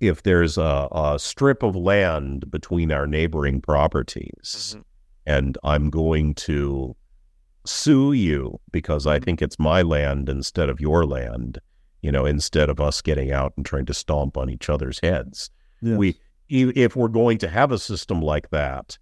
[0.00, 4.80] if there's a, a strip of land between our neighboring properties, Mm-hmm.
[5.26, 6.96] and I'm going to
[7.64, 11.58] sue you because I think it's my land instead of your land,
[12.02, 15.50] you know, instead of us getting out and trying to stomp on each other's heads.
[15.82, 15.98] Yes.
[15.98, 16.16] We,
[16.48, 18.98] if we're going to have a system like that,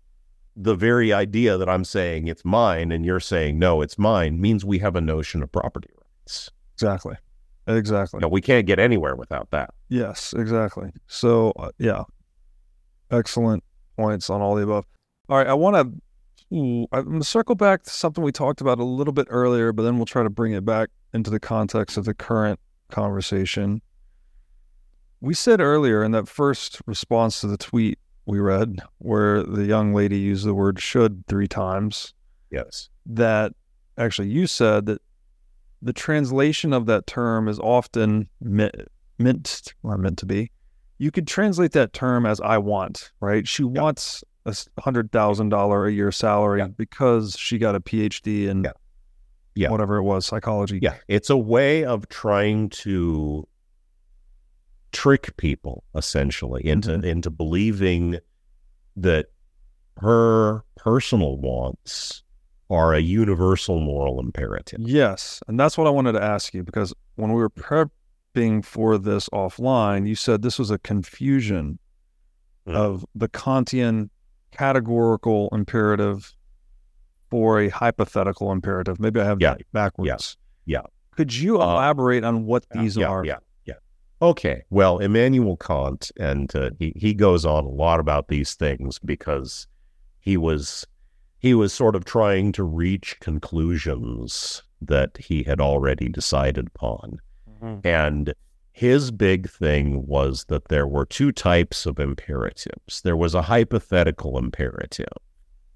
[0.56, 4.64] the very idea that I'm saying it's mine and you're saying no, it's mine means
[4.64, 6.50] we have a notion of property rights.
[6.74, 7.16] exactly.
[7.66, 8.20] Exactly.
[8.20, 9.70] No, we can't get anywhere without that.
[9.88, 10.90] Yes, exactly.
[11.06, 12.02] So, uh, yeah,
[13.10, 13.64] excellent
[13.96, 14.84] points on all the above.
[15.28, 16.00] All right, I want to.
[16.92, 19.96] I'm to circle back to something we talked about a little bit earlier, but then
[19.96, 22.60] we'll try to bring it back into the context of the current
[22.90, 23.80] conversation.
[25.20, 29.92] We said earlier in that first response to the tweet we read, where the young
[29.94, 32.14] lady used the word should three times,
[32.50, 32.88] Yes.
[33.06, 33.52] that
[33.98, 35.00] actually you said that
[35.82, 38.74] the translation of that term is often meant,
[39.18, 40.50] meant or meant to be.
[40.98, 43.46] You could translate that term as I want, right?
[43.46, 46.68] She wants a hundred thousand dollar a year salary Yeah.
[46.68, 48.66] because she got a PhD in.
[49.56, 49.70] Yeah.
[49.70, 50.80] whatever it was, psychology.
[50.82, 50.96] Yeah.
[51.06, 53.46] It's a way of trying to
[54.94, 57.04] trick people essentially into Mhm.
[57.04, 58.18] into believing
[58.96, 59.26] that
[59.98, 62.22] her personal wants
[62.70, 64.80] are a universal moral imperative.
[64.80, 65.42] Yes.
[65.48, 69.28] And that's what I wanted to ask you because when we were prepping for this
[69.30, 71.78] offline, you said this was a confusion
[72.66, 72.74] Mhm.
[72.74, 74.08] of the Kantian
[74.52, 76.34] categorical imperative
[77.30, 78.98] for a hypothetical imperative.
[79.00, 79.54] Maybe I have Yeah.
[79.54, 80.36] that backwards.
[80.64, 80.82] Yeah.
[81.10, 83.24] Could you Uh, elaborate on what these yeah, are?
[83.24, 83.38] Yeah.
[84.30, 84.62] Okay.
[84.70, 89.66] Well, Immanuel Kant, and uh, he he goes on a lot about these things because
[90.20, 90.86] he was
[91.38, 97.18] he was sort of trying to reach conclusions that he had already decided upon,
[97.62, 97.84] Mhm.
[97.84, 98.34] and
[98.72, 103.02] his big thing was that there were two types of imperatives.
[103.02, 105.18] There was a hypothetical imperative.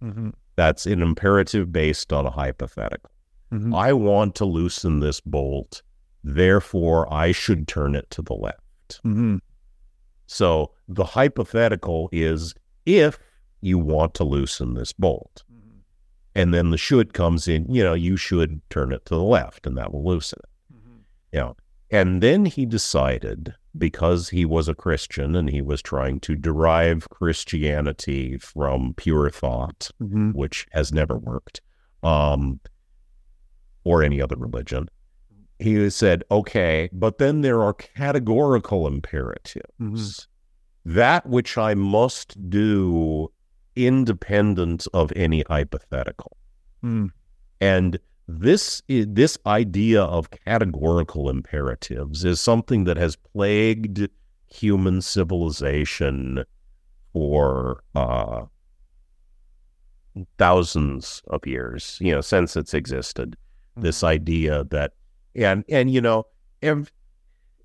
[0.02, 0.32] Mhm.
[0.56, 3.10] That's an imperative based on a hypothetical.
[3.52, 3.74] Mhm.
[3.74, 5.82] I want to loosen this bolt,
[6.24, 9.00] therefore I should turn it to the left.
[9.04, 9.40] Mhm.
[10.26, 12.54] So the hypothetical is
[12.86, 13.18] if
[13.60, 15.44] you want to loosen this bolt.
[16.34, 19.66] And then the should comes in, you know, you should turn it to the left
[19.66, 20.74] and that will loosen it.
[20.76, 21.00] Mhm.
[21.32, 21.56] You know.
[21.90, 27.08] And then he decided, because he was a Christian and he was trying to derive
[27.08, 30.34] Christianity from pure thought, Mhm.
[30.34, 31.60] which has never worked,
[32.02, 32.60] um,
[33.84, 34.88] or any other religion.
[35.58, 40.28] He said, okay, but then there are categorical imperatives.
[40.84, 43.30] That which I must do
[43.74, 46.36] independent of any hypothetical.
[46.82, 47.10] Mhm.
[47.60, 47.98] And
[48.28, 54.08] this this idea of categorical imperatives is something that has plagued
[54.46, 56.44] human civilization
[57.12, 58.44] for uh,
[60.36, 63.30] thousands of years, you know, since it's existed.
[63.76, 63.82] Mm-hmm.
[63.82, 64.92] This idea that,
[65.38, 66.24] and and you know,
[66.62, 66.92] ev-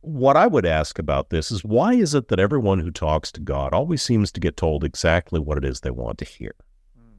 [0.01, 3.41] what I would ask about this is why is it that everyone who talks to
[3.41, 6.55] God always seems to get told exactly what it is they want to hear?
[6.97, 7.17] Mm.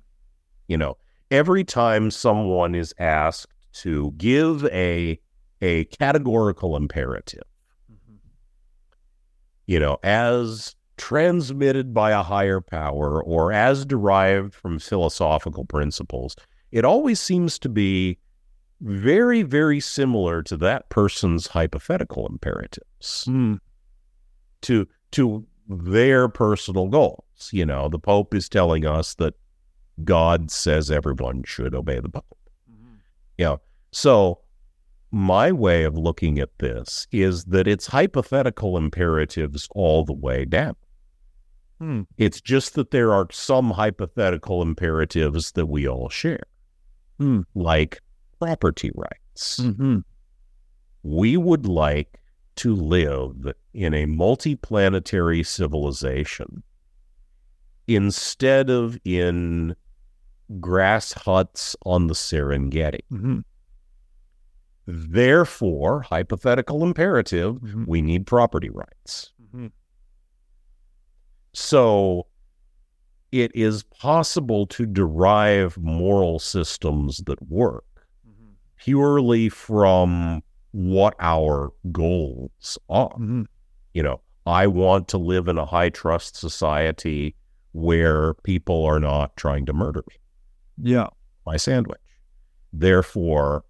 [0.68, 0.96] You know,
[1.30, 5.18] every time someone is asked to give a
[5.60, 7.44] a categorical imperative,
[7.90, 8.16] mm-hmm.
[9.66, 16.36] you know, as transmitted by a higher power or as derived from philosophical principles,
[16.70, 18.18] it always seems to be
[18.84, 23.58] very, very similar to that person's hypothetical imperatives mm.
[24.60, 27.48] to to their personal goals.
[27.50, 29.34] You know, the Pope is telling us that
[30.04, 32.38] God says everyone should obey the Pope.
[32.70, 32.94] Mm-hmm.
[33.38, 34.40] You know, so
[35.10, 40.76] my way of looking at this is that it's hypothetical imperatives all the way down.
[41.78, 42.02] Hmm.
[42.18, 46.44] It's just that there are some hypothetical imperatives that we all share,
[47.18, 47.42] hmm.
[47.54, 48.00] like
[48.44, 49.60] property rights.
[49.60, 49.98] Mm-hmm.
[51.02, 52.20] We would like
[52.56, 56.62] to live in a multiplanetary civilization
[57.86, 59.74] instead of in
[60.60, 63.00] grass huts on the Serengeti.
[63.12, 63.40] Mm-hmm.
[64.86, 67.84] Therefore, hypothetical imperative, mm-hmm.
[67.86, 69.32] we need property rights.
[69.42, 69.68] Mm-hmm.
[71.54, 72.26] So
[73.32, 77.84] it is possible to derive moral systems that work.
[78.84, 80.42] Purely from
[80.72, 83.14] what our goals are.
[83.14, 83.44] Mm-hmm.
[83.94, 87.34] You know, I want to live in a high trust society
[87.72, 90.16] where people are not trying to murder me.
[90.90, 91.06] Yeah.
[91.46, 91.98] My sandwich.
[92.72, 93.64] Therefore,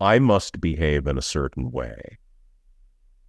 [0.00, 2.18] I must behave in a certain way.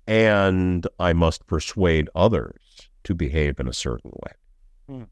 [0.07, 4.33] And I must persuade others to behave in a certain way.
[4.89, 5.03] Hmm.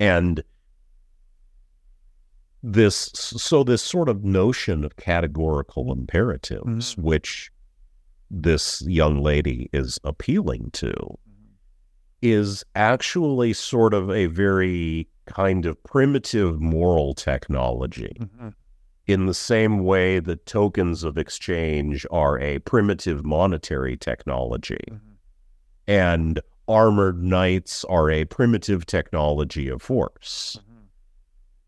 [0.00, 0.42] And
[2.62, 7.02] this, so this sort of notion of categorical imperatives, mm-hmm.
[7.02, 7.50] which
[8.30, 11.52] this young lady is appealing to, mm-hmm.
[12.22, 18.48] is actually sort of a very kind of primitive moral technology mm-hmm.
[19.06, 24.98] in the same way that tokens of exchange are a primitive monetary technology Mm-hmm.
[25.88, 30.58] and armored knights are a primitive technology of force.
[30.58, 30.71] Mm-hmm.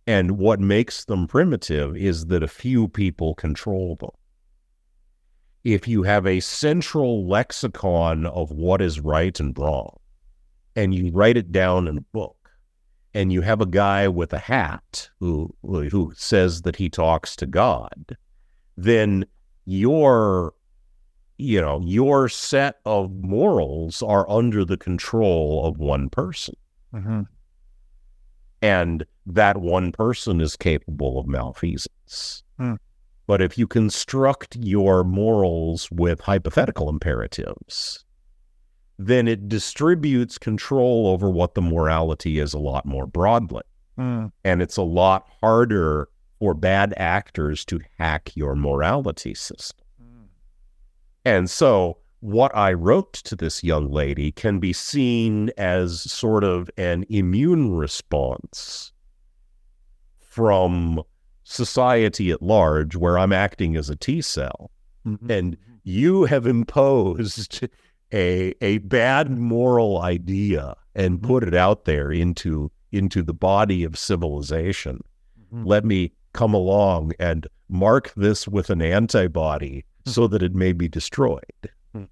[0.06, 4.10] And what makes them primitive is that a few people control them.
[5.64, 9.97] If you have a central lexicon of what is right and wrong,
[10.76, 12.36] and you write it down in a book,
[13.14, 17.47] and you have a guy with a hat who who says that he talks to
[17.47, 18.18] God,
[18.76, 19.24] then
[19.64, 20.52] your
[21.39, 26.56] you know your set of morals are under the control of one person,
[26.93, 27.22] Mm-hmm.
[28.60, 32.43] and that one person is capable of malfeasance.
[32.59, 32.75] Hmm.
[33.27, 38.05] But if you construct your morals with hypothetical imperatives,
[38.99, 43.63] then it distributes control over what the morality is a lot more broadly.
[43.99, 44.31] Mm.
[44.45, 49.87] And it's a lot harder for bad actors to hack your morality system.
[50.03, 50.27] Mm.
[51.25, 56.71] And so, what I wrote to this young lady can be seen as sort of
[56.77, 58.94] an immune response
[60.35, 61.01] from
[61.44, 64.70] society at large, where I'm acting as a T cell.
[65.06, 65.31] Mm-hmm.
[65.31, 67.69] And you have imposed
[68.12, 71.27] a a bad moral idea and Mm-hmm.
[71.27, 75.01] put it out there into into the body of civilization.
[75.52, 75.66] Mhm.
[75.66, 80.89] Let me come along and mark this with an antibody so that it may be
[80.89, 81.62] destroyed.
[81.93, 82.05] Hmm.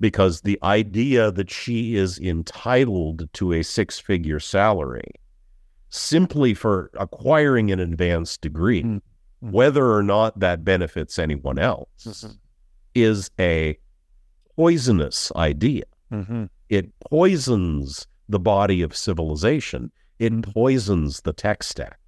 [0.00, 5.10] Because the idea that she is entitled to a six figure salary
[5.94, 8.98] simply for acquiring an advanced degree, Hmm.
[9.40, 12.36] whether or not that benefits anyone else, Mhm.
[12.94, 13.78] is a
[14.56, 15.84] poisonous idea.
[16.12, 16.44] Mm-hmm.
[16.68, 19.92] It poisons the body of civilization.
[20.18, 20.40] It Hmm.
[20.40, 21.98] poisons the tech stack.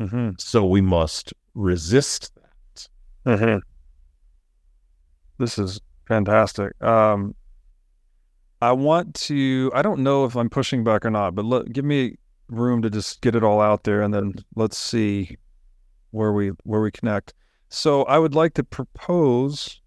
[0.00, 0.30] Mm-hmm.
[0.38, 2.88] So we must resist that.
[3.26, 3.58] Mm-hmm.
[5.38, 6.72] This is fantastic.
[6.82, 7.34] Um,
[8.60, 9.70] I want to.
[9.74, 12.16] I don't know if I'm pushing back or not, but let, give me
[12.48, 15.36] room to just get it all out there, and then let's see
[16.10, 17.34] where we where we connect.
[17.68, 19.80] So I would like to propose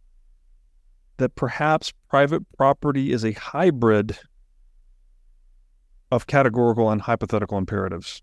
[1.17, 4.17] that perhaps private property is a hybrid
[6.11, 8.21] of categorical and hypothetical imperatives.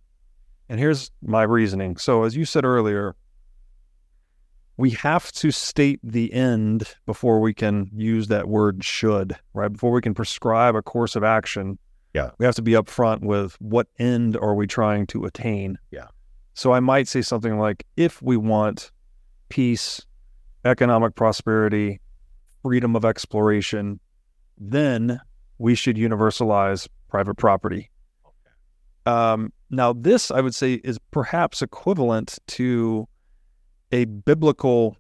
[0.69, 1.97] And here's my reasoning.
[1.97, 3.15] So as you said earlier,
[4.77, 9.73] we have to state the end before we can use that word should, right?
[9.73, 11.79] Before we can prescribe a course of action.
[12.17, 12.31] Yeah.
[12.39, 15.79] We have to be upfront with what end are we trying to attain.
[15.91, 16.07] Yeah.
[16.55, 18.91] So I might say something like if we want
[19.51, 20.01] peace,
[20.65, 22.01] economic prosperity,
[22.63, 24.01] freedom of exploration,
[24.57, 25.21] then
[25.59, 27.91] we should universalize private property.
[29.05, 33.07] Um, now, this I would say is perhaps equivalent to
[33.93, 34.97] a biblical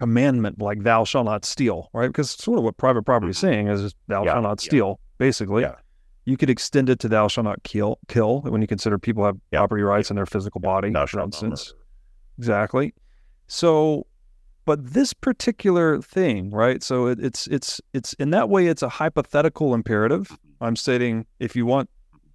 [0.00, 2.08] commandment like "Thou shalt not steal," right?
[2.08, 4.68] Because sort of what private property is saying is "Thou Yeah, shalt not yeah.
[4.68, 5.76] steal." Basically, Yeah.
[6.28, 9.36] You could extend it to "Thou shalt not kill." Kill when you consider people have
[9.50, 11.72] Yeah, property rights in their physical body, Thou for instance.
[12.38, 12.94] Exactly.
[13.46, 14.06] So,
[14.66, 16.82] but this particular thing, right?
[16.82, 20.30] So it, it's it's it's in that way, it's a hypothetical imperative.
[20.60, 21.88] I'm stating if you want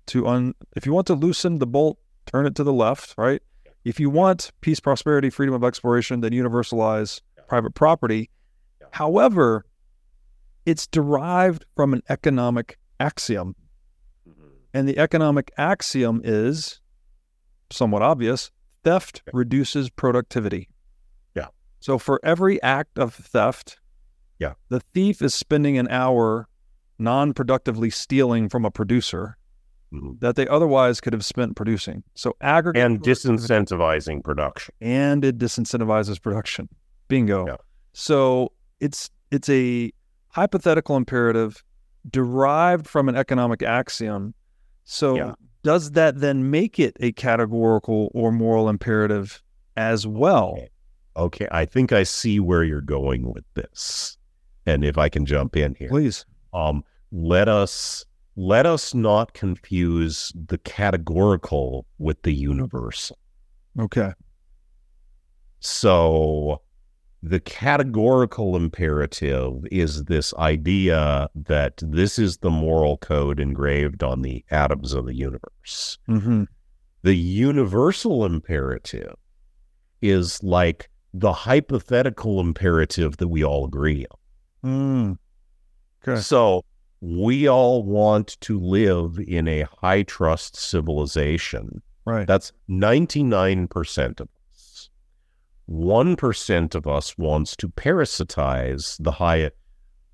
[0.07, 3.41] to un if you want to loosen the bolt, turn it to the left, right?
[3.85, 7.43] If you want peace, prosperity, freedom of exploration, then universalize Yeah.
[7.47, 8.29] private property.
[8.81, 8.87] Yeah.
[8.91, 9.65] However,
[10.65, 13.55] it's derived from an economic axiom.
[14.73, 16.79] And the economic axiom is
[17.69, 18.51] somewhat obvious
[18.83, 19.31] theft Yeah.
[19.33, 20.69] reduces productivity.
[21.35, 21.47] Yeah.
[21.79, 23.79] So for every act of theft,
[24.39, 24.53] Yeah.
[24.69, 26.47] the thief is spending an hour
[26.99, 29.37] non productively stealing from a producer
[29.91, 30.19] Mhm.
[30.19, 32.03] that they otherwise could have spent producing.
[32.15, 34.73] So aggregate And disincentivizing production.
[34.81, 36.67] and it disincentivizes production.
[37.07, 37.45] Bingo.
[37.47, 37.57] Yeah.
[37.93, 39.91] So it's it's a
[40.29, 41.63] hypothetical imperative
[42.09, 44.33] derived from an economic axiom.
[44.83, 45.33] So Yeah.
[45.63, 49.41] does that then make it a categorical or moral imperative
[49.77, 50.57] as well?
[51.15, 54.17] Okay, I think I see where you're going with this.
[54.65, 55.89] And if I can jump in here.
[55.89, 56.25] Please.
[56.53, 58.05] um, let us
[58.35, 63.19] let us not confuse the categorical with the universal.
[63.79, 64.11] Okay.
[65.59, 66.61] So
[67.25, 74.43] the categorical imperative is this idea that this is the moral code engraved on the
[74.51, 75.97] atoms of the universe.
[76.09, 76.43] Mm-hmm.
[77.03, 79.15] The universal imperative
[80.01, 84.05] is like the hypothetical imperative that we all agree
[84.63, 84.69] on.
[84.69, 85.17] Mm.
[86.05, 86.19] Okay.
[86.19, 86.65] So
[86.99, 91.81] we all want to live in a high trust civilization.
[92.05, 92.27] Right.
[92.27, 94.27] That's 99% of.
[95.69, 99.51] 1% of us wants to parasitize the high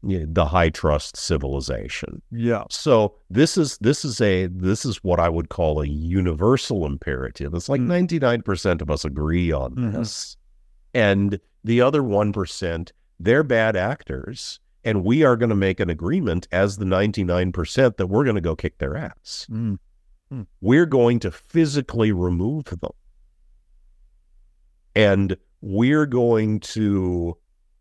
[0.02, 2.22] the high trust civilization.
[2.32, 2.64] Yeah.
[2.70, 7.54] So this is this is a this is what I would call a universal imperative.
[7.54, 7.88] It's like Mm.
[7.88, 9.92] 99% of us agree on Mhm.
[9.92, 10.38] this.
[10.94, 16.48] And the other 1%, they're bad actors and we are going to make an agreement
[16.50, 19.48] as the 99% that we're going to go kick their ass.
[19.52, 19.80] Mm.
[20.62, 22.92] We're going to physically remove them.
[24.96, 27.38] And we're going to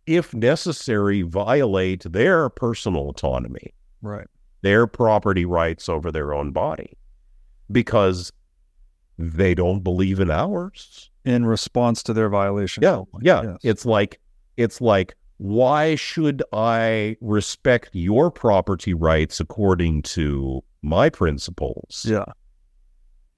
[0.07, 4.27] if necessary violate their personal autonomy Right.
[4.63, 6.97] their property rights over their own body
[7.71, 8.33] because
[9.19, 11.11] they don't believe in ours.
[11.25, 12.83] In response to their violation.
[12.83, 13.43] Yeah, yeah.
[13.43, 13.57] Yes.
[13.63, 14.21] It's like
[14.57, 22.25] it's like why should I respect your property rights according to my principles Yeah.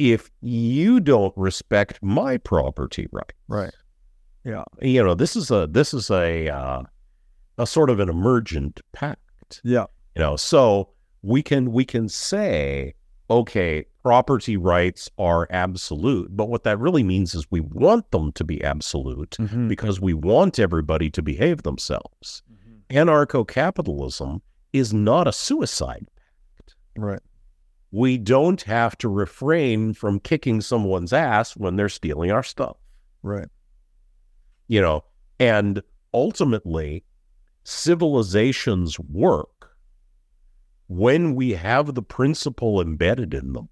[0.01, 3.35] If you don't respect my property rights?
[3.49, 3.75] Right.
[4.45, 4.65] Yeah.
[4.81, 6.83] You know, this is a this is a uh,
[7.59, 9.61] a sort of an emergent pact.
[9.65, 9.87] Yeah.
[10.17, 10.91] you know so
[11.23, 12.95] we can we can say
[13.29, 18.45] okay property rights are absolute but what that really means is we want them to
[18.45, 19.69] be absolute Mhm.
[19.69, 22.43] because we want everybody to behave themselves
[22.91, 24.41] anarcho-capitalism
[24.73, 26.75] is not a suicide pact.
[26.97, 27.21] Right.
[27.93, 32.77] We don't have to refrain from kicking someone's ass when they're stealing our stuff
[33.23, 33.49] Right.
[34.69, 35.05] you know,
[35.39, 35.83] and
[36.15, 37.05] ultimately,
[37.65, 39.77] civilizations work
[40.87, 43.69] when we have the principle embedded in them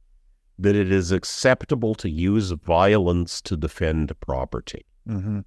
[0.59, 5.41] that it is acceptable to use violence to defend property, Mm-hmm.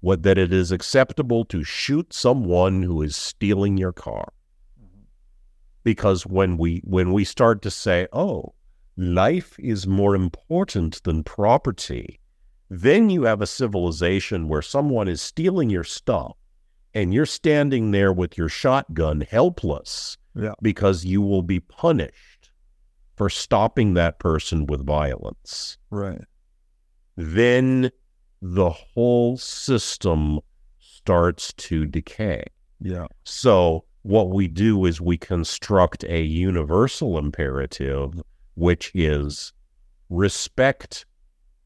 [0.00, 4.33] what that it is acceptable to shoot someone who is stealing your car.
[5.84, 8.54] Because when we when we start to say, "Oh,
[8.96, 12.20] life is more important than property,"
[12.70, 16.36] then you have a civilization where someone is stealing your stuff
[16.94, 20.54] and you're standing there with your shotgun helpless Yeah.
[20.62, 22.50] because you will be punished
[23.16, 25.76] for stopping that person with violence.
[25.90, 26.22] Right.
[27.16, 27.90] Then
[28.42, 30.40] the whole system
[30.80, 32.44] starts to decay.
[32.80, 33.06] Yeah.
[33.24, 38.22] So, what we do is we construct a universal imperative,
[38.54, 39.52] which is
[40.10, 41.06] respect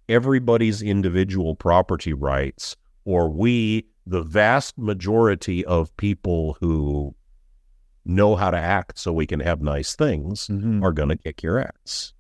[0.09, 7.12] everybody's individual property rights, or we, the vast majority of people who
[8.05, 10.82] know how to act so we can have nice things, Mhm.
[10.82, 12.15] are going to kick your ass.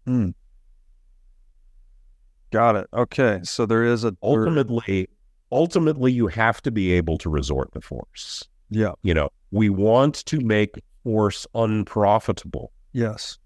[2.50, 2.88] Got it.
[2.92, 3.40] Okay.
[3.44, 5.08] So there is a Ultimately,
[5.52, 8.48] ultimately, you have to be able to resort to force.
[8.70, 8.92] Yeah.
[9.02, 12.72] You know, we want to make force unprofitable.
[12.92, 13.38] Yes.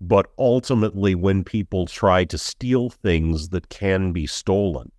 [0.00, 4.92] But ultimately, when people try to steal things that can be stolen,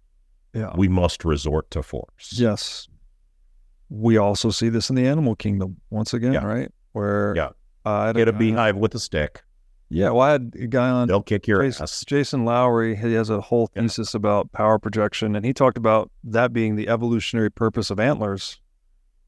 [0.53, 0.73] Yeah.
[0.75, 2.33] we must resort to force.
[2.37, 2.87] Yes.
[3.89, 6.45] We also see this in the animal kingdom once again, Yeah.
[6.45, 6.71] right?
[6.93, 7.49] Where Yeah.
[7.85, 9.43] uh, Get a beehive with a stick.
[9.89, 12.03] Yeah, well, I had a guy on They'll kick your Jason, ass.
[12.05, 12.95] Jason Lowery.
[12.97, 13.83] He has a whole Yeah.
[13.83, 18.59] thesis about power projection, and he talked about that being the evolutionary purpose of antlers,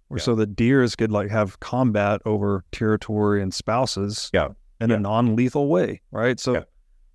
[0.10, 0.24] where Yeah.
[0.24, 4.50] so the deers could like have combat over territory and spouses, Yeah.
[4.82, 4.98] in Yeah.
[4.98, 6.40] a non-lethal way, right?
[6.40, 6.54] So.
[6.56, 6.64] Yeah.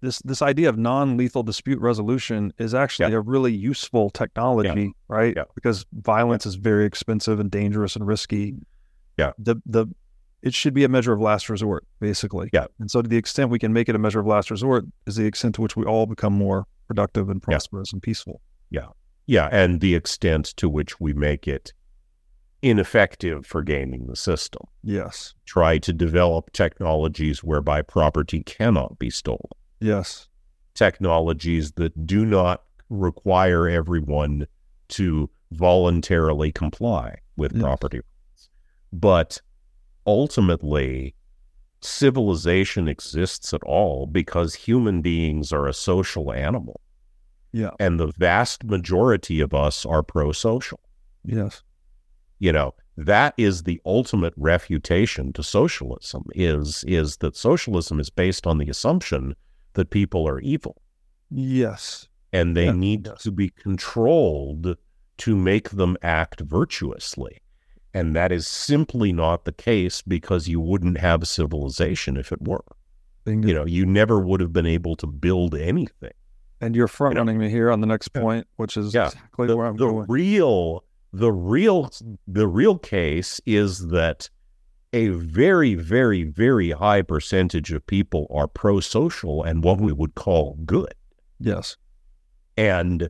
[0.01, 5.33] This, this idea of non-lethal dispute resolution is actually a really useful technology, right?
[5.35, 5.45] Yeah.
[5.55, 8.55] Because violence is very expensive and dangerous and risky.
[9.17, 9.33] Yeah.
[9.39, 9.87] The the
[10.43, 12.51] it should be a measure of last resort, basically.
[12.53, 12.67] Yeah.
[12.79, 15.17] And so to the extent we can make it a measure of last resort is
[15.17, 18.43] the extent to which we all become more productive and prosperous and peaceful.
[18.69, 18.89] Yeah.
[19.27, 21.73] Yeah, and the extent to which we make it
[22.65, 24.63] ineffective for gaming the system.
[24.83, 25.35] Yes.
[25.45, 29.51] Try to develop technologies whereby property cannot be stolen.
[29.81, 30.29] Yes.
[30.75, 34.47] Technologies that do not require everyone
[34.89, 37.63] to voluntarily comply with Yes.
[37.63, 38.49] property rights.
[38.93, 39.41] But
[40.07, 41.15] ultimately,
[41.83, 46.81] civilization exists at all because human beings are a social animal.
[47.53, 47.71] Yeah.
[47.79, 50.81] And the vast majority of us are pro social.
[51.25, 51.63] Yes.
[52.45, 58.47] You know, that is the ultimate refutation to socialism is is that socialism is based
[58.47, 59.35] on the assumption
[59.77, 60.77] that people are evil
[61.31, 62.09] Yes.
[62.33, 63.23] and they Yeah, need yes.
[63.23, 64.77] to be controlled
[65.25, 67.35] to make them act virtuously.
[67.95, 72.65] And that is simply not the case because you wouldn't have civilization if it were.
[73.25, 73.49] Bingo.
[73.49, 76.13] You know, you never would have been able to build anything.
[76.61, 77.21] and you're front you know.
[77.23, 79.07] running me here on the next point, which is Yeah.
[79.09, 80.07] exactly the, where I'm the going.
[80.09, 80.85] real
[81.15, 81.91] the real
[82.27, 84.29] the real case is that
[84.93, 90.59] a very very very high percentage of people are pro-social and what we would call
[90.65, 90.93] good
[91.39, 91.77] yes.
[92.57, 93.09] and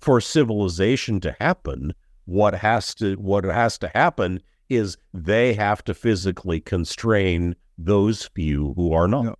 [0.00, 1.92] for civilization to happen
[2.24, 8.72] what has to what has to happen is they have to physically constrain those few
[8.76, 9.38] who are not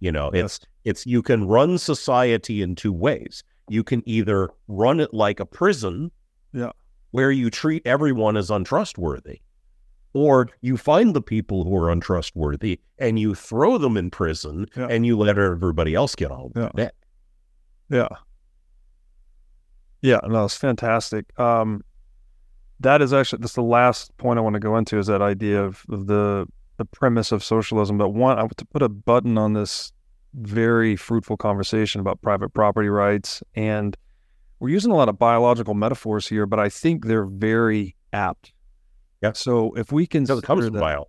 [0.00, 0.60] you know it's Yes.
[0.84, 3.42] it's you can run society in two ways.
[3.68, 6.10] You can either run it like a prison,
[6.54, 6.70] Yeah.
[7.10, 9.40] Where you treat everyone as untrustworthy,
[10.12, 14.86] or you find the people who are untrustworthy and you throw them in prison Yeah.
[14.90, 16.70] and you let everybody else get on Yeah.
[16.74, 16.94] with it.
[17.90, 18.08] Yeah.
[20.02, 21.38] Yeah, no, it's fantastic.
[21.40, 21.82] Um,
[22.80, 25.62] that is actually that's the last point I want to go into is that idea
[25.64, 27.98] of, of the the premise of socialism.
[27.98, 29.90] But one, I want to put a button on this
[30.34, 33.96] very fruitful conversation about private property rights, and
[34.60, 38.52] we're using a lot of biological metaphors here, but I think they're very apt.
[39.22, 39.32] Yeah.
[39.32, 41.06] So if we can, it comes from bio.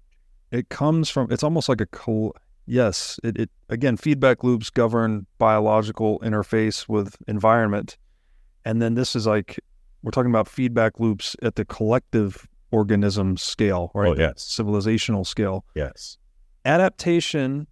[0.52, 2.36] it comes from it's almost like a col-
[2.66, 7.98] yes it, it again feedback loops govern biological interface with environment
[8.66, 9.60] and then this is like
[10.04, 14.36] we're talking about feedback loops at the collective organism scale right Oh, yes.
[14.60, 16.18] civilizational scale Yes.
[16.66, 17.66] adaptation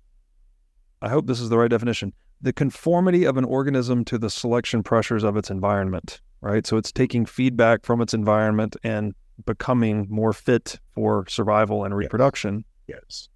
[1.04, 4.84] i hope this is the right definition the conformity of an organism to the selection
[4.84, 6.68] pressures of its environment right?
[6.68, 9.16] So it's taking feedback from its environment and
[9.48, 12.64] becoming more fit for survival and reproduction.
[12.88, 13.28] Yes.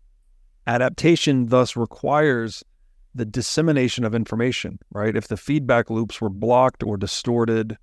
[0.68, 2.64] adaptation thus requires
[3.16, 5.16] the dissemination of information right?
[5.16, 7.78] If the feedback loops were blocked or distorted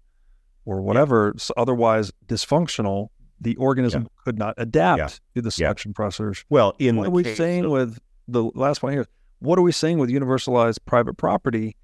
[0.64, 3.08] or whatever s otherwise dysfunctional
[3.40, 5.08] the organism could not adapt Yeah.
[5.36, 6.44] to the selection pressures.
[6.48, 9.06] Well, in what the are we saying of- with the last point here
[9.40, 11.76] what are we saying with universalized private property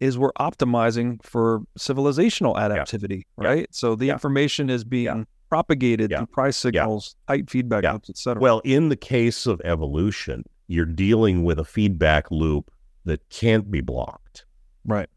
[0.00, 3.48] is we're optimizing for civilizational adaptivity Yeah.
[3.48, 4.12] right so the Yeah.
[4.14, 5.24] information is being Yeah.
[5.48, 6.18] propagated Yeah.
[6.18, 7.92] through price signals tight feedback Yeah.
[7.92, 12.70] loops etc Well, in the case of evolution, you're dealing with a feedback loop
[13.04, 14.44] that can't be blocked.
[14.84, 15.08] right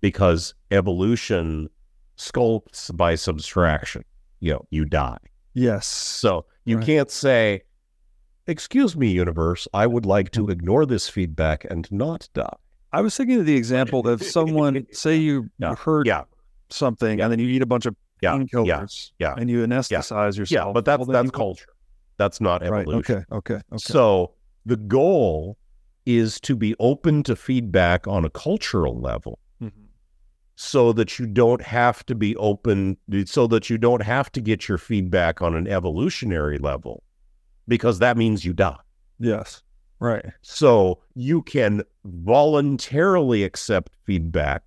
[0.00, 1.68] because evolution
[2.16, 4.02] sculpts by subtraction.
[4.40, 5.18] You know, you die.
[5.54, 6.86] yes So you Right.
[6.86, 7.62] can't say,
[8.46, 12.54] Excuse me, universe, I would like to ignore this feedback and not die.
[12.92, 15.74] I was thinking of the example of someone say you Yeah.
[15.74, 16.24] heard Yeah.
[16.70, 17.24] something Yeah.
[17.24, 18.34] and then you eat a bunch of Yeah.
[18.36, 19.34] painkillers Yeah.
[19.36, 20.68] and you anesthetize yourself.
[20.68, 20.72] Yeah.
[20.72, 21.66] But that's, well, that's culture.
[22.18, 22.82] That's not right.
[22.82, 23.16] evolution.
[23.16, 23.24] Okay.
[23.32, 23.54] Okay.
[23.54, 23.62] Okay.
[23.78, 24.32] So
[24.64, 25.58] the goal
[26.06, 29.72] is to be open to feedback on a cultural level Mhm.
[30.54, 32.96] so that you don't have to be open,
[33.26, 37.02] so that you don't have to get your feedback on an evolutionary level,
[37.68, 38.76] because that means you die.
[39.18, 39.62] Yes.
[39.98, 40.26] Right.
[40.42, 44.62] So you can voluntarily accept feedback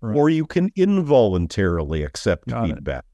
[0.00, 0.16] Right.
[0.16, 2.74] or you can involuntarily accept Got it.
[2.74, 3.04] feedback.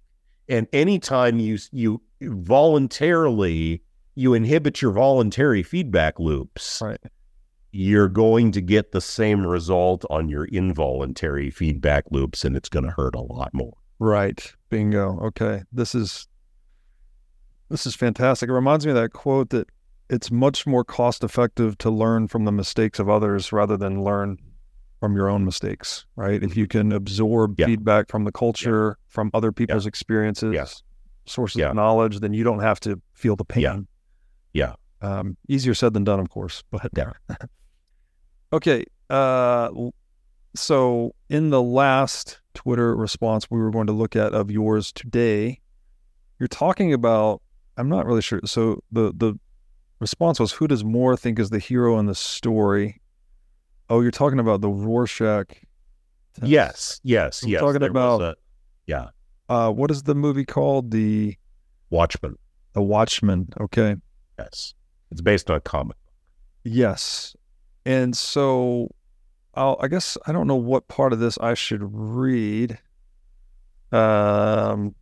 [0.49, 3.83] And anytime you you voluntarily
[4.15, 6.99] you inhibit your voluntary feedback loops, Right.
[7.71, 12.85] you're going to get the same result on your involuntary feedback loops and it's going
[12.85, 13.75] to hurt a lot more.
[14.01, 14.53] Right.
[14.71, 15.19] Bingo.
[15.21, 15.63] Okay.
[15.73, 16.27] This is
[17.71, 18.49] this is fantastic.
[18.49, 19.69] It reminds me of that quote that
[20.11, 24.39] it's much more cost effective to learn from the mistakes of others rather than learn
[25.01, 26.43] from your own mistakes, right?
[26.43, 27.67] If you can absorb Yeah.
[27.67, 30.83] feedback from the culture, from other people's experiences, Yes.
[31.27, 31.69] sources Yeah.
[31.71, 33.63] of knowledge, then you don't have to feel the pain.
[33.63, 33.79] Yeah.
[34.55, 34.75] Yeah.
[35.01, 36.65] Um, easier said than done, of course.
[36.71, 37.13] But Yeah.
[38.53, 38.85] okay.
[39.11, 39.71] Uh,
[40.57, 45.61] so in the last Twitter response we were going to look at of yours today,
[46.39, 47.43] you're talking about.
[47.79, 48.41] I'm not really sure.
[48.45, 49.39] So the the
[50.01, 53.01] response was, "Who does Moore think is the hero in the story?"
[53.89, 55.49] Oh, you're talking about the Rorschach.
[56.35, 56.47] test.
[56.47, 57.61] Yes, yes, I'm yes.
[57.61, 58.37] talking about- a
[59.49, 60.91] Uh, what is the movie called?
[60.91, 61.37] The
[61.91, 62.37] Watchmen.
[62.75, 63.49] The Watchmen.
[63.61, 63.97] Okay.
[64.39, 64.75] Yes.
[65.11, 65.97] It's based on a comic.
[65.97, 66.13] Book.
[66.65, 67.35] Yes.
[67.87, 68.91] And so
[69.55, 72.79] I'll, I guess I don't know what part of this I should read.
[73.91, 74.95] Um,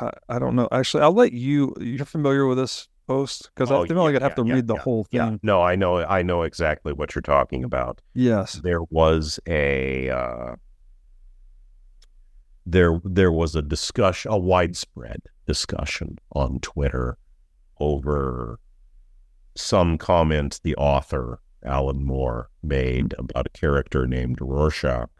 [0.00, 0.68] I, I don't know.
[0.72, 1.74] Actually, I'll let you.
[1.80, 4.54] You're familiar with this post because Oh, I feel like yeah, I'd have to yeah,
[4.54, 5.20] read the yeah, whole thing.
[5.20, 5.36] Yeah.
[5.42, 8.00] No, I know I know exactly what you're talking about.
[8.14, 8.54] Yes.
[8.62, 10.54] there was a uh,
[12.64, 17.18] there there was a discussion, a widespread discussion on Twitter
[17.80, 18.58] over
[19.56, 25.10] some comment the author Alan Moore made about a character named Rorschach.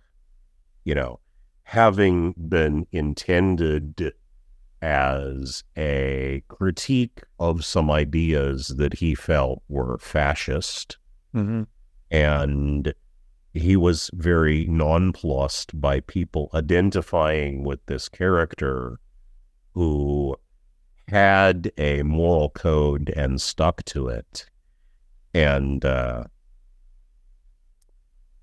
[0.85, 1.21] You know,
[1.65, 4.13] having been intended
[4.83, 10.99] as a critique of some ideas that he felt were fascist.
[11.33, 11.63] Hmm
[12.13, 12.93] and
[13.55, 19.01] he was very nonplussed by people identifying with this character
[19.73, 20.37] who
[21.09, 24.45] had a moral code and stuck to it.
[25.35, 26.25] And uh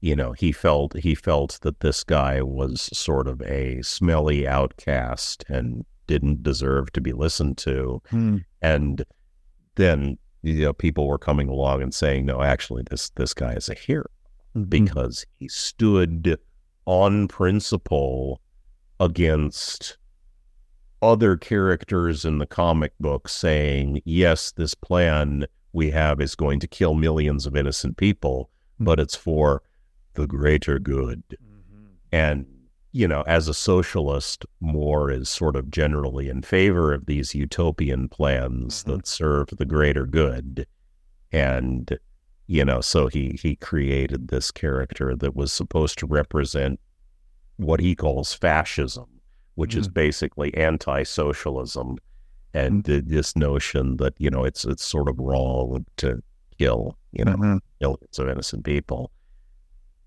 [0.01, 5.45] you know he felt he felt that this guy was sort of a smelly outcast
[5.47, 8.01] and didn't deserve to be listened to.
[8.09, 8.37] Hmm.
[8.61, 9.05] and
[9.75, 13.69] then you know people were coming along and saying no actually this this guy is
[13.69, 14.09] a hero
[14.55, 14.63] mm-hmm.
[14.63, 16.37] because he stood
[16.85, 18.41] on principle
[18.99, 19.97] against
[21.01, 26.67] other characters in the comic book saying yes this plan we have is going to
[26.67, 28.85] kill millions of innocent people hmm.
[28.85, 29.61] but it's for
[30.19, 31.23] the greater good.
[31.31, 31.85] Mm-hmm.
[32.11, 32.45] And
[32.91, 38.09] you know as a socialist Moore is sort of generally in favor of these utopian
[38.09, 38.87] plans Mhm.
[38.87, 40.65] that serve the greater good
[41.31, 41.97] and
[42.47, 46.79] you know so he he created this character that was supposed to represent
[47.57, 49.05] what he calls fascism
[49.55, 51.97] which is basically anti-socialism
[52.53, 56.23] and th- this notion that you know it's it's sort of wrong to
[56.57, 57.59] kill you know Mhm.
[57.81, 59.11] millions of innocent people.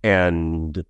[0.04, 0.84] And,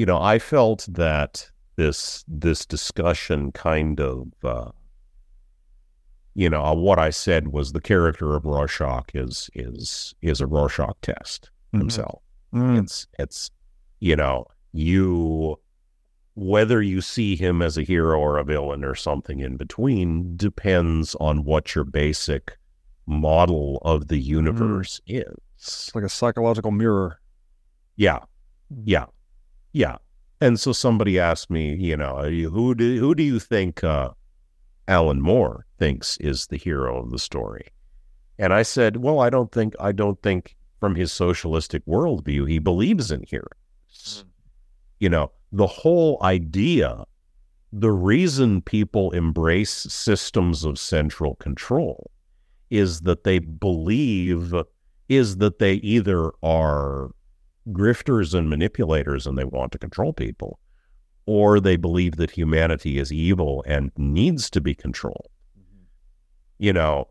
[0.00, 4.70] you know, I felt that this this discussion kind of uh,
[6.34, 10.46] you know, uh, what I said was the character of Rorschach is is is a
[10.46, 11.78] Rorschach test Mhm.
[11.80, 12.22] himself.
[12.54, 12.78] Mm.
[12.82, 13.50] It's it's
[14.00, 15.58] you know, you
[16.34, 21.14] whether you see him as a hero or a villain or something in between depends
[21.16, 22.56] on what your basic
[23.06, 25.34] model of the universe is.
[25.58, 27.20] It's like a psychological mirror.
[27.96, 28.20] Yeah,
[28.84, 29.06] yeah,
[29.72, 29.96] yeah.
[30.40, 34.10] And so somebody asked me, you know, who do who do you think uh,
[34.88, 37.66] Alan Moore thinks is the hero of the story?
[38.38, 42.58] And I said, well, I don't think I don't think from his socialistic worldview he
[42.58, 44.24] believes in heroes.
[44.98, 47.04] You know, the whole idea,
[47.72, 52.10] the reason people embrace systems of central control
[52.70, 54.54] is that they believe
[55.08, 57.10] is that they either are
[57.68, 60.58] grifters and manipulators and they want to control people,
[61.26, 65.28] or they believe that humanity is evil and needs to be controlled.
[66.58, 67.08] You know,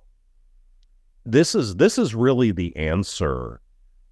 [1.25, 3.61] this is this is really the answer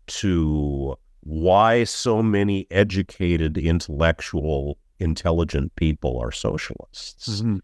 [0.08, 7.42] to why so many educated, intellectual, intelligent people are socialists.
[7.42, 7.60] Mhm.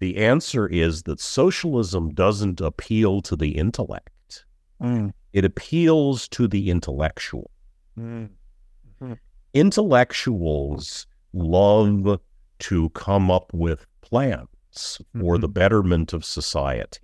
[0.00, 4.44] The answer is that socialism doesn't appeal to the intellect.
[4.80, 5.12] Mm.
[5.32, 7.50] It appeals to the intellectual.
[7.98, 9.18] Mm.
[9.54, 12.20] intellectuals love
[12.58, 15.52] to come up with plans for the mm-hmm.
[15.52, 17.00] betterment of society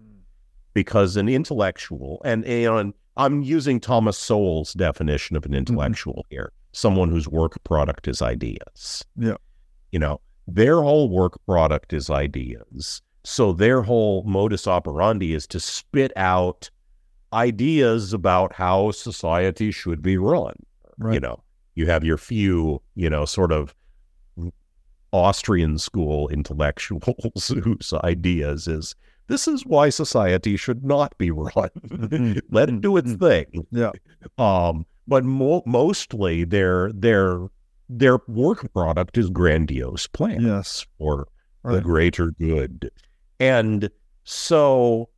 [0.00, 0.18] mm.
[0.74, 5.58] because an intellectual and, and I'm using Thomas Sowell's definition of an mm-hmm.
[5.58, 9.04] intellectual here, someone whose work product is ideas.
[9.16, 9.36] Yeah.
[9.90, 13.02] You know, their whole work product is ideas.
[13.24, 16.70] So their whole modus operandi is to spit out
[17.32, 20.54] ideas about how society should be run.
[20.98, 21.14] Right.
[21.14, 21.42] You know,
[21.74, 23.74] you have your few, you know, sort of
[25.12, 28.94] Austrian school intellectuals whose ideas is
[29.28, 32.40] this is why society should not be run.
[32.50, 33.66] Let it do its thing.
[33.70, 33.92] Yeah.
[34.38, 37.46] Um, but mo- mostly their their
[37.88, 40.86] their work product is grandiose plans Yes.
[40.98, 41.28] or
[41.64, 42.90] the greater good.
[43.40, 43.90] And
[44.24, 45.08] so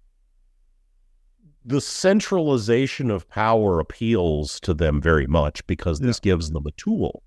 [1.65, 7.23] the centralization of power appeals to them very much because this gives them a tool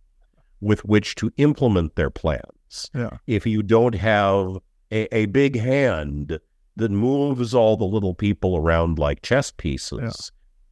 [0.61, 2.89] with which to implement their plans.
[2.93, 3.17] Yeah.
[3.27, 4.57] If you don't have
[4.91, 6.39] a, a big hand
[6.75, 10.31] that moves all the little people around like chess pieces,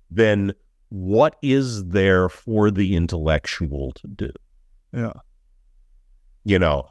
[0.09, 0.53] then
[0.89, 4.31] what is there for the intellectual to do?
[4.93, 5.13] Yeah.
[6.43, 6.90] you know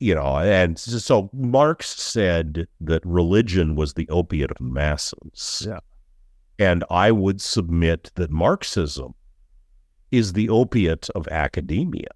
[0.00, 5.78] you know and so marx said that religion was the opiate of the masses Yeah.
[6.58, 9.14] and i would submit that marxism
[10.10, 12.08] is the opiate of academia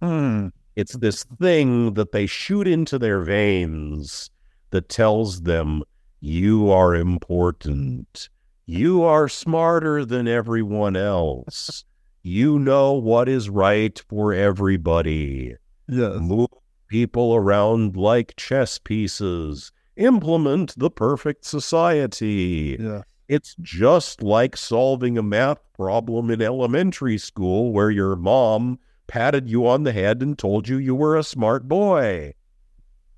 [0.00, 0.48] Hmm.
[0.74, 4.30] it's this thing that they shoot into their veins
[4.70, 5.82] that tells them
[6.20, 8.28] you are important
[8.66, 11.84] you are smarter than everyone else
[12.24, 15.54] you know what is right for everybody
[15.88, 16.18] Yes.
[16.20, 16.48] move
[16.92, 22.76] people around like chess pieces, implement the perfect society.
[22.78, 23.00] Yeah.
[23.28, 29.66] It's just like solving a math problem in elementary school where your mom patted you
[29.66, 32.34] on the head and told you you were a smart boy.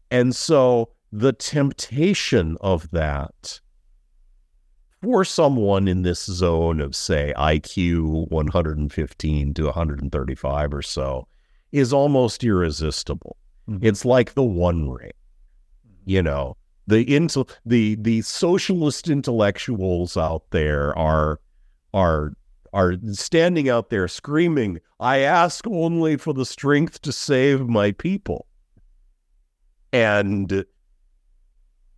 [0.09, 3.59] And so the temptation of that
[5.03, 11.27] for someone in this zone of, say, IQ 115 to 135 or so
[11.73, 13.37] is almost irresistible.
[13.69, 13.78] Mhm.
[13.82, 15.12] It's like the one ring,
[16.05, 16.57] you know.
[16.86, 21.41] The intel, the the socialist intellectuals out there are
[21.95, 22.35] are
[22.74, 28.47] are standing out there screaming, "I ask only for the strength to save my people,"
[29.93, 30.65] and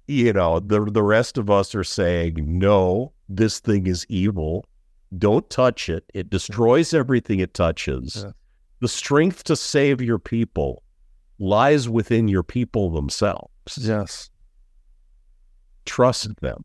[0.07, 4.65] you know the the rest of us are saying, "No, this thing is evil.
[5.19, 6.05] Don't touch it.
[6.15, 8.33] It destroys everything it touches." Yeah.
[8.81, 10.83] The strength to save your people
[11.39, 13.51] lies within your people themselves.
[13.79, 14.31] Yes.
[15.85, 16.65] Trust them,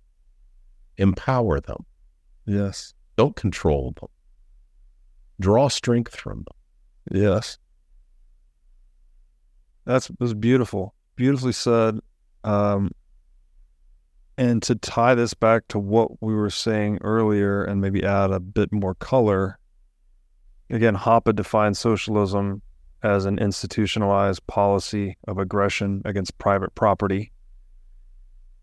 [0.98, 1.86] empower them,
[2.46, 2.94] Yes.
[3.18, 4.10] don't control them,
[5.40, 7.22] draw strength from them.
[7.22, 7.58] Yes.
[9.86, 10.94] That's was beautiful.
[11.16, 12.00] Beautifully said.
[12.44, 12.92] Um,
[14.38, 18.40] and to tie this back to what we were saying earlier and maybe add a
[18.40, 19.60] bit more color,
[20.70, 22.62] again, Hoppe defines socialism
[23.04, 27.32] as an institutionalized policy of aggression against private property.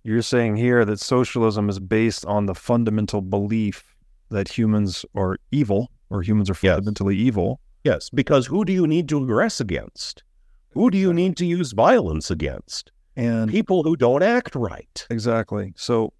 [0.04, 3.94] You're saying here that socialism is based on the fundamental belief
[4.30, 6.76] that humans are evil or humans are Yes.
[6.76, 7.60] fundamentally evil.
[7.84, 10.22] Yes, because who do you need to aggress against?
[10.70, 12.92] Who do you need to use violence against?
[13.16, 15.06] And People who don't act right.
[15.10, 15.72] Exactly.
[15.76, 16.12] So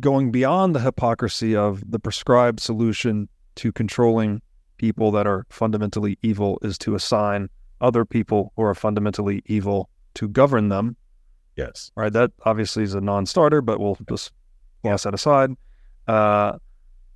[0.00, 4.42] going beyond the hypocrisy of the prescribed solution to controlling
[4.76, 7.48] people that are fundamentally evil is to assign
[7.80, 10.96] other people who are fundamentally evil to govern them.
[11.56, 11.90] Yes.
[11.94, 12.12] Right.
[12.12, 14.32] That obviously is a non-starter, but we'll just
[14.82, 15.50] toss that aside.
[16.06, 16.58] Uh,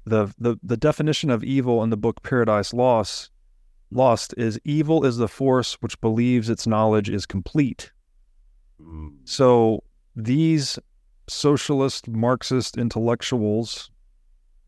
[0.04, 3.30] the the the definition of evil in the book Paradise Lost
[3.90, 7.90] Lost is evil is the force which believes its knowledge is complete.
[8.80, 9.82] Mm, So
[10.14, 10.78] these
[11.28, 13.90] socialist Marxist intellectuals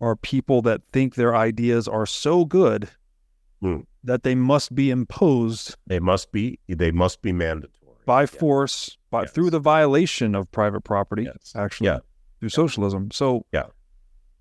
[0.01, 2.89] are people that think their ideas are so good
[3.60, 3.81] Hmm.
[4.05, 7.74] that they must be imposed They must be they must be mandatory.
[8.06, 8.27] by Yeah.
[8.27, 9.32] force, by Yes.
[9.32, 11.52] through the violation of private property, Yes.
[11.55, 11.98] actually, Yeah.
[12.39, 13.10] through socialism.
[13.10, 13.66] So Yeah.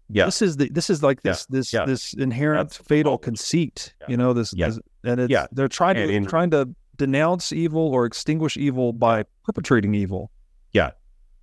[0.10, 0.26] yeah.
[0.26, 1.32] this is the this is like Yeah.
[1.34, 1.86] this this Yeah.
[1.86, 3.94] this inherent That's fatal conceit.
[4.02, 4.08] Yeah.
[4.10, 4.68] You know this, Yeah.
[4.70, 5.48] this- and it's Yeah.
[5.52, 10.32] they're trying to in- trying to denounce evil or extinguish evil by perpetrating evil.
[10.74, 10.92] Yeah,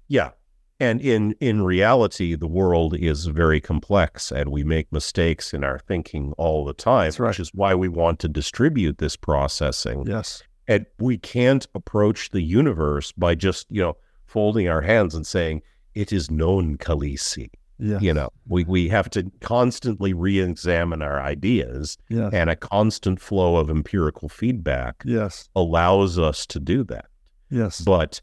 [0.09, 0.31] yeah.
[0.79, 5.79] And in in reality, the world is very complex and we make mistakes in our
[5.79, 7.29] thinking all the time, That's right.
[7.29, 10.07] which is why we want to distribute this processing.
[10.07, 10.43] Yes.
[10.69, 13.97] And we can't approach the universe by just, you know,
[14.27, 15.63] folding our hands and saying,
[15.95, 17.49] it is known, Khaleesi.
[17.79, 17.99] Yeah.
[18.01, 22.31] You know, we, we have to constantly re examine our ideas, Yeah.
[22.33, 25.49] and a constant flow of empirical feedback Yes.
[25.55, 27.07] allows us to do that.
[27.51, 27.81] Yes.
[27.81, 28.21] But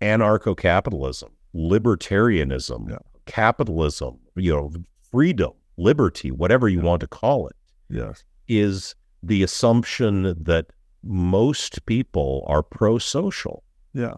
[0.00, 2.98] anarcho capitalism, libertarianism, Yeah.
[3.26, 4.72] capitalism, you know,
[5.10, 7.56] freedom, liberty, whatever you want to call it,
[7.90, 8.24] yes.
[8.46, 10.66] is the assumption that
[11.02, 13.64] most people are pro social.
[13.92, 14.14] Yeah.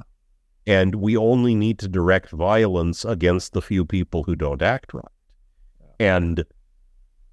[0.67, 5.05] And we only need to direct violence against the few people who don't act right.
[5.99, 6.45] And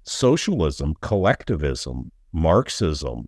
[0.04, 3.26] socialism, collectivism, Marxism,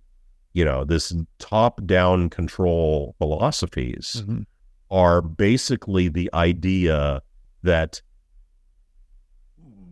[0.52, 4.47] you know, this top down control philosophies Mhm.
[4.91, 7.23] Are basically the idea
[7.62, 8.03] that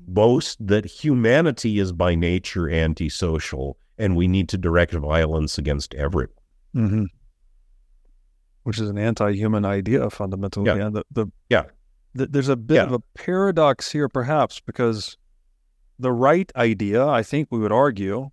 [0.07, 6.33] boast that humanity is by nature antisocial and we need to direct violence against everyone.
[6.73, 7.05] hmm
[8.63, 10.67] Which is an anti-human idea fundamentally.
[10.67, 10.87] Yeah.
[10.87, 11.65] And the, the Yeah.
[12.17, 12.85] th- there's a bit Yeah.
[12.85, 15.17] of a paradox here, perhaps, because
[15.99, 18.31] the right idea, I think we would argue,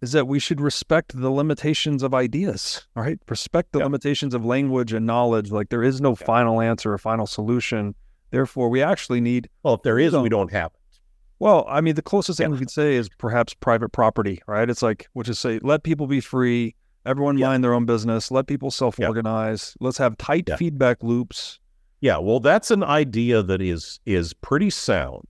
[0.00, 3.18] is that we should respect the limitations of ideas, right?
[3.28, 3.84] Respect the Yeah.
[3.86, 5.50] limitations of language and knowledge.
[5.50, 6.26] Like there is no Yeah.
[6.26, 7.94] final answer or final solution.
[8.30, 10.98] Therefore, we actually need Well, if there is, we don't have it.
[11.40, 12.52] well, I mean, the closest thing Yeah.
[12.52, 14.68] we could say is perhaps private property, right?
[14.70, 16.74] It's like, which is say, let people be free,
[17.06, 21.58] everyone mind their own business, let people self organize, let's have tight feedback loops.
[22.00, 25.24] Yeah, well, that's an idea that is is pretty sound.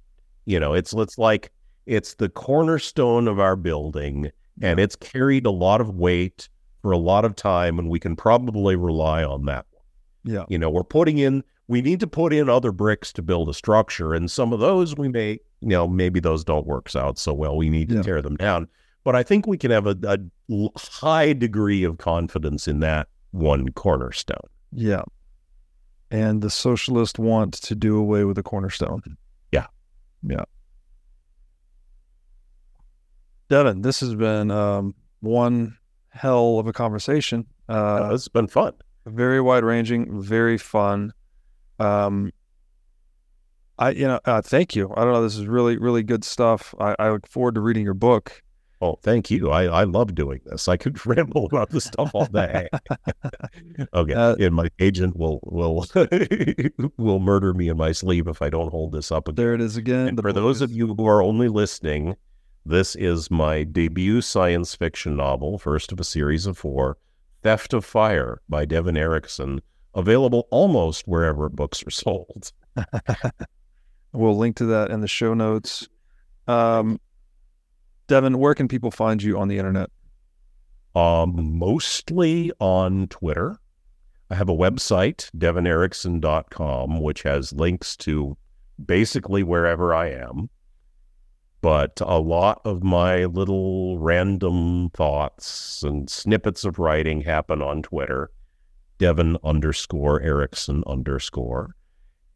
[0.44, 1.50] You know, it's it's like
[1.86, 4.30] it's the cornerstone of our building,
[4.62, 6.48] and it's carried a lot of weight
[6.82, 10.34] for a lot of time, and we can probably rely on that one.
[10.34, 10.44] Yeah.
[10.48, 13.54] You know, we're putting in we need to put in other bricks to build a
[13.54, 17.34] structure, and some of those we may, you know, maybe those don't work out so
[17.34, 17.56] well.
[17.58, 18.02] We need to Yeah.
[18.02, 18.68] tear them down.
[19.04, 20.18] But I think we can have a
[20.76, 24.48] high degree of confidence in that one cornerstone.
[24.72, 25.02] Yeah.
[26.10, 29.02] And the socialists want to do away with the cornerstone.
[29.52, 29.66] Yeah.
[30.22, 30.44] Yeah.
[33.48, 35.76] Devon, this has been um, one
[36.10, 37.46] hell of a conversation.
[37.68, 38.72] Uh, it's been fun.
[39.06, 41.12] very wide ranging, very fun.
[41.78, 42.30] Um,
[43.78, 44.92] I, you know, uh, thank you.
[44.96, 45.22] I don't know.
[45.22, 46.74] This is really, really good stuff.
[46.80, 48.42] I, I look forward to reading your book.
[48.80, 49.50] Oh, thank you.
[49.50, 50.68] I, I love doing this.
[50.68, 52.68] I could ramble about this stuff all day.
[53.94, 55.86] okay, Uh, and my agent will will
[56.96, 59.36] will murder me in my sleep if I don't hold this up again.
[59.36, 60.08] There it is again.
[60.08, 62.16] And The for those is- of you who are only listening,
[62.68, 66.96] this is my debut science fiction novel, first of a series of four,
[67.42, 69.60] Theft of Fire by Devon Eriksen,
[69.94, 72.52] available almost wherever books are sold.
[74.12, 75.88] we'll link to that in the show notes.
[76.46, 77.00] Um,
[78.06, 79.90] Devon, where can people find you on the internet?
[80.98, 83.58] um, mostly on Twitter.
[84.30, 88.36] I have a website, devoneriksen.com, which has links to
[88.84, 90.50] basically wherever I am.
[91.60, 98.30] But a lot of my little random thoughts and snippets of writing happen on Twitter,
[98.98, 101.74] Devon underscore Eriksen underscore.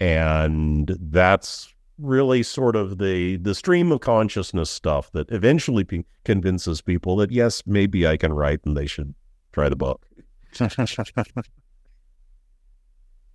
[0.01, 5.86] And that's really sort of the the stream of consciousness stuff that eventually
[6.24, 9.15] convinces people that yes, maybe I can write and they should
[9.53, 10.05] try the book.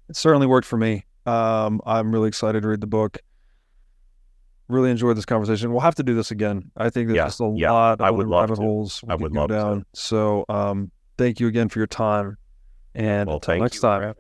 [0.10, 1.04] It certainly worked for me.
[1.26, 3.18] Um, I'm really excited to read the book.
[4.70, 5.72] Really enjoyed this conversation.
[5.72, 6.72] We'll have to do this again.
[6.76, 8.62] I think there's Yeah, just a yeah, lot of I would love rabbit to.
[8.62, 9.54] holes we I would go love to.
[9.56, 9.86] down.
[9.94, 12.38] So um, thank you again for your time.
[12.94, 14.14] And Well, until next time.